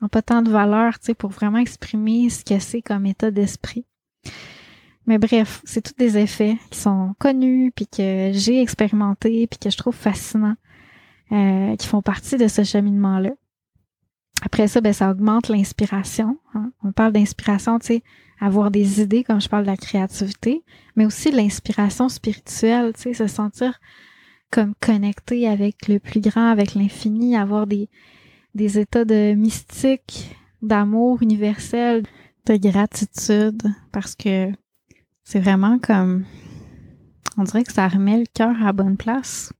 ont 0.00 0.08
pas 0.08 0.22
tant 0.22 0.42
de 0.42 0.50
valeur, 0.50 0.98
tu 0.98 1.06
sais, 1.06 1.14
pour 1.14 1.30
vraiment 1.30 1.58
exprimer 1.58 2.30
ce 2.30 2.44
que 2.44 2.58
c'est 2.60 2.82
comme 2.82 3.06
état 3.06 3.30
d'esprit. 3.30 3.86
Mais 5.06 5.18
bref, 5.18 5.60
c'est 5.64 5.82
tous 5.82 5.96
des 5.98 6.16
effets 6.16 6.56
qui 6.70 6.78
sont 6.78 7.14
connus, 7.18 7.72
puis 7.74 7.86
que 7.86 8.30
j'ai 8.32 8.62
expérimenté, 8.62 9.46
puis 9.48 9.58
que 9.58 9.70
je 9.70 9.76
trouve 9.76 9.94
fascinants, 9.94 10.56
euh, 11.32 11.76
qui 11.76 11.86
font 11.86 12.02
partie 12.02 12.36
de 12.36 12.48
ce 12.48 12.62
cheminement-là. 12.62 13.30
Après 14.42 14.68
ça, 14.68 14.80
ben, 14.80 14.92
ça 14.92 15.10
augmente 15.10 15.48
l'inspiration. 15.48 16.38
Hein. 16.54 16.70
On 16.82 16.92
parle 16.92 17.12
d'inspiration, 17.12 17.78
tu 17.78 17.86
sais, 17.86 18.02
avoir 18.44 18.70
des 18.70 19.00
idées, 19.00 19.24
comme 19.24 19.40
je 19.40 19.48
parle 19.48 19.64
de 19.64 19.70
la 19.70 19.76
créativité, 19.76 20.62
mais 20.96 21.06
aussi 21.06 21.30
l'inspiration 21.30 22.08
spirituelle, 22.08 22.92
tu 22.94 23.02
sais, 23.02 23.14
se 23.14 23.26
sentir 23.26 23.80
comme 24.50 24.74
connecté 24.80 25.48
avec 25.48 25.88
le 25.88 25.98
plus 25.98 26.20
grand, 26.20 26.48
avec 26.48 26.74
l'infini, 26.74 27.36
avoir 27.36 27.66
des, 27.66 27.88
des 28.54 28.78
états 28.78 29.04
de 29.04 29.32
mystique, 29.34 30.36
d'amour 30.62 31.22
universel, 31.22 32.04
de 32.46 32.56
gratitude, 32.56 33.62
parce 33.92 34.14
que 34.14 34.52
c'est 35.24 35.40
vraiment 35.40 35.78
comme, 35.78 36.26
on 37.38 37.44
dirait 37.44 37.64
que 37.64 37.72
ça 37.72 37.88
remet 37.88 38.18
le 38.18 38.26
cœur 38.32 38.54
à 38.62 38.72
bonne 38.72 38.98
place. 38.98 39.52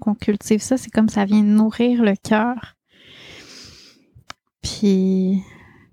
Quand 0.00 0.12
on 0.12 0.14
cultive 0.14 0.60
ça, 0.60 0.76
c'est 0.76 0.90
comme 0.90 1.08
ça 1.08 1.24
vient 1.24 1.42
nourrir 1.42 2.02
le 2.02 2.16
cœur. 2.16 2.74
Puis, 4.62 5.42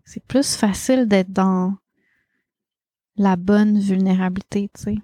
c'est 0.04 0.24
plus 0.26 0.56
facile 0.56 1.08
d'être 1.08 1.32
dans 1.32 1.76
la 3.18 3.36
bonne 3.36 3.80
vulnérabilité, 3.80 4.70
tu 4.74 4.84
sais. 4.84 4.98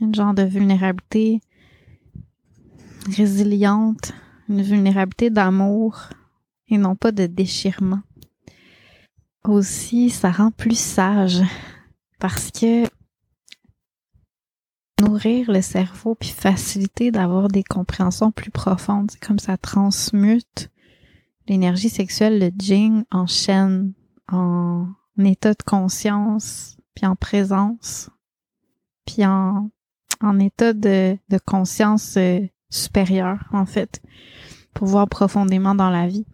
Une 0.00 0.14
genre 0.14 0.34
de 0.34 0.42
vulnérabilité 0.42 1.40
résiliente, 3.16 4.12
une 4.48 4.62
vulnérabilité 4.62 5.30
d'amour 5.30 6.10
et 6.68 6.78
non 6.78 6.94
pas 6.94 7.12
de 7.12 7.26
déchirement. 7.26 8.00
Aussi, 9.44 10.10
ça 10.10 10.30
rend 10.30 10.50
plus 10.50 10.78
sage 10.78 11.40
parce 12.18 12.50
que 12.50 12.84
nourrir 15.00 15.50
le 15.50 15.62
cerveau 15.62 16.14
puis 16.14 16.30
faciliter 16.30 17.10
d'avoir 17.10 17.48
des 17.48 17.62
compréhensions 17.62 18.30
plus 18.30 18.50
profondes, 18.50 19.10
c'est 19.10 19.24
comme 19.24 19.38
ça 19.38 19.56
transmute 19.56 20.70
l'énergie 21.46 21.88
sexuelle, 21.88 22.38
le 22.38 22.50
jing 22.58 23.04
en 23.10 23.26
chaîne, 23.26 23.94
en 24.30 24.88
état 25.18 25.54
de 25.54 25.62
conscience, 25.64 26.77
puis 26.98 27.06
en 27.06 27.14
présence, 27.14 28.10
puis 29.06 29.24
en, 29.24 29.70
en 30.20 30.40
état 30.40 30.72
de, 30.72 31.16
de 31.28 31.38
conscience 31.38 32.16
euh, 32.16 32.40
supérieure, 32.70 33.38
en 33.52 33.66
fait, 33.66 34.02
pour 34.74 34.88
voir 34.88 35.08
profondément 35.08 35.76
dans 35.76 35.90
la 35.90 36.08
vie. 36.08 36.26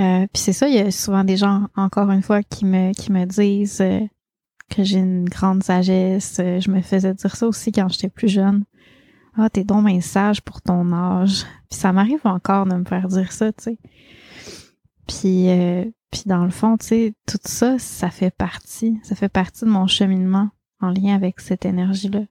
Euh, 0.00 0.26
puis 0.32 0.42
c'est 0.42 0.52
ça, 0.52 0.66
il 0.66 0.74
y 0.74 0.80
a 0.80 0.90
souvent 0.90 1.22
des 1.22 1.36
gens, 1.36 1.68
encore 1.76 2.10
une 2.10 2.22
fois, 2.22 2.42
qui 2.42 2.64
me, 2.64 2.92
qui 2.94 3.12
me 3.12 3.26
disent 3.26 3.80
euh, 3.80 4.00
que 4.68 4.82
j'ai 4.82 4.98
une 4.98 5.28
grande 5.28 5.62
sagesse. 5.62 6.38
je 6.38 6.68
me 6.68 6.80
faisais 6.80 7.14
dire 7.14 7.36
ça 7.36 7.46
aussi 7.46 7.70
quand 7.70 7.88
j'étais 7.88 8.10
plus 8.10 8.28
jeune. 8.28 8.64
Ah, 9.36 9.48
t'es 9.50 9.62
donc 9.62 9.88
un 9.88 10.00
sage 10.00 10.42
pour 10.42 10.62
ton 10.62 10.92
âge. 10.92 11.44
Puis 11.70 11.78
ça 11.78 11.92
m'arrive 11.92 12.22
encore 12.24 12.66
de 12.66 12.74
me 12.74 12.84
faire 12.84 13.06
dire 13.06 13.30
ça, 13.30 13.52
tu 13.52 13.62
sais. 13.62 13.78
Puis, 15.06 15.48
euh, 15.48 15.84
puis 16.10 16.22
dans 16.26 16.44
le 16.44 16.50
fond, 16.50 16.76
tu 16.76 16.86
sais, 16.86 17.14
tout 17.26 17.38
ça, 17.44 17.78
ça 17.78 18.10
fait 18.10 18.34
partie, 18.34 18.98
ça 19.02 19.14
fait 19.14 19.28
partie 19.28 19.64
de 19.64 19.70
mon 19.70 19.86
cheminement 19.86 20.50
en 20.80 20.90
lien 20.90 21.14
avec 21.14 21.40
cette 21.40 21.64
énergie-là. 21.64 22.22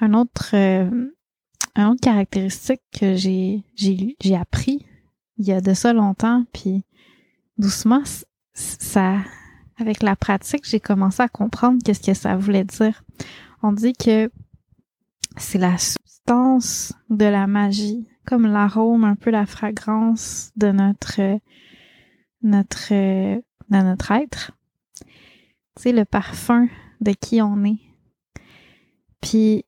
Un 0.00 0.14
autre, 0.14 0.50
euh, 0.54 0.90
un 1.74 1.88
autre 1.90 2.00
caractéristique 2.00 2.82
que 2.92 3.14
j'ai, 3.14 3.64
j'ai, 3.74 4.16
j'ai 4.20 4.36
appris 4.36 4.86
il 5.38 5.46
y 5.46 5.52
a 5.52 5.60
de 5.60 5.74
ça 5.74 5.92
longtemps, 5.92 6.44
puis 6.52 6.84
doucement, 7.58 8.02
ça, 8.54 9.18
avec 9.78 10.02
la 10.02 10.16
pratique, 10.16 10.68
j'ai 10.68 10.80
commencé 10.80 11.22
à 11.22 11.28
comprendre 11.28 11.82
qu'est-ce 11.84 12.00
que 12.00 12.14
ça 12.14 12.36
voulait 12.36 12.64
dire. 12.64 13.02
On 13.62 13.72
dit 13.72 13.92
que 13.92 14.30
c'est 15.36 15.58
la 15.58 15.78
substance 15.78 16.92
de 17.10 17.24
la 17.24 17.46
magie, 17.46 18.06
comme 18.26 18.46
l'arôme, 18.46 19.04
un 19.04 19.16
peu 19.16 19.30
la 19.30 19.46
fragrance 19.46 20.52
de 20.56 20.70
notre 20.70 21.38
notre 22.42 22.92
de 22.92 23.40
notre 23.70 24.10
être. 24.10 24.52
C'est 25.76 25.92
le 25.92 26.04
parfum 26.04 26.68
de 27.00 27.12
qui 27.12 27.40
on 27.40 27.64
est. 27.64 27.80
Puis 29.20 29.64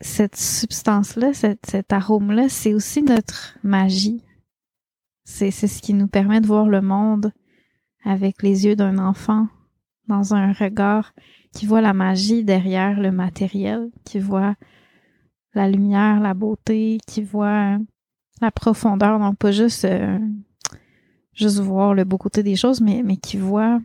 cette 0.00 0.36
substance-là, 0.36 1.32
cet 1.32 1.92
arôme-là, 1.92 2.48
c'est 2.48 2.74
aussi 2.74 3.02
notre 3.02 3.58
magie. 3.62 4.24
C'est 5.24 5.50
ce 5.50 5.82
qui 5.82 5.94
nous 5.94 6.08
permet 6.08 6.40
de 6.40 6.46
voir 6.46 6.68
le 6.68 6.80
monde 6.80 7.32
avec 8.04 8.42
les 8.42 8.64
yeux 8.64 8.76
d'un 8.76 8.98
enfant, 8.98 9.48
dans 10.06 10.34
un 10.34 10.52
regard 10.52 11.12
qui 11.52 11.66
voit 11.66 11.80
la 11.80 11.92
magie 11.92 12.44
derrière 12.44 12.98
le 12.98 13.10
matériel, 13.10 13.90
qui 14.04 14.18
voit 14.18 14.54
la 15.54 15.68
lumière, 15.68 16.20
la 16.20 16.34
beauté, 16.34 16.98
qui 17.06 17.22
voit 17.22 17.76
euh, 17.76 17.78
la 18.40 18.50
profondeur, 18.50 19.18
donc 19.18 19.36
pas 19.36 19.52
juste 19.52 19.84
euh, 19.84 20.18
juste 21.38 21.60
voir 21.60 21.94
le 21.94 22.04
beau 22.04 22.18
côté 22.18 22.42
des 22.42 22.56
choses, 22.56 22.80
mais, 22.80 23.02
mais 23.04 23.16
qui 23.16 23.36
voit 23.36 23.80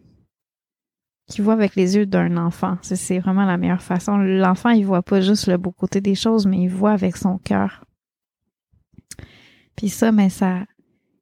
qui 1.27 1.41
voit 1.41 1.53
avec 1.53 1.75
les 1.75 1.95
yeux 1.95 2.05
d'un 2.05 2.35
enfant. 2.37 2.77
C'est 2.81 3.19
vraiment 3.19 3.45
la 3.45 3.57
meilleure 3.57 3.81
façon. 3.81 4.17
L'enfant, 4.17 4.71
il 4.71 4.85
voit 4.85 5.01
pas 5.01 5.21
juste 5.21 5.47
le 5.47 5.57
beau 5.57 5.71
côté 5.71 6.01
des 6.01 6.15
choses, 6.15 6.45
mais 6.45 6.63
il 6.63 6.69
voit 6.69 6.91
avec 6.91 7.15
son 7.15 7.37
cœur. 7.37 7.85
Puis 9.75 9.89
ça, 9.89 10.11
mais 10.11 10.29
ça, 10.29 10.65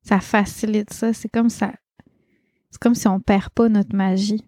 ça 0.02 0.20
facilite 0.20 0.92
ça. 0.92 1.14
C'est 1.14 1.30
comme 1.30 1.50
ça. 1.50 1.72
C'est 2.72 2.82
comme 2.82 2.96
si 2.96 3.08
on 3.08 3.20
perd 3.20 3.50
pas 3.50 3.70
notre 3.70 3.96
magie. 3.96 4.44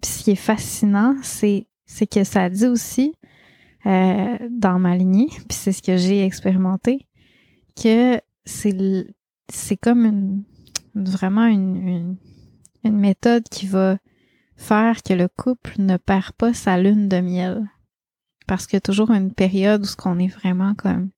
Puis 0.00 0.10
ce 0.10 0.24
qui 0.24 0.30
est 0.30 0.36
fascinant, 0.36 1.16
c'est, 1.22 1.66
que 2.10 2.22
ça 2.22 2.48
dit 2.48 2.66
aussi 2.66 3.14
euh, 3.86 4.38
dans 4.50 4.78
ma 4.78 4.96
lignée, 4.96 5.28
puis 5.28 5.58
c'est 5.58 5.72
ce 5.72 5.82
que 5.82 5.96
j'ai 5.96 6.24
expérimenté, 6.24 7.06
que 7.74 8.20
c'est 8.44 9.76
comme 9.80 10.04
une 10.04 10.44
vraiment 10.94 11.46
une, 11.46 12.16
une, 12.84 12.98
méthode 12.98 13.44
qui 13.50 13.66
va 13.66 13.98
faire 14.56 15.02
que 15.02 15.12
le 15.12 15.28
couple 15.28 15.74
ne 15.78 15.96
perd 15.96 16.32
pas 16.32 16.52
sa 16.52 16.78
lune 16.78 17.08
de 17.08 17.20
miel. 17.20 17.70
Parce 18.46 18.66
qu'il 18.66 18.76
y 18.76 18.78
a 18.78 18.80
toujours 18.80 19.10
une 19.10 19.32
période 19.32 19.82
où 19.82 19.84
ce 19.84 19.96
qu'on 19.96 20.18
est 20.18 20.28
vraiment 20.28 20.74
comme 20.74 21.10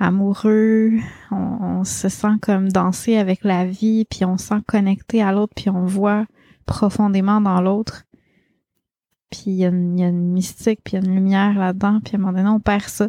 amoureux, 0.00 0.92
on, 1.30 1.84
se 1.84 2.08
sent 2.08 2.38
comme 2.42 2.70
danser 2.70 3.16
avec 3.16 3.44
la 3.44 3.66
vie, 3.66 4.06
puis 4.06 4.24
on 4.24 4.38
se 4.38 4.48
sent 4.48 4.62
connecté 4.66 5.22
à 5.22 5.32
l'autre, 5.32 5.52
puis 5.54 5.70
on 5.70 5.84
voit 5.84 6.26
profondément 6.66 7.40
dans 7.40 7.60
l'autre. 7.60 8.04
Puis 9.30 9.44
il 9.46 9.54
y, 9.54 9.64
a 9.64 9.68
une 9.68 10.32
mystique, 10.32 10.80
puis 10.82 10.96
il 10.96 11.02
y 11.02 11.06
a 11.06 11.06
une 11.06 11.14
lumière 11.14 11.56
là-dedans, 11.56 12.00
puis 12.04 12.16
à 12.16 12.18
un 12.18 12.22
moment 12.22 12.32
donné, 12.32 12.48
on 12.48 12.60
perd 12.60 12.88
ça. 12.88 13.08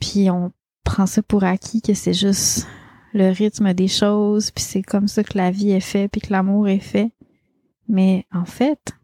Puis 0.00 0.30
on 0.30 0.52
prend 0.84 1.06
ça 1.06 1.22
pour 1.22 1.44
acquis 1.44 1.82
que 1.82 1.94
c'est 1.94 2.14
juste 2.14 2.66
le 3.12 3.30
rythme 3.30 3.74
des 3.74 3.88
choses, 3.88 4.50
puis 4.50 4.64
c'est 4.64 4.82
comme 4.82 5.08
ça 5.08 5.22
que 5.22 5.36
la 5.36 5.50
vie 5.50 5.70
est 5.70 5.80
faite, 5.80 6.12
puis 6.12 6.20
que 6.20 6.32
l'amour 6.32 6.68
est 6.68 6.78
fait. 6.78 7.12
Mais 7.88 8.26
en 8.32 8.44
fait, 8.44 8.94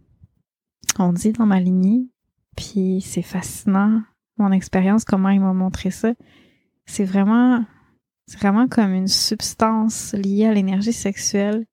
on 0.99 1.13
dit 1.13 1.33
dans 1.33 1.47
ma 1.47 1.61
lignée, 1.61 2.09
puis 2.57 3.01
c'est 3.01 3.23
fascinant, 3.23 4.03
mon 4.39 4.53
expérience, 4.53 5.05
comment 5.05 5.29
il 5.29 5.41
m'a 5.41 5.53
montré 5.53 5.91
ça. 5.91 6.13
C'est 6.87 7.05
vraiment, 7.05 7.65
c'est 8.27 8.39
vraiment 8.39 8.69
comme 8.69 8.93
une 8.93 9.09
substance 9.09 10.15
liée 10.15 10.47
à 10.47 10.55
l'énergie 10.55 10.93
sexuelle 10.93 11.67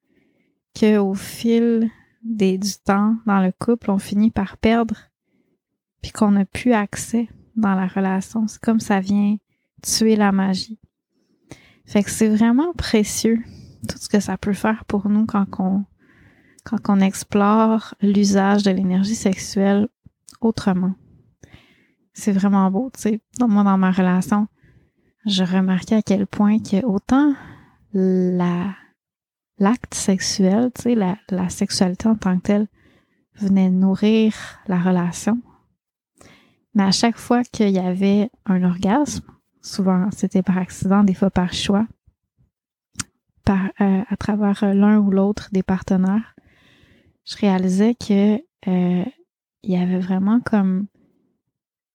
que 0.73 0.97
au 0.97 1.13
fil 1.13 1.89
des, 2.23 2.57
du 2.57 2.73
temps 2.83 3.15
dans 3.25 3.39
le 3.39 3.51
couple, 3.51 3.91
on 3.91 3.99
finit 3.99 4.31
par 4.31 4.57
perdre, 4.57 4.95
puis 6.01 6.11
qu'on 6.11 6.31
n'a 6.31 6.45
plus 6.45 6.73
accès 6.73 7.29
dans 7.55 7.75
la 7.75 7.87
relation. 7.87 8.47
C'est 8.47 8.61
comme 8.61 8.79
ça 8.79 8.99
vient 8.99 9.37
tuer 9.81 10.15
la 10.15 10.31
magie. 10.31 10.79
Fait 11.85 12.03
que 12.03 12.09
c'est 12.09 12.29
vraiment 12.29 12.73
précieux 12.73 13.39
tout 13.87 13.97
ce 13.97 14.09
que 14.09 14.19
ça 14.19 14.37
peut 14.37 14.53
faire 14.53 14.85
pour 14.85 15.09
nous 15.09 15.25
quand 15.25 15.45
on, 15.59 15.85
quand 16.63 16.89
on 16.89 16.99
explore 16.99 17.93
l'usage 18.01 18.63
de 18.63 18.71
l'énergie 18.71 19.15
sexuelle 19.15 19.87
autrement. 20.41 20.95
c'est 22.13 22.31
vraiment 22.31 22.69
beau, 22.71 22.91
tu 22.93 23.01
sais. 23.01 23.21
Moi, 23.39 23.63
dans 23.63 23.77
ma 23.77 23.91
relation, 23.91 24.47
je 25.25 25.43
remarquais 25.43 25.95
à 25.95 26.01
quel 26.01 26.27
point 26.27 26.59
que 26.59 26.85
autant 26.85 27.33
la 27.93 28.75
l'acte 29.57 29.93
sexuel, 29.93 30.71
tu 30.75 30.81
sais, 30.81 30.95
la, 30.95 31.17
la 31.29 31.49
sexualité 31.49 32.07
en 32.09 32.15
tant 32.15 32.37
que 32.37 32.41
telle 32.43 32.67
venait 33.35 33.69
nourrir 33.69 34.33
la 34.67 34.79
relation. 34.79 35.41
Mais 36.73 36.83
à 36.83 36.91
chaque 36.91 37.17
fois 37.17 37.43
qu'il 37.43 37.69
y 37.69 37.79
avait 37.79 38.29
un 38.45 38.63
orgasme, 38.63 39.25
souvent 39.65 40.09
c'était 40.11 40.43
par 40.43 40.57
accident, 40.57 41.03
des 41.03 41.13
fois 41.13 41.31
par 41.31 41.53
choix, 41.53 41.87
par, 43.43 43.65
euh, 43.81 44.01
à 44.07 44.17
travers 44.17 44.73
l'un 44.73 44.99
ou 44.99 45.11
l'autre 45.11 45.49
des 45.51 45.63
partenaires, 45.63 46.35
je 47.25 47.35
réalisais 47.37 47.95
que 47.95 48.35
euh, 48.67 49.05
il 49.63 49.71
y 49.71 49.77
avait 49.77 49.99
vraiment 49.99 50.39
comme 50.39 50.87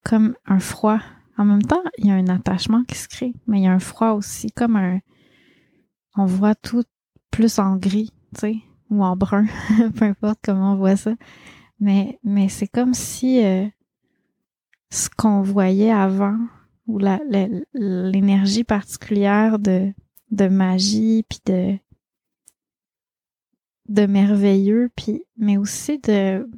comme 0.03 0.35
un 0.45 0.59
froid. 0.59 0.99
En 1.37 1.45
même 1.45 1.61
temps, 1.61 1.83
il 1.97 2.07
y 2.07 2.11
a 2.11 2.15
un 2.15 2.27
attachement 2.27 2.83
qui 2.83 2.95
se 2.95 3.07
crée, 3.07 3.33
mais 3.47 3.59
il 3.59 3.63
y 3.63 3.67
a 3.67 3.71
un 3.71 3.79
froid 3.79 4.11
aussi, 4.11 4.51
comme 4.51 4.75
un 4.75 4.99
on 6.17 6.25
voit 6.25 6.55
tout 6.55 6.83
plus 7.29 7.59
en 7.59 7.77
gris, 7.77 8.11
tu 8.35 8.41
sais, 8.41 8.55
ou 8.89 9.03
en 9.03 9.15
brun, 9.15 9.45
peu 9.95 10.05
importe 10.05 10.39
comment 10.43 10.73
on 10.73 10.75
voit 10.75 10.97
ça. 10.97 11.13
Mais 11.79 12.19
mais 12.23 12.49
c'est 12.49 12.67
comme 12.67 12.93
si 12.93 13.43
euh, 13.43 13.65
ce 14.89 15.09
qu'on 15.09 15.41
voyait 15.41 15.91
avant 15.91 16.37
ou 16.91 16.99
l'énergie 17.73 18.63
particulière 18.63 19.59
de 19.59 19.93
de 20.31 20.47
magie 20.47 21.25
puis 21.27 21.39
de 21.45 21.77
de 23.89 24.05
merveilleux 24.05 24.89
puis 24.95 25.23
mais 25.37 25.57
aussi 25.57 25.99
de 25.99 26.49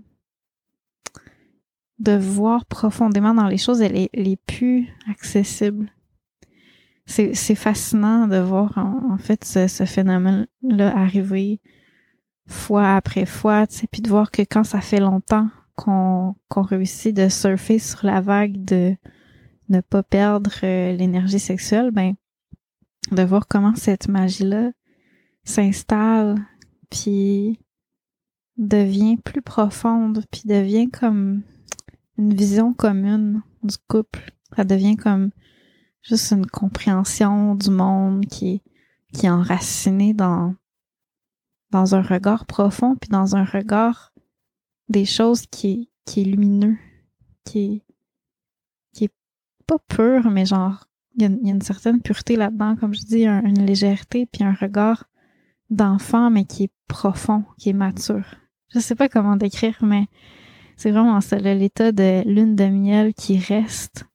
de 1.99 2.17
voir 2.17 2.65
profondément 2.65 3.33
dans 3.33 3.47
les 3.47 3.57
choses 3.57 3.81
elle 3.81 3.95
est, 3.95 4.09
les 4.13 4.35
plus 4.35 4.87
accessibles 5.09 5.91
c'est 7.05 7.55
fascinant 7.55 8.27
de 8.27 8.37
voir 8.37 8.77
en, 8.77 9.17
fait 9.17 9.43
ce, 9.43 9.67
ce 9.67 9.85
phénomène 9.85 10.47
là 10.61 10.95
arriver 10.95 11.59
fois 12.47 12.95
après 12.95 13.25
fois 13.25 13.65
puis 13.91 14.01
de 14.01 14.09
voir 14.09 14.31
que 14.31 14.41
quand 14.41 14.63
ça 14.63 14.81
fait 14.81 14.99
longtemps 14.99 15.49
qu'on 15.75 16.35
qu'on 16.49 16.61
réussit 16.61 17.15
de 17.15 17.29
surfer 17.29 17.79
sur 17.79 18.05
la 18.05 18.21
vague 18.21 18.63
de 18.63 18.95
ne 19.69 19.81
pas 19.81 20.03
perdre 20.03 20.51
euh, 20.63 20.93
l'énergie 20.93 21.39
sexuelle 21.39 21.91
ben 21.91 22.15
de 23.11 23.23
voir 23.23 23.47
comment 23.47 23.75
cette 23.75 24.07
magie-là 24.07 24.71
s'installe, 25.43 26.37
puis 26.89 27.59
devient 28.57 29.17
plus 29.17 29.41
profonde, 29.41 30.23
puis 30.31 30.43
devient 30.45 30.89
comme 30.89 31.41
une 32.17 32.33
vision 32.33 32.73
commune 32.73 33.41
du 33.63 33.75
couple. 33.87 34.31
Ça 34.55 34.63
devient 34.63 34.95
comme 34.95 35.31
juste 36.01 36.31
une 36.31 36.45
compréhension 36.45 37.55
du 37.55 37.71
monde 37.71 38.25
qui, 38.25 38.61
qui 39.13 39.25
est 39.25 39.29
enracinée 39.29 40.13
dans, 40.13 40.55
dans 41.71 41.95
un 41.95 42.01
regard 42.01 42.45
profond, 42.45 42.95
puis 42.95 43.09
dans 43.09 43.35
un 43.35 43.43
regard 43.43 44.13
des 44.89 45.05
choses 45.05 45.45
qui, 45.47 45.89
qui 46.05 46.21
est 46.21 46.25
lumineux, 46.25 46.77
qui 47.45 47.83
pur, 49.87 50.29
mais 50.29 50.45
genre 50.45 50.87
il 51.15 51.23
y, 51.23 51.25
a, 51.25 51.51
une 51.51 51.61
certaine 51.61 52.01
pureté 52.01 52.35
là-dedans, 52.35 52.75
comme 52.75 52.93
je 52.93 53.01
dis, 53.01 53.25
une 53.25 53.65
légèreté, 53.65 54.25
puis 54.25 54.43
un 54.43 54.53
regard 54.53 55.05
d'enfant, 55.69 56.31
mais 56.31 56.45
qui 56.45 56.63
est 56.63 56.71
profond, 56.87 57.43
qui 57.57 57.69
est 57.69 57.73
mature. 57.73 58.25
Je 58.73 58.79
sais 58.79 58.95
pas 58.95 59.09
comment 59.09 59.35
décrire, 59.35 59.77
mais 59.81 60.07
c'est 60.75 60.91
vraiment 60.91 61.21
ça, 61.21 61.37
l'état 61.37 61.91
de 61.91 62.27
lune 62.27 62.55
de 62.55 62.65
miel 62.65 63.13
qui 63.13 63.37
reste, 63.37 64.05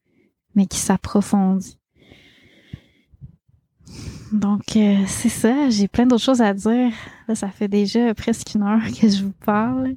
mais 0.55 0.65
qui 0.65 0.77
s'approfondit. 0.77 1.77
Donc, 4.31 4.75
euh, 4.75 5.03
c'est 5.07 5.29
ça. 5.29 5.69
J'ai 5.69 5.87
plein 5.87 6.05
d'autres 6.05 6.23
choses 6.23 6.41
à 6.41 6.53
dire. 6.53 6.91
Là, 7.27 7.35
ça 7.35 7.49
fait 7.49 7.67
déjà 7.67 8.13
presque 8.13 8.53
une 8.53 8.63
heure 8.63 8.83
que 8.99 9.07
je 9.09 9.23
vous 9.23 9.33
parle. 9.45 9.95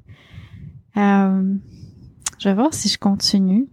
Euh, 0.97 1.55
je 2.39 2.49
vais 2.49 2.55
voir 2.55 2.73
si 2.73 2.89
je 2.89 2.99
continue. 2.99 3.69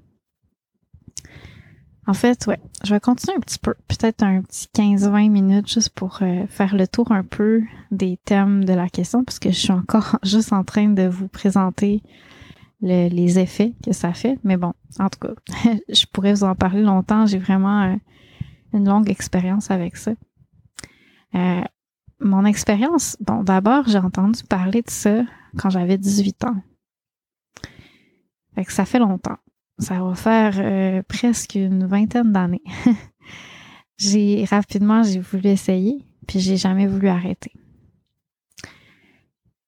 En 2.09 2.15
fait, 2.15 2.47
ouais, 2.47 2.59
je 2.83 2.91
vais 2.91 2.99
continuer 2.99 3.37
un 3.37 3.39
petit 3.39 3.59
peu, 3.59 3.75
peut-être 3.87 4.23
un 4.23 4.41
petit 4.41 4.67
15-20 4.73 5.29
minutes 5.29 5.71
juste 5.71 5.91
pour 5.91 6.17
euh, 6.23 6.47
faire 6.47 6.75
le 6.75 6.87
tour 6.87 7.11
un 7.11 7.23
peu 7.23 7.61
des 7.91 8.17
thèmes 8.25 8.65
de 8.65 8.73
la 8.73 8.89
question, 8.89 9.23
parce 9.23 9.37
que 9.37 9.51
je 9.51 9.59
suis 9.59 9.71
encore 9.71 10.17
juste 10.23 10.51
en 10.51 10.63
train 10.63 10.89
de 10.89 11.03
vous 11.03 11.27
présenter 11.27 12.01
les 12.81 13.37
effets 13.37 13.75
que 13.85 13.93
ça 13.93 14.13
fait. 14.13 14.39
Mais 14.43 14.57
bon, 14.57 14.73
en 14.97 15.07
tout 15.09 15.19
cas, 15.19 15.35
je 15.87 16.05
pourrais 16.11 16.33
vous 16.33 16.45
en 16.45 16.55
parler 16.55 16.81
longtemps. 16.81 17.27
J'ai 17.27 17.37
vraiment 17.37 17.83
euh, 17.83 17.95
une 18.73 18.89
longue 18.89 19.11
expérience 19.11 19.69
avec 19.69 19.95
ça. 19.95 20.13
Euh, 21.35 21.61
mon 22.19 22.43
expérience, 22.43 23.17
bon, 23.19 23.43
d'abord, 23.43 23.87
j'ai 23.87 23.99
entendu 23.99 24.43
parler 24.45 24.81
de 24.81 24.89
ça 24.89 25.21
quand 25.59 25.69
j'avais 25.69 25.99
18 25.99 26.43
ans. 26.45 26.57
Fait 28.55 28.65
que 28.65 28.73
ça 28.73 28.85
fait 28.85 28.97
longtemps 28.97 29.37
ça 29.79 30.01
va 30.03 30.13
faire 30.13 30.55
euh, 30.57 31.01
presque 31.07 31.55
une 31.55 31.85
vingtaine 31.85 32.31
d'années. 32.31 32.63
j'ai 33.97 34.45
rapidement 34.45 35.03
j'ai 35.03 35.19
voulu 35.19 35.47
essayer, 35.47 36.05
puis 36.27 36.39
j'ai 36.39 36.57
jamais 36.57 36.87
voulu 36.87 37.07
arrêter. 37.07 37.51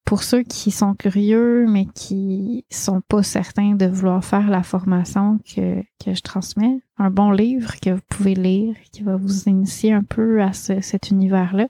Pour 0.05 0.23
ceux 0.23 0.43
qui 0.43 0.71
sont 0.71 0.93
curieux 0.93 1.65
mais 1.67 1.85
qui 1.85 2.65
sont 2.69 2.99
pas 2.99 3.23
certains 3.23 3.75
de 3.75 3.85
vouloir 3.85 4.23
faire 4.25 4.49
la 4.49 4.61
formation 4.61 5.39
que, 5.39 5.81
que 6.03 6.13
je 6.13 6.21
transmets, 6.21 6.81
un 6.97 7.09
bon 7.09 7.31
livre 7.31 7.79
que 7.79 7.91
vous 7.91 8.01
pouvez 8.09 8.35
lire 8.35 8.75
qui 8.91 9.03
va 9.03 9.15
vous 9.15 9.43
initier 9.43 9.93
un 9.93 10.03
peu 10.03 10.41
à 10.41 10.51
cet 10.51 11.11
univers-là, 11.11 11.67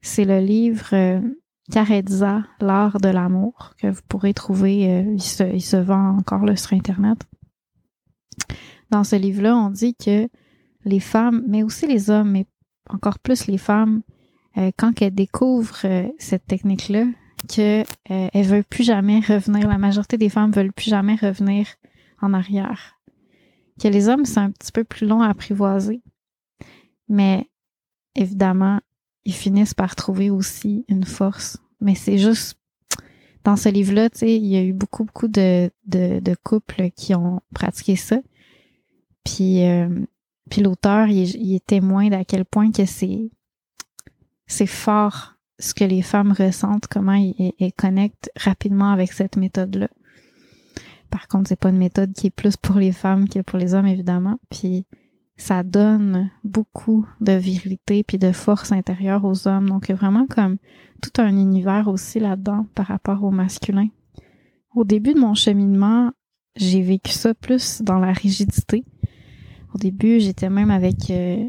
c'est 0.00 0.24
le 0.24 0.38
livre 0.38 1.20
Caredza, 1.70 2.42
l'art 2.60 2.98
de 3.00 3.08
l'amour, 3.08 3.74
que 3.80 3.88
vous 3.88 4.02
pourrez 4.08 4.34
trouver, 4.34 4.90
euh, 4.90 5.12
il, 5.14 5.22
se, 5.22 5.42
il, 5.42 5.62
se, 5.62 5.76
vend 5.76 6.16
encore 6.18 6.44
là 6.44 6.56
sur 6.56 6.72
Internet. 6.74 7.18
Dans 8.90 9.04
ce 9.04 9.16
livre-là, 9.16 9.56
on 9.56 9.70
dit 9.70 9.94
que 9.94 10.28
les 10.84 11.00
femmes, 11.00 11.42
mais 11.48 11.62
aussi 11.62 11.86
les 11.86 12.10
hommes, 12.10 12.30
mais 12.30 12.46
encore 12.88 13.18
plus 13.18 13.46
les 13.46 13.58
femmes, 13.58 14.02
euh, 14.58 14.70
quand 14.78 15.02
elles 15.02 15.14
découvrent 15.14 15.84
euh, 15.84 16.08
cette 16.18 16.46
technique-là, 16.46 17.04
qu'elles 17.48 17.86
euh, 18.10 18.28
elles 18.32 18.46
veulent 18.46 18.64
plus 18.64 18.84
jamais 18.84 19.20
revenir, 19.20 19.68
la 19.68 19.78
majorité 19.78 20.16
des 20.16 20.30
femmes 20.30 20.50
veulent 20.50 20.72
plus 20.72 20.90
jamais 20.90 21.16
revenir 21.16 21.66
en 22.22 22.32
arrière. 22.32 22.98
Que 23.80 23.88
les 23.88 24.08
hommes, 24.08 24.24
c'est 24.24 24.40
un 24.40 24.50
petit 24.50 24.72
peu 24.72 24.84
plus 24.84 25.06
long 25.06 25.20
à 25.20 25.28
apprivoiser. 25.28 26.02
Mais 27.08 27.50
évidemment, 28.14 28.80
ils 29.26 29.34
finissent 29.34 29.74
par 29.74 29.96
trouver 29.96 30.30
aussi 30.30 30.84
une 30.88 31.04
force. 31.04 31.58
Mais 31.80 31.96
c'est 31.96 32.16
juste 32.16 32.58
dans 33.44 33.56
ce 33.56 33.68
livre-là, 33.68 34.08
tu 34.08 34.18
sais, 34.18 34.36
il 34.36 34.46
y 34.46 34.56
a 34.56 34.62
eu 34.62 34.72
beaucoup, 34.72 35.04
beaucoup 35.04 35.28
de, 35.28 35.70
de, 35.84 36.20
de, 36.20 36.36
couples 36.42 36.90
qui 36.96 37.14
ont 37.14 37.40
pratiqué 37.54 37.96
ça. 37.96 38.18
Puis, 39.24 39.64
euh, 39.64 39.88
puis 40.48 40.62
l'auteur, 40.62 41.08
il, 41.08 41.54
est 41.54 41.66
témoin 41.66 42.08
d'à 42.08 42.24
quel 42.24 42.44
point 42.44 42.70
que 42.70 42.86
c'est 42.86 43.30
c'est 44.46 44.66
fort 44.66 45.34
ce 45.58 45.74
que 45.74 45.84
les 45.84 46.02
femmes 46.02 46.32
ressentent, 46.32 46.86
comment 46.86 47.14
elles, 47.58 47.72
connectent 47.72 48.30
rapidement 48.36 48.92
avec 48.92 49.12
cette 49.12 49.36
méthode-là. 49.36 49.88
Par 51.10 51.26
contre, 51.26 51.48
c'est 51.48 51.58
pas 51.58 51.70
une 51.70 51.78
méthode 51.78 52.12
qui 52.12 52.28
est 52.28 52.30
plus 52.30 52.56
pour 52.56 52.76
les 52.76 52.92
femmes 52.92 53.28
que 53.28 53.40
pour 53.40 53.58
les 53.58 53.74
hommes, 53.74 53.86
évidemment. 53.86 54.38
Puis 54.50 54.86
ça 55.36 55.62
donne 55.62 56.30
beaucoup 56.44 57.06
de 57.20 57.32
virilité 57.32 58.02
puis 58.02 58.18
de 58.18 58.32
force 58.32 58.72
intérieure 58.72 59.24
aux 59.24 59.46
hommes. 59.46 59.68
Donc, 59.68 59.88
il 59.88 59.90
y 59.90 59.92
a 59.92 59.96
vraiment 59.96 60.26
comme 60.26 60.56
tout 61.02 61.20
un 61.20 61.36
univers 61.36 61.88
aussi 61.88 62.20
là-dedans 62.20 62.66
par 62.74 62.86
rapport 62.86 63.22
au 63.22 63.30
masculin. 63.30 63.88
Au 64.74 64.84
début 64.84 65.14
de 65.14 65.20
mon 65.20 65.34
cheminement, 65.34 66.12
j'ai 66.56 66.82
vécu 66.82 67.12
ça 67.12 67.34
plus 67.34 67.82
dans 67.82 67.98
la 67.98 68.12
rigidité. 68.12 68.84
Au 69.74 69.78
début, 69.78 70.20
j'étais 70.20 70.48
même 70.48 70.70
avec 70.70 71.10
euh, 71.10 71.44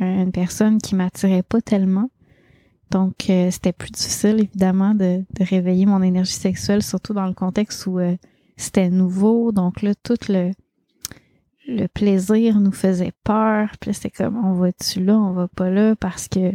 une 0.00 0.32
personne 0.32 0.78
qui 0.78 0.94
m'attirait 0.94 1.42
pas 1.42 1.60
tellement. 1.60 2.10
Donc, 2.90 3.30
euh, 3.30 3.50
c'était 3.50 3.72
plus 3.72 3.90
difficile, 3.90 4.38
évidemment, 4.38 4.94
de, 4.94 5.24
réveiller 5.40 5.86
mon 5.86 6.02
énergie 6.02 6.32
sexuelle, 6.32 6.82
surtout 6.82 7.14
dans 7.14 7.26
le 7.26 7.34
contexte 7.34 7.86
où 7.86 7.98
euh, 7.98 8.16
c'était 8.56 8.90
nouveau. 8.90 9.50
Donc 9.50 9.82
là, 9.82 9.94
tout 9.94 10.18
le, 10.28 10.52
le 11.72 11.88
plaisir 11.88 12.60
nous 12.60 12.72
faisait 12.72 13.12
peur. 13.24 13.70
Puis 13.80 13.94
c'était 13.94 14.10
comme, 14.10 14.36
on 14.44 14.54
va-tu 14.54 15.02
là, 15.02 15.18
on 15.18 15.32
va 15.32 15.48
pas 15.48 15.70
là, 15.70 15.96
parce 15.96 16.28
que, 16.28 16.52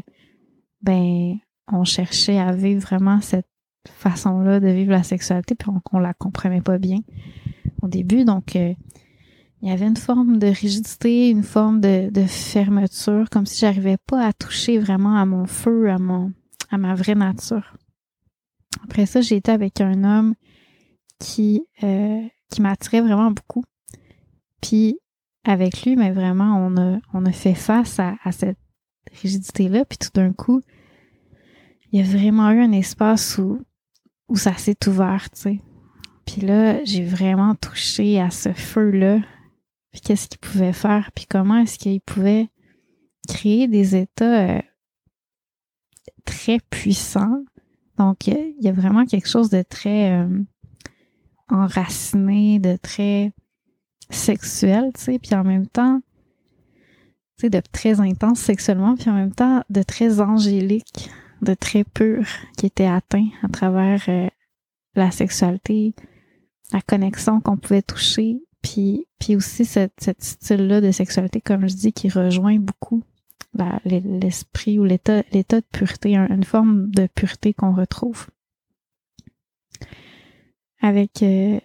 ben, 0.82 1.36
on 1.72 1.84
cherchait 1.84 2.40
à 2.40 2.52
vivre 2.52 2.82
vraiment 2.82 3.22
cette 3.22 3.48
façon-là 3.88 4.60
de 4.60 4.68
vivre 4.68 4.92
la 4.92 5.04
sexualité, 5.04 5.56
puis 5.56 5.70
on, 5.92 6.00
la 6.00 6.14
comprenait 6.14 6.62
pas 6.62 6.78
bien 6.78 7.00
au 7.82 7.88
début. 7.88 8.26
Donc, 8.26 8.56
euh, 8.56 8.74
il 9.62 9.70
y 9.70 9.72
avait 9.72 9.88
une 9.88 9.98
forme 9.98 10.38
de 10.38 10.48
rigidité, 10.48 11.30
une 11.30 11.44
forme 11.44 11.82
de, 11.82 12.10
de 12.10 12.24
fermeture, 12.24 13.30
comme 13.30 13.46
si 13.46 13.60
j'arrivais 13.60 13.98
pas 13.98 14.26
à 14.26 14.34
toucher 14.34 14.78
vraiment 14.78 15.16
à 15.18 15.26
mon 15.26 15.46
feu, 15.46 15.90
à 15.90 15.98
mon, 15.98 16.32
à 16.70 16.78
ma 16.78 16.94
vraie 16.96 17.16
nature. 17.16 17.76
Après 18.84 19.06
ça, 19.06 19.22
j'ai 19.22 19.38
été 19.38 19.52
avec 19.52 19.82
un 19.82 20.04
homme 20.04 20.36
qui, 21.20 21.64
euh, 21.84 22.22
qui 22.52 22.62
m'attirait 22.62 23.02
vraiment 23.02 23.32
beaucoup 23.32 23.64
Puis 24.62 25.00
avec 25.48 25.84
lui, 25.84 25.96
mais 25.96 26.12
vraiment, 26.12 26.58
on 26.58 26.78
a, 26.78 27.00
on 27.14 27.26
a 27.26 27.32
fait 27.32 27.54
face 27.54 28.00
à, 28.00 28.16
cette 28.32 28.60
rigidité-là. 29.22 29.86
Puis 29.86 29.98
tout 29.98 30.10
d'un 30.14 30.34
coup, 30.34 30.62
il 31.92 32.00
y 32.00 32.04
a 32.04 32.06
vraiment 32.06 32.52
eu 32.52 32.62
un 32.62 32.72
espace 32.74 33.38
où, 33.38 33.66
où 34.28 34.36
ça 34.36 34.56
s'est 34.58 34.88
ouvert, 34.88 35.30
tu 35.32 35.42
sais. 35.42 35.62
Puis 36.26 36.42
là, 36.42 36.84
j'ai 36.84 37.04
vraiment 37.04 37.56
touché 37.56 38.20
à 38.20 38.30
ce 38.30 38.52
feu-là. 38.52 39.20
Puis 39.92 40.02
qu'est-ce 40.02 40.28
qu'il 40.28 40.40
pouvait 40.40 40.74
faire, 40.74 41.12
puis 41.16 41.26
comment 41.26 41.60
est-ce 41.60 41.80
qu'il 41.80 42.02
pouvait 42.02 42.50
créer 43.28 43.68
des 43.68 43.96
états 43.96 44.58
euh, 44.58 44.62
très 46.26 46.60
puissants? 46.70 47.44
Donc, 47.98 48.28
il 48.28 48.56
y 48.60 48.68
a 48.68 48.74
vraiment 48.74 49.06
quelque 49.06 49.28
chose 49.28 49.50
de 49.50 49.64
très 49.64 50.12
euh, 50.12 50.44
enraciné, 51.50 52.60
de 52.60 52.76
très 52.76 53.32
sexuel, 54.10 54.92
tu 54.96 55.04
sais, 55.04 55.20
puis 55.20 55.36
en 55.36 55.44
même 55.44 55.68
temps, 55.68 56.02
tu 57.38 57.42
sais, 57.42 57.50
de 57.50 57.62
très 57.72 58.00
intense 58.00 58.40
sexuellement, 58.40 58.96
puis 58.96 59.10
en 59.10 59.14
même 59.14 59.34
temps 59.34 59.64
de 59.70 59.84
très 59.84 60.22
angélique, 60.22 61.10
de 61.42 61.54
très 61.54 61.84
pur, 61.84 62.26
qui 62.58 62.66
était 62.66 62.88
atteint 62.88 63.28
à 63.44 63.48
travers 63.48 64.04
euh, 64.08 64.28
la 64.96 65.12
sexualité, 65.12 65.94
la 66.74 66.82
connexion 66.82 67.40
qu'on 67.40 67.58
pouvait 67.58 67.82
toucher, 67.82 68.42
puis, 68.62 69.08
puis 69.20 69.36
aussi 69.36 69.66
cette, 69.66 69.94
style-là 70.20 70.82
de 70.82 70.92
sexualité, 70.92 71.42
comme 71.42 71.68
je 71.68 71.76
dis, 71.76 71.94
qui 71.94 72.10
rejoint 72.10 72.58
beaucoup 72.58 73.04
l'esprit 73.86 74.78
ou 74.78 74.84
l'état 74.84 75.24
l'état 75.32 75.62
de 75.62 75.66
pureté, 75.72 76.16
une 76.16 76.44
forme 76.44 76.92
de 76.92 77.08
pureté 77.08 77.54
qu'on 77.54 77.74
retrouve. 77.74 78.28
Avec 80.82 81.24
euh, 81.24 81.60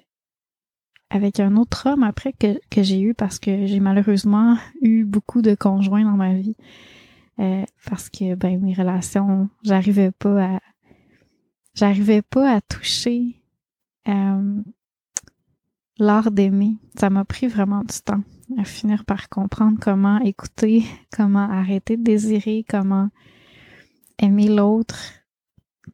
avec 1.12 1.40
un 1.40 1.56
autre 1.56 1.90
homme 1.90 2.02
après 2.02 2.32
que, 2.32 2.58
que 2.70 2.82
j'ai 2.82 3.00
eu 3.00 3.12
parce 3.12 3.38
que 3.38 3.66
j'ai 3.66 3.80
malheureusement 3.80 4.56
eu 4.80 5.04
beaucoup 5.04 5.42
de 5.42 5.54
conjoints 5.54 6.04
dans 6.04 6.16
ma 6.16 6.34
vie. 6.34 6.56
Euh, 7.38 7.64
parce 7.86 8.08
que 8.08 8.34
ben 8.34 8.60
mes 8.60 8.74
relations, 8.74 9.48
j'arrivais 9.62 10.10
pas 10.10 10.54
à 10.54 10.60
j'arrivais 11.74 12.22
pas 12.22 12.56
à 12.56 12.60
toucher 12.62 13.42
euh, 14.08 14.62
l'art 15.98 16.30
d'aimer. 16.30 16.76
Ça 16.98 17.10
m'a 17.10 17.24
pris 17.24 17.46
vraiment 17.46 17.80
du 17.80 18.00
temps 18.04 18.22
à 18.58 18.64
finir 18.64 19.04
par 19.04 19.28
comprendre 19.28 19.78
comment 19.80 20.18
écouter, 20.20 20.84
comment 21.14 21.50
arrêter 21.50 21.96
de 21.96 22.02
désirer, 22.02 22.64
comment 22.68 23.08
aimer 24.18 24.48
l'autre, 24.48 24.98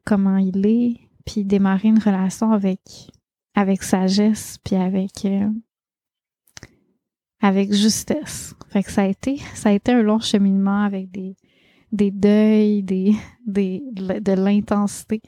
comment 0.05 0.37
il 0.37 0.65
est, 0.65 0.99
puis 1.25 1.43
démarrer 1.43 1.89
une 1.89 1.99
relation 1.99 2.51
avec 2.51 3.11
avec 3.59 3.83
sagesse 3.83 4.57
puis 4.63 4.77
avec 4.77 5.25
euh, 5.25 5.49
avec 7.41 7.73
justesse. 7.73 8.55
Fait 8.69 8.83
que 8.83 8.91
ça 8.91 9.01
a 9.01 9.07
été 9.07 9.37
ça 9.53 9.69
a 9.69 9.71
été 9.73 9.91
un 9.91 10.01
long 10.01 10.19
cheminement 10.19 10.83
avec 10.83 11.11
des 11.11 11.35
des 11.91 12.09
deuils, 12.09 12.83
des 12.83 13.15
des 13.45 13.83
de 13.95 14.31
l'intensité 14.31 15.21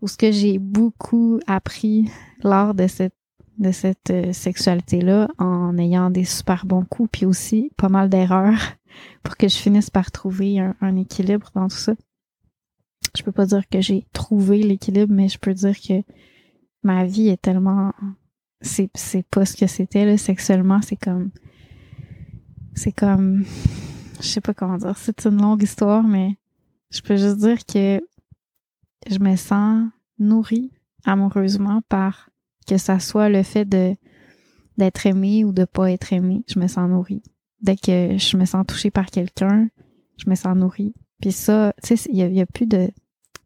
où 0.00 0.08
ce 0.08 0.16
que 0.16 0.32
j'ai 0.32 0.58
beaucoup 0.58 1.40
appris 1.46 2.08
lors 2.42 2.72
de 2.72 2.86
cette 2.86 3.14
de 3.58 3.70
cette 3.70 4.10
euh, 4.10 4.32
sexualité 4.32 5.02
là 5.02 5.28
en 5.36 5.76
ayant 5.76 6.08
des 6.08 6.24
super 6.24 6.64
bons 6.64 6.86
coups 6.86 7.10
puis 7.12 7.26
aussi 7.26 7.70
pas 7.76 7.90
mal 7.90 8.08
d'erreurs 8.08 8.78
pour 9.22 9.36
que 9.36 9.46
je 9.46 9.56
finisse 9.56 9.90
par 9.90 10.10
trouver 10.10 10.58
un, 10.58 10.74
un 10.80 10.96
équilibre 10.96 11.50
dans 11.54 11.68
tout 11.68 11.76
ça. 11.76 11.92
Je 13.14 13.22
peux 13.22 13.32
pas 13.32 13.44
dire 13.44 13.68
que 13.68 13.82
j'ai 13.82 14.06
trouvé 14.14 14.62
l'équilibre 14.62 15.12
mais 15.12 15.28
je 15.28 15.38
peux 15.38 15.52
dire 15.52 15.78
que 15.78 16.02
ma 16.82 17.04
vie 17.04 17.28
est 17.28 17.40
tellement 17.40 17.92
c'est 18.60 18.90
c'est 18.94 19.24
pas 19.24 19.44
ce 19.44 19.56
que 19.56 19.66
c'était 19.66 20.04
là. 20.04 20.16
Sexuellement 20.16 20.80
c'est 20.82 20.96
comme 20.96 21.30
c'est 22.74 22.92
comme 22.92 23.44
je 24.20 24.26
sais 24.26 24.40
pas 24.40 24.54
comment 24.54 24.78
dire 24.78 24.96
c'est 24.96 25.26
une 25.26 25.40
longue 25.40 25.62
histoire 25.62 26.02
mais 26.02 26.36
je 26.90 27.00
peux 27.00 27.16
juste 27.16 27.38
dire 27.38 27.64
que 27.66 28.00
je 29.08 29.18
me 29.18 29.36
sens 29.36 29.88
nourrie 30.18 30.70
amoureusement 31.04 31.82
par 31.88 32.30
que 32.66 32.78
ça 32.78 33.00
soit 33.00 33.28
le 33.28 33.42
fait 33.42 33.64
de 33.64 33.94
d'être 34.78 35.06
aimée 35.06 35.44
ou 35.44 35.52
de 35.52 35.66
pas 35.66 35.90
être 35.92 36.14
aimée. 36.14 36.44
Je 36.48 36.58
me 36.58 36.66
sens 36.66 36.88
nourrie. 36.88 37.22
Dès 37.60 37.76
que 37.76 38.16
je 38.16 38.36
me 38.38 38.46
sens 38.46 38.64
touchée 38.66 38.90
par 38.90 39.06
quelqu'un 39.06 39.68
je 40.18 40.30
me 40.30 40.34
sens 40.34 40.56
nourrie. 40.56 40.94
Puis 41.20 41.32
ça 41.32 41.72
tu 41.82 41.96
sais 41.96 42.10
il 42.12 42.18
y 42.18 42.40
a 42.40 42.46
plus 42.46 42.66
de 42.66 42.90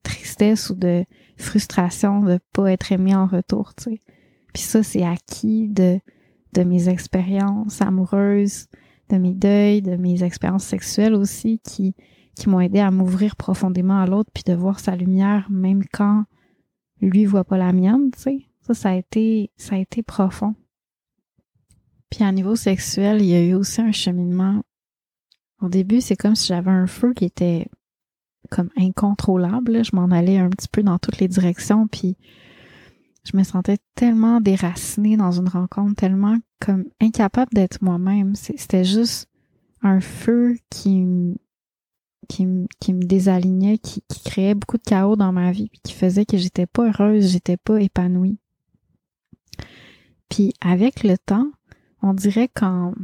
tristesse 0.06 0.70
ou 0.70 0.74
de 0.74 1.04
frustration 1.36 2.20
de 2.20 2.38
pas 2.52 2.72
être 2.72 2.92
aimé 2.92 3.14
en 3.14 3.26
retour, 3.26 3.74
tu 3.74 3.84
sais. 3.84 4.00
Puis 4.54 4.62
ça, 4.62 4.82
c'est 4.82 5.04
acquis 5.04 5.68
de, 5.68 6.00
de 6.54 6.62
mes 6.62 6.88
expériences 6.88 7.82
amoureuses, 7.82 8.68
de 9.10 9.18
mes 9.18 9.34
deuils, 9.34 9.82
de 9.82 9.96
mes 9.96 10.22
expériences 10.22 10.64
sexuelles 10.64 11.14
aussi, 11.14 11.60
qui, 11.60 11.94
qui 12.34 12.48
m'ont 12.48 12.60
aidé 12.60 12.78
à 12.78 12.90
m'ouvrir 12.90 13.36
profondément 13.36 14.00
à 14.00 14.06
l'autre, 14.06 14.30
puis 14.32 14.44
de 14.44 14.54
voir 14.54 14.80
sa 14.80 14.96
lumière, 14.96 15.46
même 15.50 15.84
quand 15.92 16.24
lui 17.00 17.26
voit 17.26 17.44
pas 17.44 17.58
la 17.58 17.72
mienne, 17.72 18.10
tu 18.12 18.22
sais. 18.22 18.38
Ça, 18.62 18.74
ça 18.74 18.90
a 18.90 18.94
été, 18.94 19.50
ça 19.56 19.76
a 19.76 19.78
été 19.78 20.02
profond. 20.02 20.54
Puis 22.10 22.24
à 22.24 22.32
niveau 22.32 22.56
sexuel, 22.56 23.20
il 23.20 23.28
y 23.28 23.34
a 23.34 23.44
eu 23.44 23.54
aussi 23.54 23.80
un 23.80 23.92
cheminement. 23.92 24.62
Au 25.60 25.68
début, 25.68 26.00
c'est 26.00 26.16
comme 26.16 26.34
si 26.34 26.48
j'avais 26.48 26.70
un 26.70 26.86
feu 26.86 27.12
qui 27.14 27.24
était 27.24 27.66
comme 28.50 28.70
incontrôlable. 28.76 29.84
Je 29.84 29.94
m'en 29.94 30.10
allais 30.10 30.38
un 30.38 30.50
petit 30.50 30.68
peu 30.68 30.82
dans 30.82 30.98
toutes 30.98 31.18
les 31.18 31.28
directions, 31.28 31.86
puis 31.86 32.16
je 33.24 33.36
me 33.36 33.42
sentais 33.42 33.78
tellement 33.94 34.40
déracinée 34.40 35.16
dans 35.16 35.32
une 35.32 35.48
rencontre, 35.48 35.96
tellement 35.96 36.38
comme 36.60 36.84
incapable 37.00 37.52
d'être 37.52 37.82
moi-même. 37.82 38.34
C'était 38.34 38.84
juste 38.84 39.28
un 39.82 40.00
feu 40.00 40.56
qui, 40.70 41.36
qui, 42.28 42.46
qui 42.80 42.94
me 42.94 43.02
désalignait, 43.02 43.78
qui, 43.78 44.02
créait 44.24 44.54
beaucoup 44.54 44.78
de 44.78 44.82
chaos 44.82 45.16
dans 45.16 45.32
ma 45.32 45.52
vie, 45.52 45.68
puis 45.68 45.80
qui 45.82 45.92
faisait 45.92 46.26
que 46.26 46.36
j'étais 46.36 46.66
pas 46.66 46.88
heureuse, 46.88 47.30
j'étais 47.30 47.56
pas 47.56 47.80
épanouie. 47.80 48.38
Puis 50.28 50.52
avec 50.60 51.04
le 51.04 51.16
temps, 51.16 51.50
on 52.02 52.12
dirait 52.14 52.48
qu'en 52.48 52.94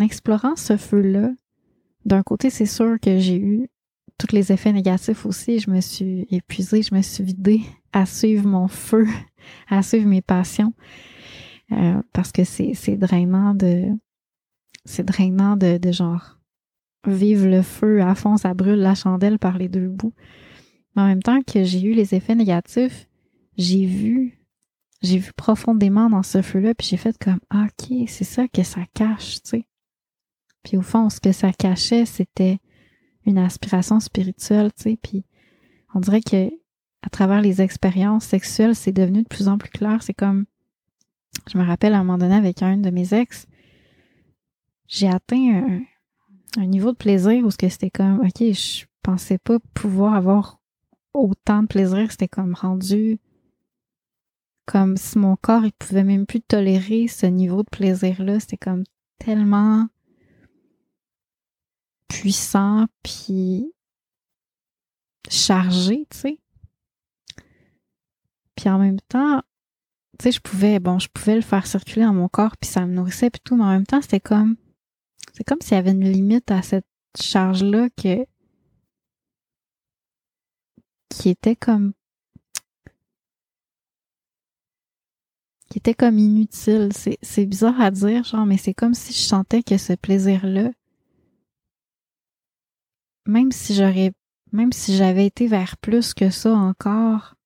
explorant 0.00 0.56
ce 0.56 0.76
feu-là, 0.76 1.30
d'un 2.04 2.22
côté, 2.22 2.50
c'est 2.50 2.66
sûr 2.66 2.98
que 3.00 3.18
j'ai 3.18 3.38
eu 3.38 3.68
tous 4.20 4.34
les 4.34 4.52
effets 4.52 4.72
négatifs 4.72 5.24
aussi. 5.24 5.58
Je 5.58 5.70
me 5.70 5.80
suis 5.80 6.26
épuisée, 6.30 6.82
je 6.82 6.94
me 6.94 7.02
suis 7.02 7.24
vidée 7.24 7.62
à 7.92 8.06
suivre 8.06 8.46
mon 8.46 8.68
feu, 8.68 9.06
à 9.68 9.82
suivre 9.82 10.06
mes 10.06 10.22
passions. 10.22 10.74
Euh, 11.72 12.02
parce 12.12 12.32
que 12.32 12.44
c'est, 12.44 12.96
drainant 12.96 13.54
de 13.54 13.88
c'est 14.84 15.04
drainant 15.04 15.56
de, 15.56 15.78
de 15.78 15.92
genre 15.92 16.38
vivre 17.06 17.46
le 17.46 17.62
feu 17.62 18.02
à 18.02 18.14
fond, 18.14 18.36
ça 18.36 18.54
brûle 18.54 18.80
la 18.80 18.94
chandelle 18.94 19.38
par 19.38 19.56
les 19.56 19.68
deux 19.68 19.88
bouts. 19.88 20.12
Mais 20.94 21.02
en 21.02 21.06
même 21.06 21.22
temps 21.22 21.40
que 21.42 21.62
j'ai 21.62 21.82
eu 21.82 21.94
les 21.94 22.14
effets 22.14 22.34
négatifs, 22.34 23.08
j'ai 23.56 23.86
vu 23.86 24.36
j'ai 25.02 25.16
vu 25.16 25.32
profondément 25.34 26.10
dans 26.10 26.22
ce 26.22 26.42
feu-là, 26.42 26.74
puis 26.74 26.86
j'ai 26.88 26.98
fait 26.98 27.16
comme 27.18 27.40
ah, 27.48 27.66
ok, 27.66 28.08
c'est 28.08 28.24
ça 28.24 28.48
que 28.48 28.62
ça 28.62 28.80
cache, 28.92 29.42
tu 29.42 29.50
sais. 29.50 29.66
Puis 30.62 30.76
au 30.76 30.82
fond, 30.82 31.08
ce 31.08 31.20
que 31.20 31.32
ça 31.32 31.52
cachait, 31.52 32.04
c'était 32.04 32.58
une 33.26 33.38
aspiration 33.38 34.00
spirituelle, 34.00 34.72
tu 34.72 34.82
sais, 34.82 34.98
puis 35.00 35.24
on 35.94 36.00
dirait 36.00 36.22
que 36.22 36.50
à 37.02 37.08
travers 37.08 37.40
les 37.40 37.62
expériences 37.62 38.24
sexuelles, 38.24 38.74
c'est 38.74 38.92
devenu 38.92 39.22
de 39.22 39.28
plus 39.28 39.48
en 39.48 39.58
plus 39.58 39.70
clair. 39.70 40.02
C'est 40.02 40.14
comme, 40.14 40.44
je 41.50 41.56
me 41.56 41.64
rappelle 41.64 41.94
à 41.94 41.98
un 41.98 42.04
moment 42.04 42.18
donné 42.18 42.34
avec 42.34 42.62
un 42.62 42.76
de 42.76 42.90
mes 42.90 43.14
ex, 43.14 43.46
j'ai 44.86 45.08
atteint 45.08 45.80
un, 46.58 46.66
niveau 46.66 46.92
de 46.92 46.96
plaisir 46.96 47.44
où 47.44 47.50
c'était 47.50 47.90
comme, 47.90 48.20
ok, 48.20 48.52
je 48.52 48.84
pensais 49.02 49.38
pas 49.38 49.58
pouvoir 49.72 50.14
avoir 50.14 50.60
autant 51.14 51.62
de 51.62 51.68
plaisir. 51.68 52.10
C'était 52.10 52.28
comme 52.28 52.54
rendu 52.54 53.18
comme 54.66 54.96
si 54.96 55.18
mon 55.18 55.36
corps 55.36 55.64
il 55.64 55.72
pouvait 55.72 56.04
même 56.04 56.26
plus 56.26 56.40
tolérer 56.40 57.08
ce 57.08 57.26
niveau 57.26 57.62
de 57.62 57.68
plaisir 57.70 58.22
là. 58.22 58.38
C'était 58.40 58.56
comme 58.56 58.84
tellement 59.18 59.86
puissant 62.10 62.86
puis 63.02 63.72
chargé, 65.30 66.06
tu 66.10 66.18
sais. 66.18 66.38
Puis 68.56 68.68
en 68.68 68.78
même 68.78 69.00
temps, 69.08 69.42
tu 70.18 70.24
sais, 70.24 70.32
je 70.32 70.40
pouvais, 70.40 70.80
bon, 70.80 70.98
je 70.98 71.08
pouvais 71.08 71.36
le 71.36 71.40
faire 71.40 71.66
circuler 71.66 72.04
dans 72.04 72.12
mon 72.12 72.28
corps 72.28 72.56
puis 72.58 72.68
ça 72.68 72.84
me 72.84 72.92
nourrissait 72.92 73.30
puis 73.30 73.40
tout, 73.42 73.56
mais 73.56 73.64
en 73.64 73.70
même 73.70 73.86
temps, 73.86 74.02
c'était 74.02 74.20
comme, 74.20 74.56
c'est 75.32 75.44
comme 75.44 75.60
s'il 75.62 75.74
y 75.74 75.78
avait 75.78 75.92
une 75.92 76.10
limite 76.10 76.50
à 76.50 76.62
cette 76.62 76.86
charge-là 77.18 77.88
que, 77.90 78.26
qui 81.08 81.30
était 81.30 81.56
comme, 81.56 81.92
qui 85.70 85.78
était 85.78 85.94
comme 85.94 86.18
inutile. 86.18 86.90
C'est, 86.92 87.18
c'est 87.22 87.46
bizarre 87.46 87.80
à 87.80 87.90
dire, 87.90 88.24
genre, 88.24 88.46
mais 88.46 88.58
c'est 88.58 88.74
comme 88.74 88.94
si 88.94 89.12
je 89.12 89.20
sentais 89.20 89.62
que 89.62 89.78
ce 89.78 89.92
plaisir-là, 89.92 90.70
même 93.30 93.52
si 93.52 93.74
j'aurais, 93.74 94.12
même 94.52 94.72
si 94.72 94.96
j'avais 94.96 95.26
été 95.26 95.46
vers 95.46 95.76
plus 95.78 96.14
que 96.14 96.30
ça 96.30 96.52
encore, 96.52 97.36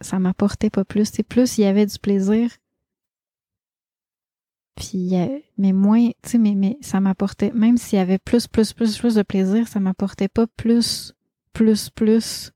ça 0.00 0.18
m'apportait 0.18 0.70
pas 0.70 0.84
plus. 0.84 1.10
C'est 1.12 1.24
plus 1.24 1.58
il 1.58 1.62
y 1.62 1.64
avait 1.64 1.86
du 1.86 1.98
plaisir, 1.98 2.50
Puis, 4.76 5.12
mais 5.56 5.72
moins, 5.72 6.10
tu 6.22 6.30
sais, 6.30 6.38
mais, 6.38 6.54
mais 6.54 6.78
ça 6.82 7.00
m'apportait, 7.00 7.50
même 7.52 7.76
s'il 7.76 7.98
y 7.98 8.02
avait 8.02 8.18
plus, 8.18 8.46
plus, 8.46 8.72
plus, 8.72 8.96
plus 8.96 9.16
de 9.16 9.22
plaisir, 9.22 9.66
ça 9.66 9.80
m'apportait 9.80 10.28
pas 10.28 10.46
plus, 10.46 11.14
plus, 11.52 11.90
plus 11.90 12.52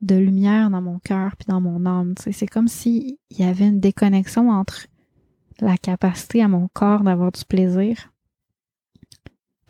de 0.00 0.16
lumière 0.16 0.70
dans 0.70 0.82
mon 0.82 0.98
cœur 0.98 1.36
puis 1.36 1.46
dans 1.46 1.60
mon 1.60 1.86
âme. 1.86 2.16
Tu 2.16 2.24
sais, 2.24 2.32
c'est 2.32 2.46
comme 2.48 2.66
s'il 2.66 3.16
y 3.30 3.44
avait 3.44 3.68
une 3.68 3.78
déconnexion 3.78 4.50
entre 4.50 4.88
la 5.60 5.76
capacité 5.76 6.42
à 6.42 6.48
mon 6.48 6.66
corps 6.66 7.04
d'avoir 7.04 7.30
du 7.30 7.44
plaisir 7.44 8.11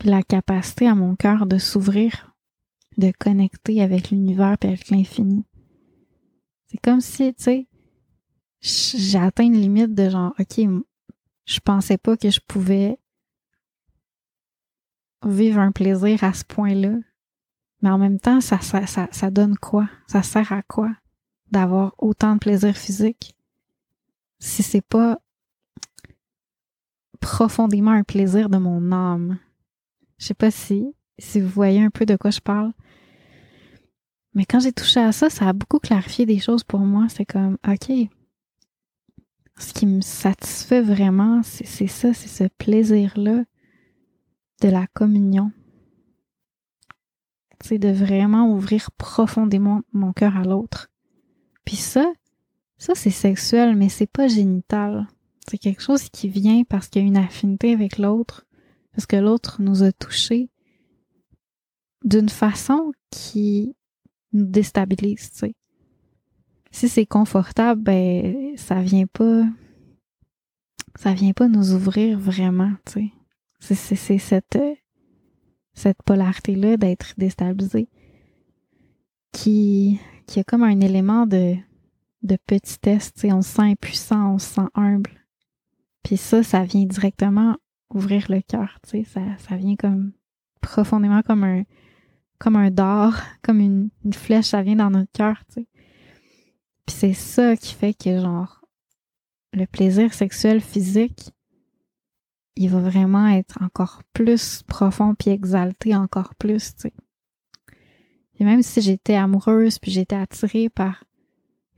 la 0.03 0.23
capacité 0.23 0.87
à 0.87 0.95
mon 0.95 1.15
cœur 1.15 1.45
de 1.45 1.57
s'ouvrir, 1.57 2.33
de 2.97 3.11
connecter 3.17 3.81
avec 3.81 4.11
l'univers 4.11 4.57
puis 4.57 4.69
avec 4.69 4.89
l'infini. 4.89 5.45
C'est 6.67 6.79
comme 6.79 7.01
si, 7.01 7.33
tu 7.33 7.43
sais, 7.43 7.67
j'ai 8.61 9.19
atteint 9.19 9.45
une 9.45 9.59
limite 9.59 9.93
de 9.93 10.09
genre, 10.09 10.33
OK, 10.39 10.61
je 11.45 11.59
pensais 11.59 11.97
pas 11.97 12.17
que 12.17 12.29
je 12.29 12.39
pouvais 12.47 12.97
vivre 15.25 15.59
un 15.59 15.71
plaisir 15.71 16.23
à 16.23 16.33
ce 16.33 16.43
point-là. 16.43 16.95
Mais 17.81 17.89
en 17.89 17.97
même 17.97 18.19
temps, 18.19 18.41
ça, 18.41 18.59
ça, 18.59 18.87
ça, 18.87 19.07
ça 19.11 19.29
donne 19.29 19.57
quoi? 19.57 19.89
Ça 20.07 20.23
sert 20.23 20.51
à 20.51 20.61
quoi 20.61 20.89
d'avoir 21.51 21.93
autant 21.97 22.33
de 22.33 22.39
plaisir 22.39 22.75
physique 22.75 23.35
si 24.39 24.63
c'est 24.63 24.81
pas 24.81 25.19
profondément 27.19 27.91
un 27.91 28.03
plaisir 28.03 28.49
de 28.49 28.57
mon 28.57 28.91
âme? 28.91 29.37
Je 30.17 30.27
sais 30.27 30.33
pas 30.33 30.51
si, 30.51 30.93
si 31.17 31.41
vous 31.41 31.49
voyez 31.49 31.81
un 31.83 31.89
peu 31.89 32.05
de 32.05 32.15
quoi 32.15 32.31
je 32.31 32.39
parle. 32.39 32.73
Mais 34.33 34.45
quand 34.45 34.59
j'ai 34.59 34.71
touché 34.71 34.99
à 34.99 35.11
ça, 35.11 35.29
ça 35.29 35.47
a 35.47 35.53
beaucoup 35.53 35.79
clarifié 35.79 36.25
des 36.25 36.39
choses 36.39 36.63
pour 36.63 36.79
moi. 36.79 37.07
C'est 37.09 37.25
comme, 37.25 37.57
OK, 37.67 37.91
ce 39.57 39.73
qui 39.73 39.85
me 39.85 40.01
satisfait 40.01 40.81
vraiment, 40.81 41.41
c'est 41.43 41.87
ça, 41.87 42.13
c'est 42.13 42.27
ce 42.27 42.49
plaisir-là 42.57 43.43
de 44.61 44.67
la 44.67 44.87
communion. 44.87 45.51
C'est 47.61 47.79
de 47.79 47.89
vraiment 47.89 48.51
ouvrir 48.51 48.91
profondément 48.91 49.81
mon 49.93 50.11
cœur 50.11 50.35
à 50.35 50.43
l'autre. 50.43 50.89
Puis 51.63 51.77
ça, 51.77 52.11
ça 52.77 52.95
c'est 52.95 53.09
sexuel, 53.09 53.75
mais 53.75 53.89
c'est 53.89 54.07
pas 54.07 54.27
génital. 54.27 55.07
C'est 55.47 55.57
quelque 55.57 55.81
chose 55.81 56.09
qui 56.09 56.27
vient 56.27 56.63
parce 56.63 56.87
qu'il 56.87 57.01
y 57.01 57.05
a 57.05 57.07
une 57.07 57.17
affinité 57.17 57.73
avec 57.73 57.97
l'autre, 57.97 58.45
parce 58.93 59.05
que 59.05 59.15
l'autre 59.15 59.61
nous 59.61 59.83
a 59.83 59.91
touchés 59.91 60.49
d'une 62.03 62.29
façon 62.29 62.91
qui 63.11 63.75
nous 64.33 64.45
déstabilise, 64.45 65.31
tu 65.31 65.37
sais 65.39 65.55
si 66.73 66.89
c'est 66.89 67.05
confortable, 67.05 67.81
ben 67.81 68.57
ça 68.57 68.81
vient 68.81 69.05
pas 69.05 69.43
ça 70.95 71.13
vient 71.13 71.33
pas 71.33 71.47
nous 71.47 71.73
ouvrir 71.73 72.19
vraiment, 72.19 72.73
tu 72.85 73.11
sais. 73.59 73.75
C'est 73.75 74.17
cette 74.17 74.59
cette 75.73 76.03
polarité 76.03 76.55
là 76.55 76.75
d'être 76.75 77.13
déstabilisé 77.17 77.87
qui 79.31 79.99
qui 80.27 80.39
a 80.39 80.43
comme 80.43 80.63
un 80.63 80.81
élément 80.81 81.25
de 81.25 81.55
de 82.23 82.37
petitesse, 82.47 83.13
tu 83.13 83.21
sais, 83.21 83.33
on 83.33 83.41
se 83.41 83.49
sent 83.49 83.61
impuissant, 83.61 84.33
on 84.33 84.39
se 84.39 84.55
sent 84.55 84.67
humble. 84.73 85.11
Puis 86.03 86.17
ça 86.17 86.43
ça 86.43 86.63
vient 86.63 86.85
directement 86.85 87.55
ouvrir 87.93 88.25
le 88.29 88.41
cœur, 88.41 88.79
tu 88.83 88.89
sais, 88.89 89.03
ça 89.03 89.21
ça 89.37 89.55
vient 89.55 89.75
comme 89.75 90.13
profondément 90.61 91.21
comme 91.21 91.43
un 91.43 91.63
comme 92.43 92.55
un 92.57 92.71
dard, 92.71 93.21
comme 93.41 93.59
une, 93.59 93.89
flèche, 94.13 94.47
ça 94.47 94.61
vient 94.61 94.75
dans 94.75 94.89
notre 94.89 95.11
cœur, 95.13 95.43
tu 95.47 95.61
sais. 95.61 95.67
Puis 96.85 96.95
c'est 96.95 97.13
ça 97.13 97.55
qui 97.55 97.73
fait 97.73 97.93
que, 97.93 98.19
genre, 98.19 98.65
le 99.53 99.65
plaisir 99.65 100.13
sexuel 100.13 100.59
physique, 100.59 101.31
il 102.57 102.69
va 102.69 102.79
vraiment 102.79 103.27
être 103.29 103.57
encore 103.61 104.03
plus 104.11 104.61
profond 104.63 105.15
puis 105.15 105.29
exalté 105.29 105.95
encore 105.95 106.35
plus, 106.35 106.75
tu 106.75 106.81
sais. 106.81 106.93
Et 108.39 108.43
même 108.43 108.61
si 108.61 108.81
j'étais 108.81 109.15
amoureuse 109.15 109.79
puis 109.79 109.91
j'étais 109.91 110.15
attirée 110.15 110.67
par 110.67 111.05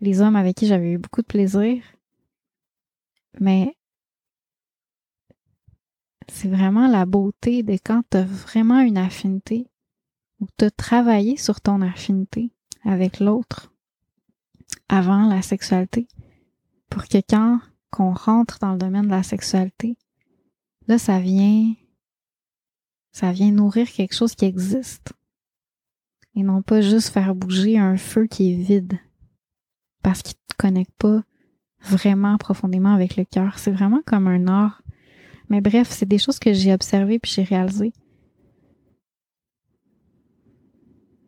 les 0.02 0.22
hommes 0.22 0.36
avec 0.36 0.56
qui 0.56 0.68
j'avais 0.68 0.94
eu 0.94 0.98
beaucoup 0.98 1.22
de 1.22 1.28
plaisir, 1.28 1.84
mais 3.40 3.75
c'est 6.28 6.50
vraiment 6.50 6.88
la 6.88 7.06
beauté 7.06 7.64
de 7.64 7.74
quand 7.74 8.04
tu 8.10 8.18
as 8.18 8.24
vraiment 8.24 8.80
une 8.80 8.98
affinité 8.98 9.68
ou 10.40 10.48
tu 10.58 10.66
as 10.66 10.72
travaillé 10.72 11.38
sur 11.38 11.62
ton 11.62 11.82
affinité 11.82 12.52
avec 12.84 13.20
l'autre 13.20 13.74
avant 14.90 15.28
la 15.28 15.42
sexualité 15.42 16.08
pour 16.90 17.08
que 17.08 17.18
quand 17.18 17.60
qu'on 17.96 18.14
rentre 18.14 18.60
dans 18.60 18.74
le 18.74 18.78
domaine 18.78 19.06
de 19.06 19.12
la 19.12 19.24
sexualité, 19.24 19.98
là, 20.88 20.98
ça 20.98 21.20
vient, 21.20 21.74
ça 23.12 23.32
vient 23.32 23.52
nourrir 23.52 23.90
quelque 23.90 24.16
chose 24.16 24.36
qui 24.36 24.46
existe. 24.46 25.14
Et 26.36 26.44
non 26.44 26.62
pas 26.62 26.82
juste 26.82 27.10
faire 27.10 27.34
bouger 27.34 27.78
un 27.78 27.96
feu 27.96 28.28
qui 28.28 28.52
est 28.52 28.58
vide. 28.58 29.00
Parce 30.04 30.22
qu'il 30.22 30.36
ne 30.36 30.56
connecte 30.58 30.94
pas 30.98 31.24
vraiment 31.80 32.38
profondément 32.38 32.94
avec 32.94 33.16
le 33.16 33.24
cœur. 33.24 33.58
C'est 33.58 33.72
vraiment 33.72 34.02
comme 34.06 34.28
un 34.28 34.48
art. 34.48 34.82
Mais 35.50 35.62
bref, 35.62 35.90
c'est 35.90 36.08
des 36.08 36.18
choses 36.18 36.40
que 36.40 36.54
j'ai 36.54 36.74
observées 36.74 37.20
puis 37.20 37.32
j'ai 37.32 37.44
réalisées. 37.44 37.94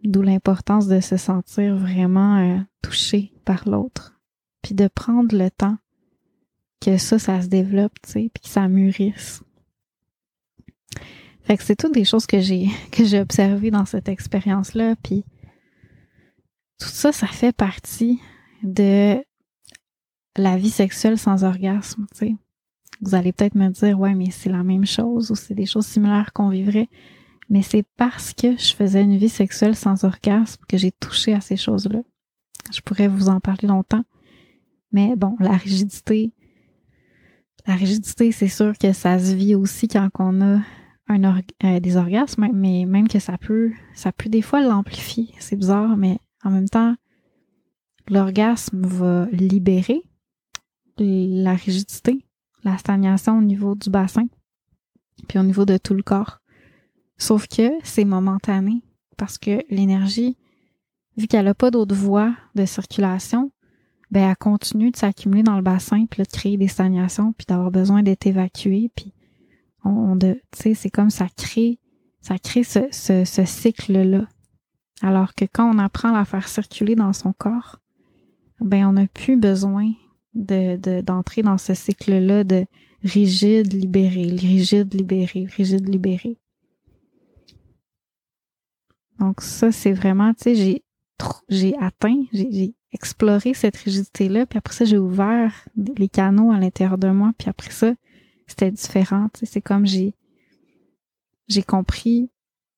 D'où 0.03 0.22
l'importance 0.22 0.88
de 0.88 0.99
se 0.99 1.18
sentir 1.18 1.76
vraiment 1.76 2.38
euh, 2.38 2.59
touché 2.82 3.34
par 3.45 3.68
l'autre. 3.68 4.20
Puis 4.61 4.74
de 4.74 4.88
prendre 4.88 5.36
le 5.36 5.51
temps 5.51 5.78
que 6.82 6.97
ça, 6.97 7.20
ça 7.20 7.41
se 7.41 7.47
développe, 7.47 7.93
tu 8.03 8.11
sais, 8.11 8.32
puis 8.34 8.43
que 8.43 8.49
ça 8.49 8.68
mûrisse. 8.68 9.43
Fait 11.43 11.57
que 11.57 11.63
c'est 11.63 11.76
toutes 11.76 11.93
des 11.93 12.05
choses 12.05 12.28
que 12.28 12.39
j'ai 12.39 12.68
que 12.91 13.05
j'ai 13.05 13.20
observées 13.20 13.72
dans 13.72 13.86
cette 13.86 14.09
expérience-là, 14.09 14.95
puis 15.01 15.24
tout 16.80 16.89
ça, 16.89 17.11
ça 17.11 17.28
fait 17.28 17.55
partie 17.55 18.20
de 18.63 19.18
la 20.36 20.57
vie 20.57 20.70
sexuelle 20.70 21.18
sans 21.18 21.43
orgasme, 21.43 22.05
tu 22.11 22.18
sais. 22.18 22.36
Vous 23.02 23.16
allez 23.16 23.32
peut-être 23.32 23.56
me 23.56 23.70
dire, 23.70 24.00
ouais, 24.00 24.16
mais 24.16 24.32
c'est 24.32 24.50
la 24.50 24.64
même 24.64 24.86
chose 24.86 25.32
ou 25.32 25.36
c'est 25.36 25.54
des 25.54 25.66
choses 25.66 25.86
similaires 25.86 26.34
qu'on 26.34 26.50
vivrait 26.50 26.89
mais 27.50 27.62
c'est 27.62 27.86
parce 27.95 28.34
que 28.34 28.58
je 28.58 28.74
faisais 28.74 29.02
une 29.02 29.18
vie 29.18 29.30
sexuelle 29.30 29.76
sans 29.76 30.04
orgasme 30.04 30.62
que 30.68 30.78
j'ai 30.78 30.91
touché 30.91 31.34
à 31.34 31.41
ces 31.41 31.56
choses-là. 31.56 32.02
Je 32.72 32.82
pourrais 32.82 33.08
vous 33.08 33.30
en 33.30 33.39
parler 33.39 33.68
longtemps. 33.68 34.04
Mais 34.91 35.16
bon, 35.16 35.36
la 35.39 35.56
rigidité, 35.56 36.34
la 37.66 37.76
rigidité, 37.76 38.32
c'est 38.32 38.48
sûr 38.48 38.78
que 38.78 38.91
ça 38.93 39.20
se 39.20 39.34
vit 39.34 39.56
aussi 39.56 39.88
quand 39.88 40.10
on 40.20 40.41
a 40.41 40.60
euh, 41.10 41.80
des 41.80 41.98
orgasmes, 41.98 42.50
mais 42.54 42.86
même 42.86 43.08
que 43.08 43.20
ça 43.20 43.38
peut, 43.38 43.72
ça 43.93 44.12
peut 44.12 44.30
des 44.30 44.41
fois 44.41 44.62
l'amplifier. 44.62 45.30
C'est 45.39 45.56
bizarre, 45.56 45.95
mais 45.95 46.20
en 46.43 46.52
même 46.52 46.70
temps, 46.70 46.95
l'orgasme 48.10 48.86
va 48.86 49.28
libérer 49.32 50.02
la 51.00 51.54
rigidité, 51.54 52.26
la 52.68 52.78
stagnation 52.78 53.38
au 53.38 53.41
niveau 53.41 53.76
du 53.76 53.89
bassin, 53.89 54.28
puis 55.28 55.39
au 55.39 55.43
niveau 55.43 55.65
de 55.65 55.78
tout 55.78 55.93
le 55.93 56.03
corps. 56.03 56.39
Sauf 57.18 57.47
que 57.47 57.72
c'est 57.84 58.05
momentané 58.05 58.84
parce 59.18 59.38
que 59.38 59.63
l'énergie, 59.70 60.38
vu 61.18 61.28
qu'elle 61.28 61.45
n'a 61.45 61.55
pas 61.55 61.72
d'autre 61.72 61.95
voie 61.95 62.36
de 62.55 62.65
circulation, 62.65 63.51
ben 64.11 64.30
elle 64.30 64.38
continue 64.38 64.91
de 64.91 64.97
s'accumuler 64.97 65.43
dans 65.43 65.55
le 65.55 65.63
bassin, 65.63 66.05
puis 66.05 66.22
de 66.22 66.28
créer 66.28 66.57
des 66.57 66.68
stagnations, 66.68 67.34
puis 67.34 67.45
d'avoir 67.47 67.72
besoin 67.72 68.03
d'être 68.03 68.28
évacuée, 68.28 68.91
puis 68.95 69.13
on, 69.84 70.18
sais, 70.53 70.74
c'est 70.74 70.89
comme 70.89 71.09
ça 71.09 71.28
crée, 71.36 71.80
ça 72.22 72.38
crée 72.38 72.63
ce, 72.63 72.88
ce, 72.91 73.26
ce 73.26 73.45
cycle-là. 73.45 74.28
Alors 75.01 75.34
que 75.34 75.45
quand 75.45 75.70
on 75.70 75.78
apprend 75.80 76.09
à 76.09 76.20
la 76.20 76.26
faire 76.26 76.47
circuler 76.47 76.95
dans 76.95 77.13
son 77.13 77.34
corps, 77.34 77.80
ben 78.59 78.88
on 78.88 78.93
n'a 78.93 79.07
plus 79.07 79.38
besoin 79.38 79.91
de 80.38 81.01
d'entrer 81.01 81.41
dans 81.41 81.57
ce 81.57 81.73
cycle-là 81.73 82.43
de 82.43 82.65
rigide, 83.03 83.73
libéré, 83.73 84.23
rigide, 84.23 84.93
libéré, 84.93 85.45
rigide, 85.45 85.88
libéré. 85.88 86.38
Donc 89.19 89.41
ça, 89.41 89.71
c'est 89.71 89.93
vraiment, 89.93 90.33
tu 90.33 90.43
sais, 90.43 90.55
j'ai 90.55 90.83
j'ai 91.49 91.75
atteint, 91.79 92.25
j'ai 92.31 92.75
exploré 92.91 93.53
cette 93.55 93.75
rigidité-là, 93.77 94.45
puis 94.45 94.57
après 94.57 94.73
ça, 94.73 94.85
j'ai 94.85 94.99
ouvert 94.99 95.67
les 95.75 96.09
canaux 96.09 96.51
à 96.51 96.59
l'intérieur 96.59 96.97
de 96.97 97.09
moi, 97.09 97.31
puis 97.38 97.49
après 97.49 97.71
ça, 97.71 97.93
c'était 98.45 98.71
différent. 98.71 99.29
Tu 99.33 99.39
sais, 99.39 99.45
c'est 99.45 99.61
comme 99.61 99.85
j'ai 99.85 100.13
j'ai 101.47 101.63
compris 101.63 102.29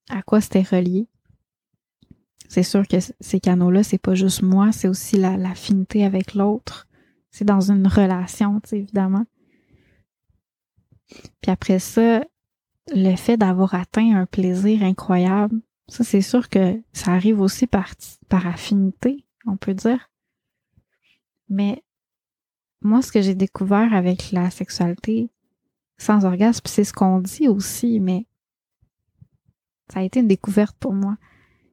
à 0.10 0.22
quoi 0.22 0.39
c'était 0.41 0.62
relié. 0.62 1.07
C'est 2.47 2.64
sûr 2.64 2.88
que 2.88 2.97
ces 3.20 3.39
canaux-là, 3.39 3.84
c'est 3.84 3.97
pas 3.97 4.16
juste 4.16 4.41
moi, 4.41 4.72
c'est 4.72 4.88
aussi 4.88 5.18
la 5.18 5.36
l'affinité 5.38 6.05
avec 6.05 6.34
l'autre. 6.34 6.88
C'est 7.32 7.46
dans 7.46 7.72
une 7.72 7.88
relation, 7.88 8.62
évidemment. 8.72 9.26
Puis 11.42 11.52
après 11.52 11.80
ça, 11.80 12.24
le 12.94 13.16
fait 13.16 13.38
d'avoir 13.38 13.76
atteint 13.76 14.16
un 14.16 14.26
plaisir 14.26 14.84
incroyable, 14.84 15.62
ça, 15.88 16.04
c'est 16.04 16.22
sûr 16.22 16.50
que 16.50 16.82
ça 16.94 17.12
arrive 17.12 17.42
aussi 17.42 17.66
par, 17.66 17.90
par 18.28 18.46
affinité, 18.46 19.26
on 19.46 19.58
peut 19.58 19.74
dire. 19.74 20.10
Mais 21.50 21.84
moi, 22.82 23.02
ce 23.02 23.12
que 23.12 23.22
j'ai 23.22 23.36
découvert 23.36 23.94
avec 23.94 24.32
la 24.32 24.52
sexualité 24.52 25.30
sans 25.98 26.26
orgasme, 26.26 26.66
c'est 26.66 26.84
ce 26.84 26.94
qu'on 26.94 27.20
dit 27.20 27.48
aussi, 27.48 28.00
mais 28.00 28.28
ça 29.92 30.00
a 30.00 30.04
été 30.04 30.20
une 30.20 30.28
découverte 30.28 30.78
pour 30.78 30.94
moi. 30.94 31.18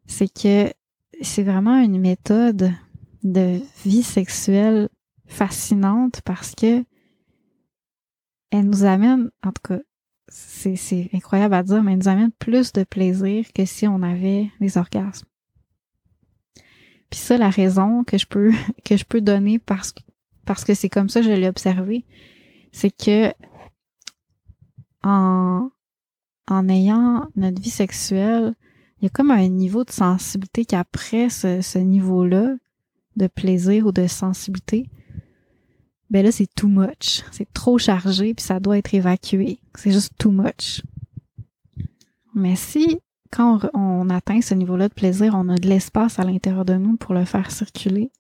C'est 0.07 0.33
que 0.33 0.73
c'est 1.21 1.43
vraiment 1.43 1.79
une 1.79 2.01
méthode 2.01 2.73
de 3.23 3.61
vie 3.85 4.03
sexuelle 4.03 4.89
fascinante 5.27 6.21
parce 6.25 6.55
que 6.55 6.85
elle 8.51 8.67
nous 8.67 8.85
amène, 8.85 9.31
en 9.45 9.53
tout 9.53 9.75
cas, 9.75 9.81
c'est 10.29 11.11
incroyable 11.13 11.55
à 11.55 11.63
dire, 11.63 11.83
mais 11.83 11.93
elle 11.93 11.99
nous 11.99 12.09
amène 12.09 12.33
plus 12.33 12.73
de 12.73 12.85
plaisir 12.85 13.47
que 13.55 13.65
si 13.65 13.87
on 13.87 14.03
avait 14.03 14.51
des 14.61 14.79
orgasmes. 14.79 15.27
Puis 17.11 17.21
ça, 17.21 17.39
la 17.39 17.51
raison 17.51 18.05
que 18.05 18.19
je 18.19 18.27
peux 18.27 18.53
que 18.85 18.97
je 18.97 19.05
peux 19.05 19.21
donner 19.21 19.59
parce 19.59 19.93
que 19.93 20.01
parce 20.45 20.65
que 20.65 20.75
c'est 20.75 20.89
comme 20.89 21.09
ça 21.09 21.21
que 21.21 21.27
je 21.27 21.33
l'ai 21.33 21.49
observé, 21.49 22.05
c'est 22.73 22.91
que 22.91 23.33
en 25.03 25.71
en 26.49 26.69
ayant 26.69 27.27
notre 27.35 27.61
vie 27.61 27.71
sexuelle, 27.71 28.55
il 29.01 29.05
y 29.05 29.07
a 29.07 29.11
comme 29.11 29.33
un 29.33 29.49
niveau 29.49 29.85
de 29.85 29.91
sensibilité 29.91 30.65
qu'après 30.65 31.29
ce, 31.29 31.61
ce 31.61 31.79
niveau-là 31.79 32.55
de 33.17 33.27
plaisir 33.27 33.87
ou 33.87 33.93
de 33.93 34.07
sensibilité, 34.07 34.89
ben 36.11 36.25
là 36.25 36.33
c'est 36.33 36.53
too 36.55 36.69
much, 36.69 37.23
c'est 37.33 37.53
trop 37.53 37.79
chargé 37.79 38.35
puis 38.35 38.45
ça 38.45 38.61
doit 38.61 38.79
être 38.79 38.95
évacué. 38.95 39.59
C'est 39.75 39.93
juste 39.93 40.13
too 40.19 40.31
much. 40.31 40.83
Mais 42.35 42.57
si 42.57 42.99
quand 43.33 43.61
on, 43.75 44.09
atteint 44.11 44.41
ce 44.41 44.55
niveau-là 44.55 44.89
de 44.89 44.95
plaisir, 44.95 45.35
on 45.35 45.49
a 45.49 45.57
de 45.57 45.69
l'espace 45.69 46.19
à 46.19 46.25
l'intérieur 46.25 46.65
de 46.65 46.75
nous 46.75 46.97
pour 46.97 47.15
le 47.15 47.25
faire 47.25 47.51
circuler, 47.51 48.11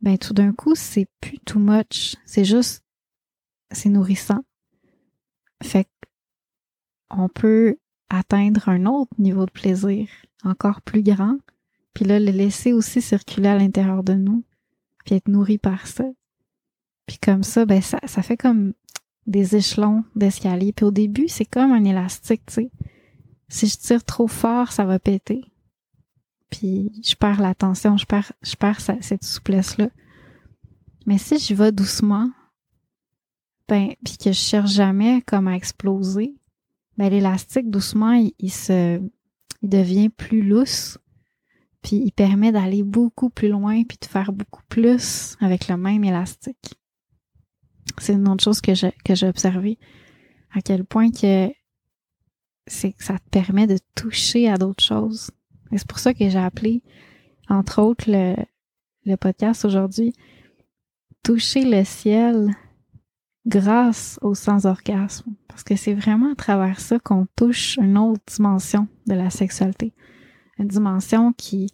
ben 0.00 0.16
tout 0.16 0.32
d'un 0.32 0.52
coup, 0.52 0.74
c'est 0.74 1.08
plus 1.20 1.38
too 1.40 1.58
much. 1.58 2.16
C'est 2.24 2.44
juste, 2.44 2.84
c'est 3.70 3.88
nourrissant. 3.88 4.44
Fait 5.62 5.88
on 7.10 7.28
peut 7.28 7.76
atteindre 8.10 8.68
un 8.68 8.86
autre 8.86 9.12
niveau 9.18 9.46
de 9.46 9.50
plaisir 9.50 10.08
encore 10.44 10.82
plus 10.82 11.02
grand, 11.02 11.38
puis 11.94 12.04
là, 12.04 12.20
le 12.20 12.30
laisser 12.30 12.72
aussi 12.72 13.02
circuler 13.02 13.48
à 13.48 13.58
l'intérieur 13.58 14.04
de 14.04 14.14
nous, 14.14 14.44
puis 15.04 15.16
être 15.16 15.28
nourri 15.28 15.58
par 15.58 15.86
ça. 15.86 16.04
Puis 17.08 17.18
comme 17.18 17.42
ça, 17.42 17.66
ben 17.66 17.82
ça, 17.82 17.98
ça 18.06 18.22
fait 18.22 18.36
comme 18.36 18.74
des 19.26 19.56
échelons 19.56 20.04
d'escalier. 20.14 20.72
Puis 20.72 20.84
au 20.84 20.92
début, 20.92 21.26
c'est 21.26 21.44
comme 21.44 21.72
un 21.72 21.84
élastique, 21.84 22.46
tu 22.46 22.54
sais 22.54 22.70
si 23.48 23.66
je 23.66 23.76
tire 23.76 24.04
trop 24.04 24.28
fort, 24.28 24.72
ça 24.72 24.84
va 24.84 24.98
péter. 24.98 25.44
Puis 26.50 26.92
je 27.04 27.14
perds 27.14 27.40
la 27.40 27.54
tension, 27.54 27.96
je 27.96 28.06
perds, 28.06 28.32
je 28.42 28.54
perds 28.54 28.80
cette 28.80 29.24
souplesse-là. 29.24 29.88
Mais 31.06 31.18
si 31.18 31.38
je 31.38 31.54
vais 31.54 31.72
doucement, 31.72 32.30
ben, 33.68 33.94
puis 34.04 34.16
que 34.16 34.32
je 34.32 34.38
cherche 34.38 34.72
jamais 34.72 35.22
comme 35.22 35.48
à 35.48 35.56
exploser, 35.56 36.34
ben 36.96 37.10
l'élastique 37.10 37.70
doucement, 37.70 38.12
il, 38.38 38.50
se, 38.50 39.00
il 39.62 39.68
devient 39.68 40.08
plus 40.08 40.42
lousse, 40.42 40.98
puis 41.82 41.96
il 41.96 42.12
permet 42.12 42.52
d'aller 42.52 42.82
beaucoup 42.82 43.30
plus 43.30 43.48
loin, 43.48 43.84
puis 43.84 43.98
de 44.00 44.06
faire 44.06 44.32
beaucoup 44.32 44.62
plus 44.68 45.36
avec 45.40 45.68
le 45.68 45.76
même 45.76 46.04
élastique. 46.04 46.77
C'est 47.96 48.14
une 48.14 48.28
autre 48.28 48.44
chose 48.44 48.60
que 48.60 48.74
j'ai 48.74 48.92
que 49.04 49.14
j'ai 49.14 49.28
observé, 49.28 49.78
à 50.52 50.60
quel 50.60 50.84
point 50.84 51.10
que 51.10 51.50
c'est 52.66 52.94
ça 52.98 53.18
te 53.18 53.28
permet 53.30 53.66
de 53.66 53.78
toucher 53.94 54.48
à 54.48 54.56
d'autres 54.56 54.84
choses. 54.84 55.30
Et 55.72 55.78
c'est 55.78 55.86
pour 55.86 55.98
ça 55.98 56.14
que 56.14 56.28
j'ai 56.28 56.38
appelé, 56.38 56.82
entre 57.48 57.82
autres, 57.82 58.04
le, 58.08 58.36
le 59.04 59.16
podcast 59.16 59.64
aujourd'hui, 59.64 60.12
Toucher 61.24 61.64
le 61.64 61.84
ciel 61.84 62.54
grâce 63.46 64.18
au 64.22 64.34
sans-orgasme. 64.34 65.34
Parce 65.48 65.62
que 65.62 65.76
c'est 65.76 65.94
vraiment 65.94 66.32
à 66.32 66.34
travers 66.34 66.80
ça 66.80 66.98
qu'on 66.98 67.26
touche 67.36 67.76
une 67.76 67.98
autre 67.98 68.22
dimension 68.34 68.88
de 69.06 69.14
la 69.14 69.28
sexualité. 69.28 69.92
Une 70.58 70.68
dimension 70.68 71.32
qui 71.32 71.70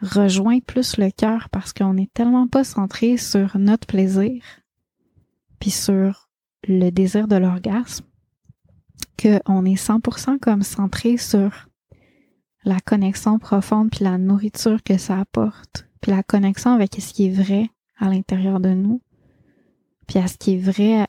rejoint 0.00 0.60
plus 0.60 0.96
le 0.96 1.10
cœur 1.10 1.48
parce 1.50 1.72
qu'on 1.72 1.94
n'est 1.94 2.10
tellement 2.12 2.48
pas 2.48 2.64
centré 2.64 3.16
sur 3.16 3.58
notre 3.58 3.86
plaisir, 3.86 4.42
puis 5.58 5.70
sur 5.70 6.28
le 6.66 6.90
désir 6.90 7.28
de 7.28 7.36
l'orgasme, 7.36 8.04
qu'on 9.20 9.64
est 9.64 9.74
100% 9.74 10.38
comme 10.38 10.62
centré 10.62 11.16
sur 11.16 11.68
la 12.64 12.80
connexion 12.80 13.38
profonde 13.38 13.90
puis 13.90 14.04
la 14.04 14.18
nourriture 14.18 14.82
que 14.82 14.98
ça 14.98 15.18
apporte, 15.18 15.88
puis 16.00 16.10
la 16.10 16.22
connexion 16.22 16.72
avec 16.72 16.94
ce 16.94 17.12
qui 17.12 17.26
est 17.26 17.30
vrai 17.30 17.70
à 17.96 18.08
l'intérieur 18.08 18.60
de 18.60 18.70
nous, 18.70 19.02
puis 20.06 20.18
à 20.18 20.26
ce 20.26 20.36
qui 20.36 20.54
est 20.54 20.58
vrai 20.58 21.06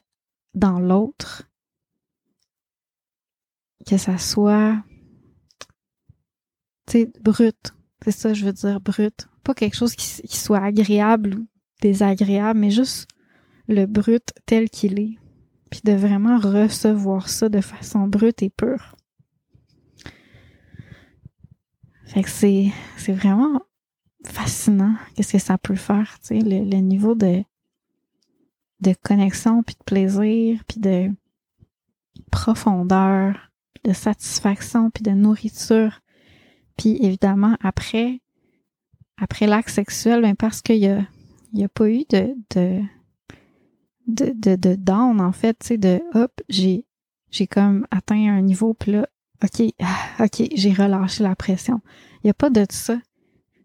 dans 0.54 0.80
l'autre, 0.80 1.44
que 3.86 3.98
ça 3.98 4.18
soit, 4.18 4.82
tu 6.88 7.04
sais, 7.04 7.12
brut. 7.22 7.74
C'est 8.04 8.12
ça, 8.12 8.34
je 8.34 8.46
veux 8.46 8.54
dire, 8.54 8.80
brut. 8.80 9.28
Pas 9.44 9.54
quelque 9.54 9.76
chose 9.76 9.96
qui, 9.96 10.22
qui 10.22 10.38
soit 10.38 10.60
agréable 10.60 11.36
ou 11.36 11.48
désagréable, 11.82 12.60
mais 12.60 12.72
juste 12.72 13.08
le 13.70 13.86
brut 13.86 14.34
tel 14.46 14.70
qu'il 14.70 15.00
est 15.00 15.18
puis 15.70 15.82
de 15.84 15.94
vraiment 15.94 16.38
recevoir 16.38 17.30
ça 17.30 17.50
de 17.50 17.62
façon 17.62 18.08
brute 18.08 18.42
et 18.42 18.50
pure. 18.50 18.96
Fait 22.06 22.24
que 22.24 22.30
c'est, 22.30 22.72
c'est 22.98 23.14
vraiment 23.14 23.62
fascinant 24.26 24.96
qu'est-ce 25.14 25.34
que 25.34 25.40
ça 25.40 25.58
peut 25.58 25.76
faire, 25.76 26.18
tu 26.22 26.40
sais, 26.40 26.40
le, 26.40 26.78
niveau 26.78 27.14
de, 27.14 27.44
de 28.82 28.94
connexion, 29.04 29.62
puis 29.62 29.76
de 29.76 29.84
plaisir, 29.84 30.64
puis 30.68 30.80
de 30.80 31.12
profondeur, 32.32 33.52
de 33.84 33.94
satisfaction, 33.94 34.90
puis 34.90 35.04
de 35.04 35.12
nourriture. 35.12 36.02
Puis 36.78 36.98
évidemment, 37.00 37.56
après, 37.62 38.22
après 39.18 39.46
l'acte 39.46 39.70
sexuel, 39.70 40.24
ben 40.24 40.36
parce 40.36 40.64
qu'il 40.64 40.78
y 40.78 40.88
a, 40.88 41.06
il 41.54 41.60
y 41.60 41.64
a 41.64 41.70
pas 41.70 41.90
eu 41.90 42.06
de, 42.10 42.36
de 42.56 42.82
de, 44.14 44.34
de, 44.36 44.56
de 44.56 44.76
down, 44.76 45.22
en 45.22 45.32
fait, 45.32 45.58
tu 45.60 45.68
sais, 45.68 45.78
de 45.78 46.02
hop, 46.14 46.32
j'ai, 46.50 46.86
j'ai 47.32 47.48
comme 47.48 47.86
atteint 47.92 48.36
un 48.36 48.42
niveau, 48.42 48.74
puis 48.74 48.94
là, 48.94 49.08
OK, 49.44 49.74
ah, 49.82 50.24
OK, 50.26 50.48
j'ai 50.54 50.74
relâché 50.74 51.24
la 51.24 51.36
pression. 51.36 51.82
Il 52.24 52.28
n'y 52.28 52.32
a 52.32 52.34
pas 52.34 52.50
de 52.50 52.66
ça. 52.70 52.98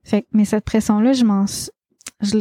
Fait 0.04 0.26
mais 0.32 0.44
cette 0.44 0.64
pression-là, 0.64 1.12
je 1.12 1.24
m'en 1.24 1.46
je, 2.20 2.38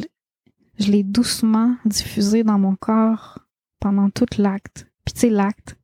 je 0.79 0.91
l'ai 0.91 1.03
doucement 1.03 1.75
diffusée 1.85 2.43
dans 2.43 2.59
mon 2.59 2.75
corps 2.75 3.39
pendant 3.79 4.09
tout 4.09 4.27
l'acte. 4.37 4.87
Puis 5.05 5.13
tu 5.13 5.19
sais, 5.21 5.29
l'acte, 5.29 5.77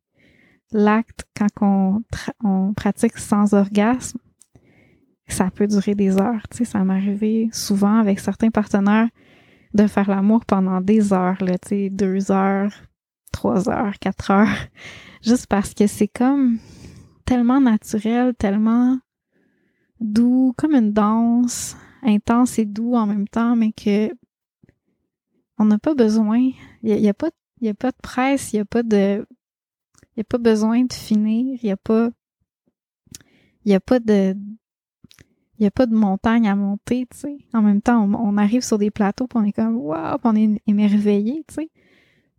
l'acte, 0.71 1.25
quand 1.35 1.47
on, 1.61 2.01
on 2.43 2.73
pratique 2.73 3.17
sans 3.17 3.53
orgasme, 3.53 4.19
ça 5.27 5.49
peut 5.51 5.67
durer 5.67 5.95
des 5.95 6.17
heures. 6.17 6.47
Tu 6.49 6.57
sais, 6.57 6.65
ça 6.65 6.83
m'est 6.83 6.93
arrivé 6.93 7.49
souvent 7.51 7.97
avec 7.97 8.19
certains 8.19 8.51
partenaires 8.51 9.09
de 9.73 9.87
faire 9.87 10.09
l'amour 10.09 10.45
pendant 10.45 10.81
des 10.81 11.13
heures, 11.13 11.41
là, 11.41 11.57
tu 11.57 11.69
sais, 11.69 11.89
deux 11.89 12.31
heures, 12.31 12.71
trois 13.31 13.69
heures, 13.69 13.97
quatre 13.99 14.31
heures, 14.31 14.67
juste 15.21 15.47
parce 15.47 15.73
que 15.73 15.87
c'est 15.87 16.07
comme 16.07 16.59
tellement 17.25 17.61
naturel, 17.61 18.33
tellement 18.35 18.97
doux, 19.99 20.53
comme 20.57 20.73
une 20.73 20.93
danse, 20.93 21.75
intense 22.01 22.57
et 22.57 22.65
doux 22.65 22.95
en 22.95 23.05
même 23.05 23.27
temps, 23.27 23.55
mais 23.55 23.71
que 23.71 24.11
on 25.57 25.65
n'a 25.65 25.77
pas 25.77 25.93
besoin, 25.93 26.39
il 26.83 26.95
n'y 26.95 27.09
a, 27.09 27.13
pas, 27.13 27.31
y 27.59 27.67
a 27.67 27.73
pas 27.73 27.91
de 27.91 27.97
presse, 28.01 28.53
il 28.53 28.57
n'y 28.57 28.61
a 28.61 28.65
pas 28.65 28.81
de, 28.81 29.27
il 30.15 30.21
a 30.21 30.23
pas 30.23 30.37
besoin 30.37 30.85
de 30.85 30.93
finir, 30.93 31.59
il 31.61 31.65
n'y 31.65 31.71
a 31.71 31.77
pas, 31.77 32.09
il 33.65 33.71
y 33.71 33.75
a 33.75 33.79
pas 33.81 33.99
de, 33.99 34.35
il 35.59 35.63
n'y 35.63 35.67
a 35.67 35.71
pas 35.71 35.85
de 35.85 35.93
montagne 35.93 36.47
à 36.47 36.55
monter, 36.55 37.05
tu 37.11 37.17
sais. 37.17 37.37
En 37.53 37.61
même 37.61 37.81
temps, 37.81 38.01
on, 38.01 38.37
arrive 38.37 38.61
sur 38.61 38.77
des 38.77 38.91
plateaux, 38.91 39.27
puis 39.27 39.39
on 39.39 39.43
est 39.43 39.51
comme 39.51 39.75
waouh, 39.75 40.17
on 40.23 40.35
est 40.35 40.61
émerveillé, 40.67 41.43
tu 41.49 41.55
sais. 41.55 41.69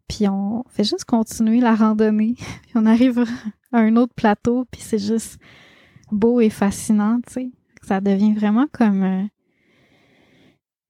Puis 0.09 0.27
on 0.27 0.65
fait 0.69 0.85
juste 0.85 1.05
continuer 1.05 1.61
la 1.61 1.75
randonnée, 1.75 2.35
puis 2.63 2.73
on 2.75 2.87
arrive 2.87 3.25
à 3.73 3.79
un 3.79 3.97
autre 3.97 4.15
plateau, 4.15 4.65
puis 4.71 4.81
c'est 4.81 4.99
juste 4.99 5.39
beau 6.11 6.41
et 6.41 6.49
fascinant, 6.49 7.21
tu 7.27 7.33
sais. 7.35 7.51
Ça 7.83 8.01
devient 8.01 8.33
vraiment 8.33 8.67
comme 8.73 9.03
euh, 9.03 9.25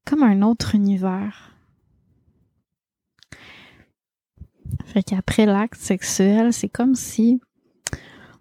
comme 0.04 0.22
un 0.22 0.42
autre 0.42 0.76
univers. 0.76 1.50
Fait 4.86 5.02
qu'après 5.02 5.46
l'acte 5.46 5.80
sexuel, 5.80 6.52
c'est 6.52 6.68
comme 6.68 6.94
si 6.94 7.40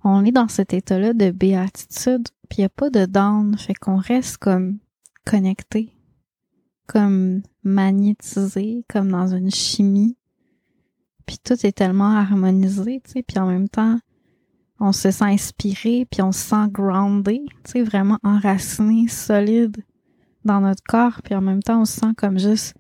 on 0.04 0.24
est 0.26 0.32
dans 0.32 0.48
cet 0.48 0.74
état-là 0.74 1.14
de 1.14 1.32
béatitude 1.32 2.28
puis 2.50 2.62
il 2.62 2.66
a 2.66 2.70
pas 2.70 2.90
de 2.90 3.06
down, 3.06 3.58
fait 3.58 3.76
qu'on 3.76 3.98
reste 3.98 4.38
comme 4.38 4.80
connecté, 5.26 5.94
comme 6.88 7.44
magnétisé, 7.64 8.84
comme 8.90 9.12
dans 9.12 9.28
une 9.28 9.52
chimie. 9.52 10.18
Puis 11.26 11.38
tout 11.44 11.66
est 11.66 11.78
tellement 11.78 12.16
harmonisé, 12.16 13.02
tu 13.06 13.12
sais, 13.12 13.24
puis 13.24 13.38
en 13.38 13.46
même 13.46 13.70
temps, 13.70 14.00
on 14.80 14.92
se 14.92 15.12
sent 15.12 15.26
inspiré, 15.26 16.08
puis 16.10 16.22
on 16.22 16.32
se 16.32 16.40
sent 16.40 16.68
groundé, 16.70 17.44
tu 17.64 17.72
sais, 17.72 17.84
vraiment 17.84 18.18
enraciné, 18.24 19.08
solide 19.08 19.78
dans 20.44 20.62
notre 20.62 20.84
corps, 20.84 21.22
puis 21.24 21.36
en 21.36 21.42
même 21.42 21.62
temps, 21.62 21.82
on 21.82 21.86
se 21.86 22.00
sent 22.00 22.14
comme 22.18 22.40
juste 22.40 22.74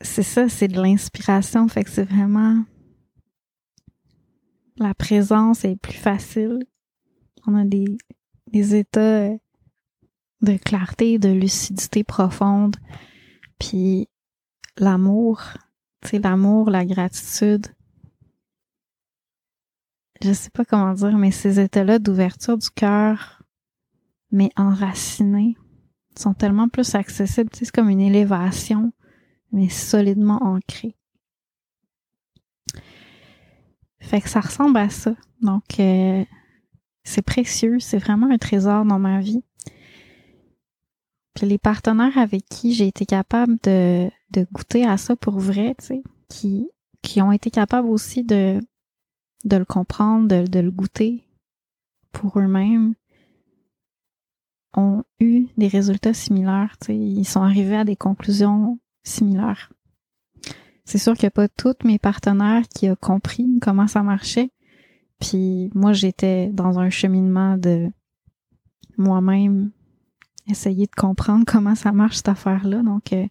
c'est 0.00 0.22
ça, 0.22 0.48
c'est 0.48 0.68
de 0.68 0.80
l'inspiration. 0.80 1.66
Fait 1.68 1.84
que 1.84 1.90
c'est 1.90 2.04
vraiment 2.04 2.64
la 4.76 4.94
présence 4.94 5.64
est 5.64 5.76
plus 5.76 5.96
facile. 5.96 6.64
On 7.48 7.54
a 7.54 7.64
des, 7.64 7.96
des 8.52 8.76
états 8.76 9.30
de 10.42 10.56
clarté, 10.58 11.18
de 11.18 11.30
lucidité 11.30 12.04
profonde. 12.04 12.76
Puis 13.58 14.06
l'amour, 14.76 15.42
tu 16.02 16.18
l'amour, 16.18 16.68
la 16.68 16.84
gratitude. 16.84 17.66
Je 20.20 20.34
sais 20.34 20.50
pas 20.50 20.66
comment 20.66 20.92
dire, 20.92 21.16
mais 21.16 21.30
ces 21.30 21.58
états-là 21.58 21.98
d'ouverture 21.98 22.58
du 22.58 22.68
cœur, 22.68 23.42
mais 24.30 24.50
enracinés, 24.56 25.56
sont 26.18 26.34
tellement 26.34 26.68
plus 26.68 26.94
accessibles. 26.94 27.48
C'est 27.54 27.70
comme 27.70 27.88
une 27.88 28.02
élévation, 28.02 28.92
mais 29.52 29.70
solidement 29.70 30.42
ancrée. 30.42 30.96
Fait 34.00 34.20
que 34.20 34.28
ça 34.28 34.40
ressemble 34.40 34.76
à 34.76 34.90
ça. 34.90 35.14
Donc, 35.40 35.80
euh, 35.80 36.26
c'est 37.08 37.22
précieux, 37.22 37.80
c'est 37.80 37.98
vraiment 37.98 38.30
un 38.30 38.36
trésor 38.36 38.84
dans 38.84 38.98
ma 38.98 39.20
vie. 39.20 39.42
Puis 41.34 41.46
les 41.46 41.56
partenaires 41.56 42.18
avec 42.18 42.44
qui 42.44 42.74
j'ai 42.74 42.86
été 42.86 43.06
capable 43.06 43.56
de, 43.62 44.10
de 44.30 44.46
goûter 44.52 44.84
à 44.84 44.98
ça 44.98 45.16
pour 45.16 45.38
vrai, 45.38 45.74
tu 45.78 45.86
sais, 45.86 46.02
qui, 46.28 46.68
qui 47.00 47.22
ont 47.22 47.32
été 47.32 47.50
capables 47.50 47.88
aussi 47.88 48.24
de, 48.24 48.60
de 49.44 49.56
le 49.56 49.64
comprendre, 49.64 50.28
de, 50.28 50.46
de 50.46 50.60
le 50.60 50.70
goûter 50.70 51.24
pour 52.12 52.38
eux-mêmes, 52.38 52.94
ont 54.74 55.02
eu 55.18 55.46
des 55.56 55.68
résultats 55.68 56.14
similaires, 56.14 56.76
tu 56.80 56.88
sais, 56.88 56.96
ils 56.96 57.24
sont 57.24 57.42
arrivés 57.42 57.76
à 57.76 57.84
des 57.84 57.96
conclusions 57.96 58.78
similaires. 59.02 59.72
C'est 60.84 60.98
sûr 60.98 61.14
qu'il 61.14 61.24
n'y 61.24 61.28
a 61.28 61.30
pas 61.30 61.48
tous 61.48 61.76
mes 61.84 61.98
partenaires 61.98 62.68
qui 62.68 62.90
ont 62.90 62.96
compris 62.96 63.46
comment 63.62 63.86
ça 63.86 64.02
marchait. 64.02 64.50
Puis 65.20 65.70
moi, 65.74 65.92
j'étais 65.92 66.48
dans 66.48 66.78
un 66.78 66.90
cheminement 66.90 67.56
de 67.56 67.90
moi-même 68.96 69.70
essayer 70.48 70.86
de 70.86 70.94
comprendre 70.96 71.44
comment 71.46 71.74
ça 71.74 71.92
marche 71.92 72.16
cette 72.16 72.28
affaire-là. 72.28 72.82
Donc, 72.82 73.12
euh, 73.12 73.26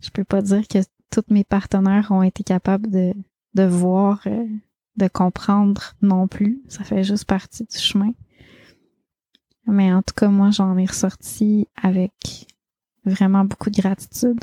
je 0.00 0.10
peux 0.10 0.24
pas 0.24 0.42
dire 0.42 0.66
que 0.68 0.78
tous 1.10 1.24
mes 1.28 1.44
partenaires 1.44 2.10
ont 2.10 2.22
été 2.22 2.42
capables 2.42 2.90
de, 2.90 3.12
de 3.54 3.62
voir, 3.64 4.22
euh, 4.26 4.46
de 4.96 5.08
comprendre 5.08 5.94
non 6.02 6.28
plus. 6.28 6.62
Ça 6.68 6.84
fait 6.84 7.04
juste 7.04 7.26
partie 7.26 7.64
du 7.64 7.76
chemin. 7.76 8.12
Mais 9.66 9.92
en 9.92 10.02
tout 10.02 10.14
cas, 10.14 10.28
moi, 10.28 10.50
j'en 10.50 10.76
ai 10.76 10.86
ressorti 10.86 11.68
avec 11.80 12.46
vraiment 13.04 13.44
beaucoup 13.44 13.70
de 13.70 13.80
gratitude. 13.80 14.40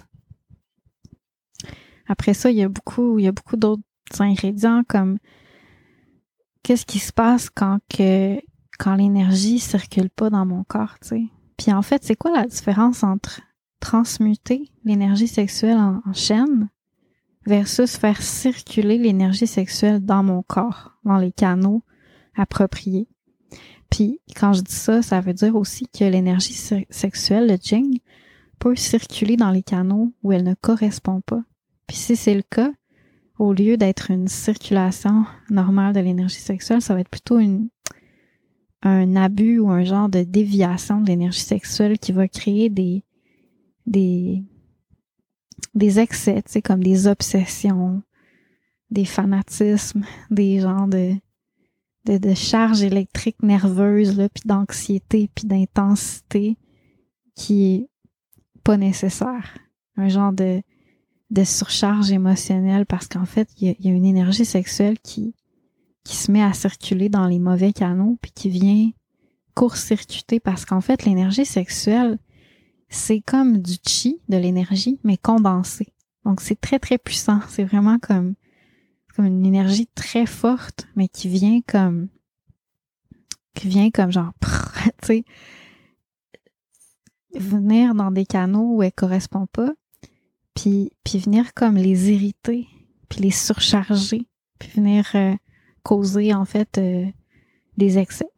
Après 2.07 2.33
ça, 2.33 2.51
il 2.51 2.57
y 2.57 2.63
a 2.63 2.69
beaucoup, 2.69 3.19
il 3.19 3.25
y 3.25 3.27
a 3.27 3.31
beaucoup 3.31 3.57
d'autres 3.57 3.81
ingrédients 4.19 4.83
comme 4.87 5.17
qu'est-ce 6.63 6.85
qui 6.85 6.99
se 6.99 7.13
passe 7.13 7.49
quand 7.49 7.79
que 7.89 8.39
quand 8.79 8.95
l'énergie 8.95 9.59
circule 9.59 10.09
pas 10.09 10.29
dans 10.29 10.45
mon 10.45 10.63
corps, 10.63 10.95
tu 11.01 11.09
sais? 11.09 11.23
Puis 11.57 11.71
en 11.71 11.83
fait, 11.83 12.03
c'est 12.03 12.15
quoi 12.15 12.31
la 12.31 12.47
différence 12.47 13.03
entre 13.03 13.41
transmuter 13.79 14.71
l'énergie 14.83 15.27
sexuelle 15.27 15.77
en, 15.77 16.01
chaîne 16.13 16.69
versus 17.45 17.97
faire 17.97 18.21
circuler 18.21 18.97
l'énergie 18.97 19.47
sexuelle 19.47 20.03
dans 20.03 20.23
mon 20.23 20.41
corps, 20.41 20.97
dans 21.03 21.17
les 21.17 21.31
canaux 21.31 21.83
appropriés? 22.35 23.07
Puis 23.91 24.19
quand 24.35 24.53
je 24.53 24.61
dis 24.61 24.73
ça, 24.73 25.03
ça 25.03 25.21
veut 25.21 25.33
dire 25.33 25.55
aussi 25.55 25.87
que 25.87 26.05
l'énergie 26.05 26.59
sexuelle, 26.89 27.47
le 27.47 27.57
jing, 27.61 27.99
peut 28.57 28.75
circuler 28.75 29.37
dans 29.37 29.51
les 29.51 29.63
canaux 29.63 30.13
où 30.23 30.31
elle 30.31 30.43
ne 30.43 30.55
correspond 30.55 31.21
pas. 31.21 31.43
Puis 31.85 31.97
si 31.97 32.15
c'est 32.15 32.35
le 32.35 32.43
cas, 32.43 32.71
au 33.41 33.53
lieu 33.53 33.75
d'être 33.75 34.11
une 34.11 34.27
circulation 34.27 35.25
normale 35.49 35.95
de 35.95 35.99
l'énergie 35.99 36.39
sexuelle, 36.39 36.79
ça 36.79 36.93
va 36.93 36.99
être 36.99 37.09
plutôt 37.09 37.39
un 38.83 39.15
abus 39.15 39.57
ou 39.57 39.71
un 39.71 39.83
genre 39.83 40.09
de 40.09 40.21
déviation 40.21 41.01
de 41.01 41.07
l'énergie 41.07 41.39
sexuelle 41.39 41.97
qui 41.97 42.11
va 42.11 42.27
créer 42.27 42.69
des, 42.69 43.03
des, 43.87 44.43
des 45.73 45.99
excès, 45.99 46.43
tu 46.43 46.51
sais, 46.51 46.61
comme 46.61 46.83
des 46.83 47.07
obsessions, 47.07 48.03
des 48.91 49.05
fanatismes, 49.05 50.05
des 50.29 50.59
genres 50.59 50.87
de, 50.87 51.15
de, 52.05 52.19
de 52.19 52.35
charges 52.35 52.83
électriques 52.83 53.41
nerveuses, 53.41 54.19
là, 54.19 54.29
puis 54.29 54.43
d'anxiété, 54.45 55.31
puis 55.33 55.47
d'intensité 55.47 56.57
qui 57.33 57.73
est 57.73 57.89
pas 58.63 58.77
nécessaire. 58.77 59.57
Un 59.97 60.09
genre 60.09 60.31
de, 60.31 60.61
de 61.31 61.45
surcharge 61.45 62.11
émotionnelle 62.11 62.85
parce 62.85 63.07
qu'en 63.07 63.25
fait, 63.25 63.49
il 63.57 63.75
y, 63.79 63.89
a, 63.89 63.91
une 63.91 64.05
énergie 64.05 64.45
sexuelle 64.45 64.99
qui, 64.99 65.33
qui 66.03 66.15
se 66.15 66.31
met 66.31 66.43
à 66.43 66.53
circuler 66.53 67.09
dans 67.09 67.25
les 67.25 67.39
mauvais 67.39 67.73
canaux 67.73 68.17
puis 68.21 68.31
qui 68.31 68.49
vient 68.49 68.91
court-circuiter 69.55 70.39
parce 70.39 70.65
qu'en 70.65 70.81
fait, 70.81 71.05
l'énergie 71.05 71.45
sexuelle, 71.45 72.19
c'est 72.89 73.21
comme 73.21 73.59
du 73.59 73.75
chi, 73.87 74.19
de 74.27 74.37
l'énergie, 74.37 74.99
mais 75.03 75.17
condensée. 75.17 75.93
Donc, 76.25 76.41
c'est 76.41 76.59
très, 76.59 76.79
très 76.79 76.97
puissant. 76.97 77.39
C'est 77.49 77.63
vraiment 77.63 77.97
comme, 77.97 78.35
comme 79.15 79.25
une 79.25 79.45
énergie 79.45 79.87
très 79.87 80.25
forte, 80.25 80.87
mais 80.95 81.07
qui 81.07 81.29
vient 81.29 81.61
comme, 81.65 82.09
qui 83.55 83.69
vient 83.69 83.89
comme 83.89 84.11
genre, 84.11 84.33
tu 85.01 85.07
sais, 85.07 85.25
venir 87.33 87.95
dans 87.95 88.11
des 88.11 88.25
canaux 88.25 88.75
où 88.75 88.83
elle 88.83 88.91
correspond 88.91 89.47
pas, 89.47 89.71
puis, 90.55 90.91
puis 91.03 91.19
venir 91.19 91.53
comme 91.53 91.75
les 91.75 92.11
irriter, 92.11 92.67
puis 93.09 93.21
les 93.21 93.31
surcharger, 93.31 94.27
puis 94.59 94.69
venir 94.69 95.09
euh, 95.15 95.35
causer 95.83 96.33
en 96.33 96.45
fait 96.45 96.77
euh, 96.77 97.05
des 97.77 97.97
excès. 97.97 98.29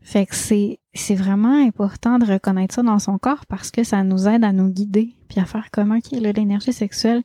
Fait 0.00 0.26
que 0.26 0.34
c'est 0.34 0.80
c'est 0.94 1.14
vraiment 1.14 1.64
important 1.66 2.18
de 2.18 2.26
reconnaître 2.26 2.74
ça 2.74 2.82
dans 2.82 2.98
son 2.98 3.18
corps 3.18 3.46
parce 3.46 3.70
que 3.70 3.82
ça 3.82 4.04
nous 4.04 4.28
aide 4.28 4.44
à 4.44 4.52
nous 4.52 4.68
guider 4.68 5.14
puis 5.28 5.40
à 5.40 5.46
faire 5.46 5.70
comment 5.70 6.00
qui 6.00 6.20
l'énergie 6.20 6.72
sexuelle 6.72 7.22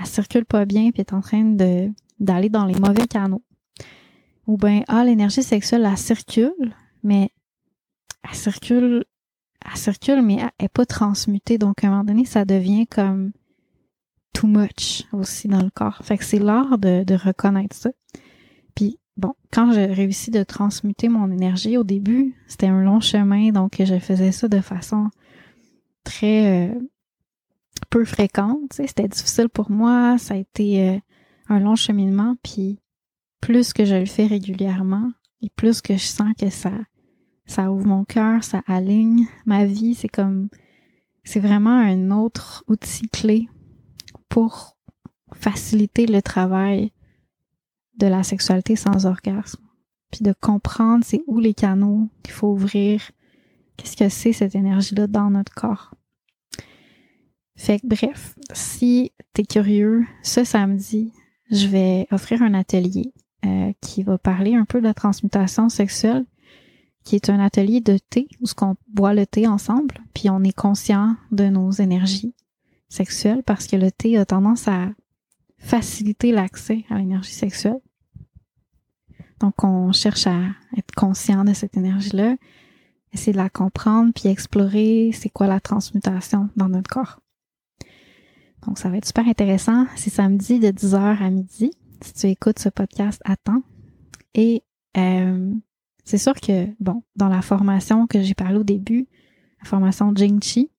elle 0.00 0.06
circule 0.06 0.44
pas 0.44 0.64
bien 0.64 0.90
puis 0.90 1.00
est 1.00 1.12
en 1.12 1.20
train 1.20 1.44
de 1.44 1.90
d'aller 2.18 2.48
dans 2.48 2.64
les 2.64 2.78
mauvais 2.78 3.06
canaux. 3.06 3.44
Ou 4.46 4.56
ben 4.56 4.82
ah 4.88 5.04
l'énergie 5.04 5.42
sexuelle 5.42 5.86
elle 5.88 5.98
circule 5.98 6.74
mais 7.02 7.30
elle 8.24 8.34
circule 8.34 9.04
elle 9.64 9.76
circule, 9.76 10.22
mais 10.22 10.36
elle 10.36 10.50
n'est 10.60 10.68
pas 10.68 10.86
transmutée. 10.86 11.58
Donc, 11.58 11.82
à 11.82 11.88
un 11.88 11.90
moment 11.90 12.04
donné, 12.04 12.24
ça 12.24 12.44
devient 12.44 12.86
comme 12.86 13.32
too 14.32 14.46
much 14.46 15.04
aussi 15.12 15.48
dans 15.48 15.62
le 15.62 15.70
corps. 15.70 15.98
Fait 16.02 16.18
que 16.18 16.24
c'est 16.24 16.38
l'art 16.38 16.78
de, 16.78 17.14
reconnaître 17.14 17.74
ça. 17.74 17.90
Puis, 18.74 18.98
bon, 19.16 19.34
quand 19.52 19.72
j'ai 19.72 19.86
réussi 19.86 20.30
de 20.30 20.42
transmuter 20.44 21.08
mon 21.08 21.30
énergie, 21.30 21.76
au 21.76 21.84
début, 21.84 22.36
c'était 22.46 22.66
un 22.66 22.82
long 22.82 23.00
chemin, 23.00 23.50
donc 23.50 23.76
je 23.78 23.98
faisais 23.98 24.32
ça 24.32 24.48
de 24.48 24.60
façon 24.60 25.08
très 26.04 26.68
euh, 26.68 26.80
peu 27.90 28.04
fréquente. 28.04 28.72
C'était 28.72 29.08
difficile 29.08 29.48
pour 29.48 29.70
moi, 29.70 30.18
ça 30.18 30.34
a 30.34 30.36
été 30.36 30.88
euh, 30.88 30.98
un 31.48 31.58
long 31.58 31.74
cheminement, 31.74 32.36
puis 32.42 32.78
plus 33.40 33.72
que 33.72 33.84
je 33.84 33.96
le 33.96 34.06
fais 34.06 34.26
régulièrement, 34.26 35.10
et 35.42 35.50
plus 35.50 35.80
que 35.80 35.94
je 35.94 36.04
sens 36.04 36.32
que 36.38 36.50
ça 36.50 36.72
ça 37.48 37.72
ouvre 37.72 37.86
mon 37.86 38.04
cœur, 38.04 38.44
ça 38.44 38.62
aligne 38.66 39.26
ma 39.46 39.64
vie. 39.64 39.94
C'est 39.94 40.08
comme, 40.08 40.48
c'est 41.24 41.40
vraiment 41.40 41.76
un 41.76 42.10
autre 42.12 42.62
outil 42.68 43.08
clé 43.08 43.48
pour 44.28 44.76
faciliter 45.34 46.06
le 46.06 46.22
travail 46.22 46.92
de 47.96 48.06
la 48.06 48.22
sexualité 48.22 48.76
sans 48.76 49.06
orgasme. 49.06 49.62
Puis 50.12 50.22
de 50.22 50.32
comprendre 50.40 51.04
c'est 51.04 51.22
où 51.26 51.40
les 51.40 51.54
canaux 51.54 52.08
qu'il 52.22 52.34
faut 52.34 52.48
ouvrir, 52.48 53.10
qu'est-ce 53.76 53.96
que 53.96 54.08
c'est 54.08 54.32
cette 54.32 54.54
énergie-là 54.54 55.06
dans 55.06 55.30
notre 55.30 55.54
corps. 55.54 55.94
Fait 57.56 57.80
que 57.80 57.86
bref, 57.86 58.36
si 58.52 59.12
t'es 59.32 59.42
curieux, 59.42 60.06
ce 60.22 60.44
samedi, 60.44 61.12
je 61.50 61.66
vais 61.66 62.06
offrir 62.12 62.42
un 62.42 62.54
atelier 62.54 63.12
euh, 63.44 63.72
qui 63.80 64.02
va 64.02 64.16
parler 64.16 64.54
un 64.54 64.64
peu 64.64 64.78
de 64.78 64.84
la 64.84 64.94
transmutation 64.94 65.68
sexuelle 65.68 66.24
qui 67.08 67.16
est 67.16 67.30
un 67.30 67.40
atelier 67.40 67.80
de 67.80 67.96
thé 67.96 68.28
où 68.42 68.44
on 68.60 68.76
boit 68.86 69.14
le 69.14 69.24
thé 69.24 69.46
ensemble, 69.46 69.94
puis 70.12 70.28
on 70.28 70.44
est 70.44 70.52
conscient 70.52 71.16
de 71.32 71.44
nos 71.44 71.70
énergies 71.70 72.34
sexuelles 72.90 73.42
parce 73.42 73.66
que 73.66 73.76
le 73.76 73.90
thé 73.90 74.18
a 74.18 74.26
tendance 74.26 74.68
à 74.68 74.90
faciliter 75.56 76.32
l'accès 76.32 76.84
à 76.90 76.98
l'énergie 76.98 77.32
sexuelle. 77.32 77.80
Donc 79.40 79.64
on 79.64 79.90
cherche 79.90 80.26
à 80.26 80.38
être 80.76 80.94
conscient 80.94 81.46
de 81.46 81.54
cette 81.54 81.78
énergie-là, 81.78 82.36
essayer 83.14 83.32
de 83.32 83.38
la 83.38 83.48
comprendre, 83.48 84.12
puis 84.14 84.28
explorer 84.28 85.10
c'est 85.14 85.30
quoi 85.30 85.46
la 85.46 85.60
transmutation 85.60 86.50
dans 86.56 86.68
notre 86.68 86.90
corps. 86.90 87.22
Donc 88.66 88.78
ça 88.78 88.90
va 88.90 88.98
être 88.98 89.06
super 89.06 89.26
intéressant. 89.26 89.86
C'est 89.96 90.10
samedi 90.10 90.60
de 90.60 90.68
10h 90.68 91.22
à 91.22 91.30
midi. 91.30 91.70
Si 92.02 92.12
tu 92.12 92.26
écoutes 92.26 92.58
ce 92.58 92.68
podcast, 92.68 93.22
attends. 93.24 93.62
Et 94.34 94.62
euh, 94.98 95.54
c'est 96.08 96.16
sûr 96.16 96.32
que, 96.32 96.66
bon, 96.80 97.02
dans 97.16 97.28
la 97.28 97.42
formation 97.42 98.06
que 98.06 98.22
j'ai 98.22 98.32
parlé 98.32 98.56
au 98.56 98.64
début, 98.64 99.06
la 99.60 99.68
formation 99.68 100.10
Jing 100.14 100.42
Chi, 100.42 100.70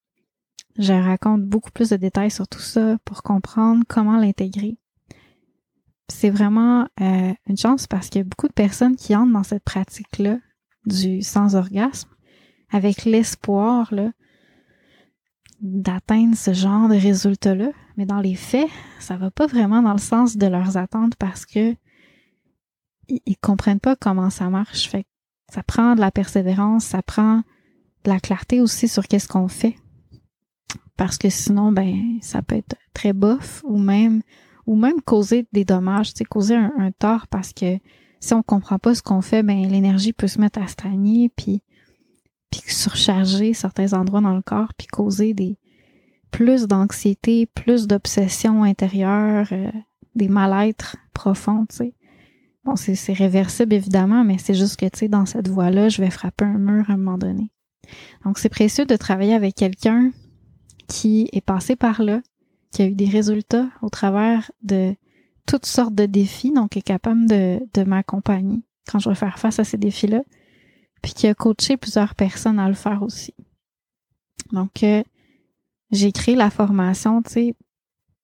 je 0.79 0.91
raconte 0.91 1.43
beaucoup 1.43 1.69
plus 1.69 1.91
de 1.91 1.97
détails 1.97 2.31
sur 2.31 2.47
tout 2.47 2.61
ça 2.61 2.97
pour 3.05 3.21
comprendre 3.21 3.83
comment 3.87 4.17
l'intégrer. 4.17 4.79
C'est 6.07 6.31
vraiment 6.31 6.87
euh, 6.99 7.31
une 7.45 7.57
chance 7.57 7.85
parce 7.85 8.09
qu'il 8.09 8.17
y 8.17 8.21
a 8.21 8.23
beaucoup 8.23 8.47
de 8.47 8.53
personnes 8.53 8.95
qui 8.95 9.15
entrent 9.15 9.31
dans 9.31 9.43
cette 9.43 9.63
pratique-là 9.63 10.39
du 10.87 11.21
sans-orgasme 11.21 12.09
avec 12.71 13.05
l'espoir 13.05 13.93
d'atteindre 15.61 16.35
ce 16.35 16.53
genre 16.53 16.89
de 16.89 16.95
résultat-là. 16.95 17.69
Mais 17.97 18.07
dans 18.07 18.19
les 18.19 18.33
faits, 18.33 18.69
ça 18.99 19.15
va 19.15 19.29
pas 19.29 19.45
vraiment 19.45 19.83
dans 19.83 19.93
le 19.93 19.99
sens 19.99 20.37
de 20.37 20.47
leurs 20.47 20.77
attentes 20.77 21.17
parce 21.17 21.45
que 21.45 21.75
ils, 23.09 23.37
comprennent 23.37 23.79
pas 23.79 23.95
comment 23.95 24.31
ça 24.31 24.49
marche. 24.49 24.89
Ça 25.49 25.63
prend 25.63 25.95
de 25.95 25.99
la 25.99 26.11
persévérance, 26.11 26.85
ça 26.85 27.01
prend 27.01 27.41
de 28.03 28.09
la 28.09 28.19
clarté 28.19 28.61
aussi 28.61 28.87
sur 28.87 29.07
qu'est-ce 29.07 29.27
qu'on 29.27 29.47
fait. 29.47 29.75
Parce 30.97 31.17
que 31.17 31.29
sinon, 31.29 31.71
ben, 31.71 32.19
ça 32.21 32.41
peut 32.41 32.55
être 32.55 32.75
très 32.93 33.13
bof 33.13 33.63
ou 33.65 33.77
même, 33.77 34.21
ou 34.65 34.75
même 34.75 35.01
causer 35.01 35.47
des 35.53 35.65
dommages, 35.65 36.13
tu 36.13 36.23
causer 36.25 36.55
un, 36.55 36.91
tort 36.91 37.27
parce 37.27 37.53
que 37.53 37.77
si 38.19 38.33
on 38.33 38.43
comprend 38.43 38.79
pas 38.79 38.95
ce 38.95 39.01
qu'on 39.01 39.21
fait, 39.21 39.43
ben, 39.43 39.67
l'énergie 39.67 40.13
peut 40.13 40.27
se 40.27 40.41
mettre 40.41 40.61
à 40.61 40.67
stagner 40.67 41.29
puis, 41.29 41.63
puis 42.51 42.61
surcharger 42.67 43.53
certains 43.53 43.93
endroits 43.93 44.21
dans 44.21 44.35
le 44.35 44.41
corps 44.41 44.73
puis 44.77 44.87
causer 44.87 45.33
des, 45.33 45.57
plus 46.31 46.67
d'anxiété, 46.67 47.45
plus 47.45 47.87
d'obsession 47.87 48.63
intérieure, 48.63 49.47
euh, 49.51 49.71
des 50.15 50.27
mal-être 50.27 50.97
profonds, 51.13 51.65
tu 51.69 51.77
sais. 51.77 51.93
Bon, 52.69 52.75
c'est 52.75 53.13
réversible 53.13 53.73
évidemment, 53.73 54.23
mais 54.23 54.37
c'est 54.37 54.53
juste 54.53 54.79
que, 54.79 54.85
tu 54.85 54.99
sais, 54.99 55.07
dans 55.07 55.25
cette 55.25 55.47
voie-là, 55.47 55.89
je 55.89 56.03
vais 56.03 56.11
frapper 56.11 56.45
un 56.45 56.59
mur 56.59 56.87
à 56.87 56.93
un 56.93 56.97
moment 56.97 57.17
donné. 57.17 57.49
Donc, 58.23 58.37
c'est 58.37 58.47
précieux 58.47 58.85
de 58.85 58.95
travailler 58.95 59.33
avec 59.33 59.55
quelqu'un 59.55 60.11
qui 60.87 61.29
est 61.33 61.41
passé 61.41 61.75
par 61.75 62.03
là, 62.03 62.21
qui 62.71 62.83
a 62.83 62.85
eu 62.85 62.93
des 62.93 63.09
résultats 63.09 63.67
au 63.81 63.89
travers 63.89 64.51
de 64.61 64.95
toutes 65.47 65.65
sortes 65.65 65.95
de 65.95 66.05
défis, 66.05 66.51
donc 66.51 66.77
est 66.77 66.83
capable 66.83 67.25
de, 67.25 67.59
de 67.73 67.83
m'accompagner 67.83 68.61
quand 68.87 68.99
je 68.99 69.09
vais 69.09 69.15
faire 69.15 69.39
face 69.39 69.57
à 69.57 69.63
ces 69.63 69.77
défis-là, 69.77 70.21
puis 71.01 71.13
qui 71.13 71.25
a 71.25 71.33
coaché 71.33 71.75
plusieurs 71.75 72.13
personnes 72.13 72.59
à 72.59 72.67
le 72.67 72.75
faire 72.75 73.01
aussi. 73.01 73.33
Donc, 74.51 74.83
euh, 74.83 75.01
j'ai 75.89 76.11
créé 76.11 76.35
la 76.35 76.51
formation, 76.51 77.23
tu 77.23 77.31
sais, 77.31 77.55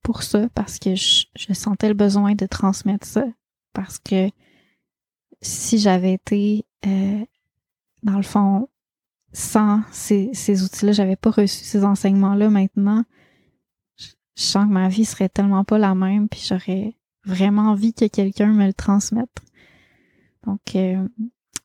pour 0.03 0.21
ça, 0.21 0.47
parce 0.53 0.77
que 0.77 0.93
je, 0.93 1.25
je, 1.35 1.51
sentais 1.53 1.87
le 1.87 1.95
besoin 1.95 2.35
de 2.35 2.45
transmettre 2.45 3.07
ça, 3.07 3.25
parce 3.75 3.99
que 3.99 4.29
si 5.41 5.77
j'avais 5.77 6.13
été, 6.13 6.65
euh, 6.87 7.23
dans 8.01 8.17
le 8.17 8.23
fond, 8.23 8.67
sans 9.33 9.81
ces, 9.91 10.31
ces 10.33 10.63
outils-là, 10.63 10.93
j'avais 10.93 11.17
pas 11.17 11.29
reçu 11.29 11.63
ces 11.63 11.83
enseignements-là 11.83 12.49
maintenant, 12.49 13.03
je, 13.97 14.07
sens 14.35 14.65
que 14.65 14.71
ma 14.71 14.89
vie 14.89 15.05
serait 15.05 15.29
tellement 15.29 15.63
pas 15.63 15.77
la 15.77 15.93
même, 15.93 16.29
puis 16.29 16.43
j'aurais 16.47 16.95
vraiment 17.25 17.69
envie 17.69 17.93
que 17.93 18.07
quelqu'un 18.07 18.53
me 18.53 18.65
le 18.65 18.73
transmette. 18.73 19.41
Donc, 20.45 20.75
euh, 20.75 21.07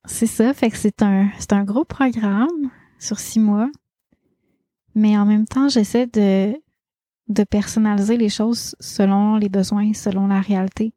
c'est 0.05 0.27
ça, 0.27 0.53
fait 0.53 0.71
que 0.71 0.77
c'est 0.77 1.03
un, 1.03 1.31
c'est 1.39 1.53
un 1.53 1.65
gros 1.65 1.85
programme 1.85 2.71
sur 2.99 3.21
six 3.21 3.41
mois, 3.41 3.71
mais 4.95 5.17
en 5.17 5.25
même 5.25 5.47
temps, 5.47 5.69
j'essaie 5.69 6.07
de, 6.07 6.61
de 7.29 7.45
personnaliser 7.45 8.17
les 8.17 8.31
choses 8.31 8.75
selon 8.81 9.37
les 9.37 9.49
besoins, 9.49 9.93
selon 9.95 10.27
la 10.27 10.41
réalité 10.41 10.93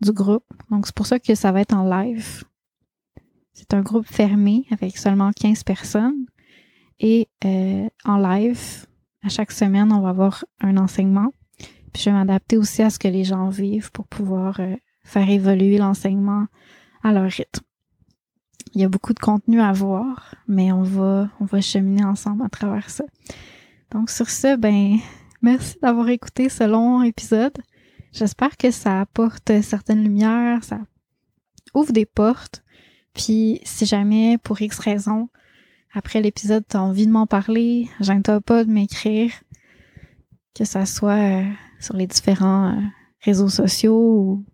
du 0.00 0.12
groupe. 0.12 0.44
Donc, 0.70 0.86
c'est 0.86 0.94
pour 0.94 1.06
ça 1.06 1.18
que 1.18 1.34
ça 1.34 1.52
va 1.52 1.60
être 1.60 1.74
en 1.74 1.84
live. 1.84 2.44
C'est 3.52 3.74
un 3.74 3.82
groupe 3.82 4.06
fermé 4.06 4.66
avec 4.70 4.96
seulement 4.96 5.30
15 5.32 5.64
personnes. 5.64 6.26
Et 7.00 7.28
euh, 7.44 7.88
en 8.04 8.18
live, 8.18 8.86
à 9.22 9.28
chaque 9.28 9.52
semaine, 9.52 9.92
on 9.92 10.00
va 10.00 10.10
avoir 10.10 10.44
un 10.60 10.76
enseignement. 10.76 11.32
Puis 11.92 12.02
je 12.02 12.10
vais 12.10 12.16
m'adapter 12.16 12.56
aussi 12.56 12.82
à 12.82 12.90
ce 12.90 12.98
que 12.98 13.08
les 13.08 13.24
gens 13.24 13.48
vivent 13.48 13.90
pour 13.92 14.06
pouvoir 14.06 14.60
euh, 14.60 14.76
faire 15.04 15.28
évoluer 15.28 15.78
l'enseignement 15.78 16.46
à 17.02 17.12
leur 17.12 17.30
rythme. 17.30 17.64
Il 18.74 18.80
y 18.80 18.84
a 18.84 18.88
beaucoup 18.88 19.14
de 19.14 19.18
contenu 19.18 19.60
à 19.60 19.72
voir, 19.72 20.34
mais 20.46 20.70
on 20.72 20.82
va, 20.82 21.30
on 21.40 21.44
va 21.44 21.60
cheminer 21.60 22.04
ensemble 22.04 22.44
à 22.44 22.48
travers 22.48 22.90
ça. 22.90 23.04
Donc 23.90 24.10
sur 24.10 24.28
ce, 24.28 24.56
ben, 24.56 24.98
merci 25.42 25.76
d'avoir 25.82 26.08
écouté 26.08 26.48
ce 26.48 26.64
long 26.64 27.02
épisode. 27.02 27.58
J'espère 28.12 28.56
que 28.56 28.70
ça 28.70 29.00
apporte 29.00 29.60
certaines 29.62 30.02
lumières, 30.02 30.64
ça 30.64 30.80
ouvre 31.74 31.92
des 31.92 32.06
portes. 32.06 32.62
Puis 33.14 33.60
si 33.64 33.86
jamais, 33.86 34.38
pour 34.38 34.60
X 34.60 34.78
raison, 34.78 35.28
après 35.92 36.20
l'épisode, 36.20 36.64
tu 36.68 36.76
as 36.76 36.82
envie 36.82 37.06
de 37.06 37.12
m'en 37.12 37.26
parler, 37.26 37.88
gêne 38.00 38.22
pas 38.22 38.64
de 38.64 38.70
m'écrire, 38.70 39.32
que 40.54 40.64
ça 40.64 40.86
soit 40.86 41.40
euh, 41.40 41.44
sur 41.80 41.96
les 41.96 42.06
différents 42.06 42.72
euh, 42.72 42.80
réseaux 43.20 43.48
sociaux 43.48 44.18
ou 44.18 44.44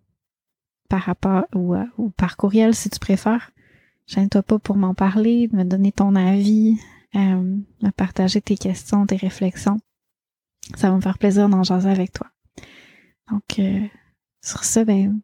par 0.89 1.03
rapport 1.03 1.45
ou, 1.55 1.75
euh, 1.75 1.85
ou, 1.99 2.11
par 2.11 2.37
courriel 2.37 2.75
si 2.75 2.91
tu 2.91 2.99
préfères. 2.99 3.51
Gêne-toi 4.07 4.43
pas 4.43 4.59
pour 4.59 4.77
m'en 4.77 4.95
parler, 4.95 5.49
de 5.49 5.57
me 5.57 5.65
donner 5.65 5.91
ton 5.91 6.15
avis, 6.15 6.79
me 7.15 7.91
partager 7.91 8.43
tes 8.43 8.57
questions, 8.57 9.07
tes 9.07 9.17
réflexions. 9.17 9.81
Ça 10.77 10.91
va 10.91 10.97
me 10.97 11.01
faire 11.01 11.17
plaisir 11.17 11.49
d'en 11.49 11.63
jaser 11.63 11.89
avec 11.89 12.13
toi. 12.13 12.34
Donc, 13.31 13.61
sur 14.43 14.65
ce, 14.65 14.81
ben, 14.81 15.21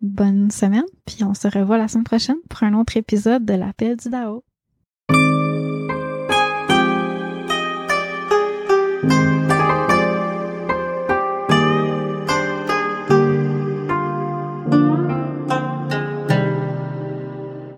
bonne 0.00 0.50
semaine, 0.50 0.84
puis 1.06 1.24
on 1.24 1.34
se 1.34 1.48
revoit 1.48 1.78
la 1.78 1.88
semaine 1.88 2.04
prochaine 2.04 2.40
pour 2.48 2.62
un 2.62 2.74
autre 2.74 2.96
épisode 2.96 3.44
de 3.44 3.54
l'appel 3.54 3.96
du 3.96 4.08
DAO. 4.08 4.44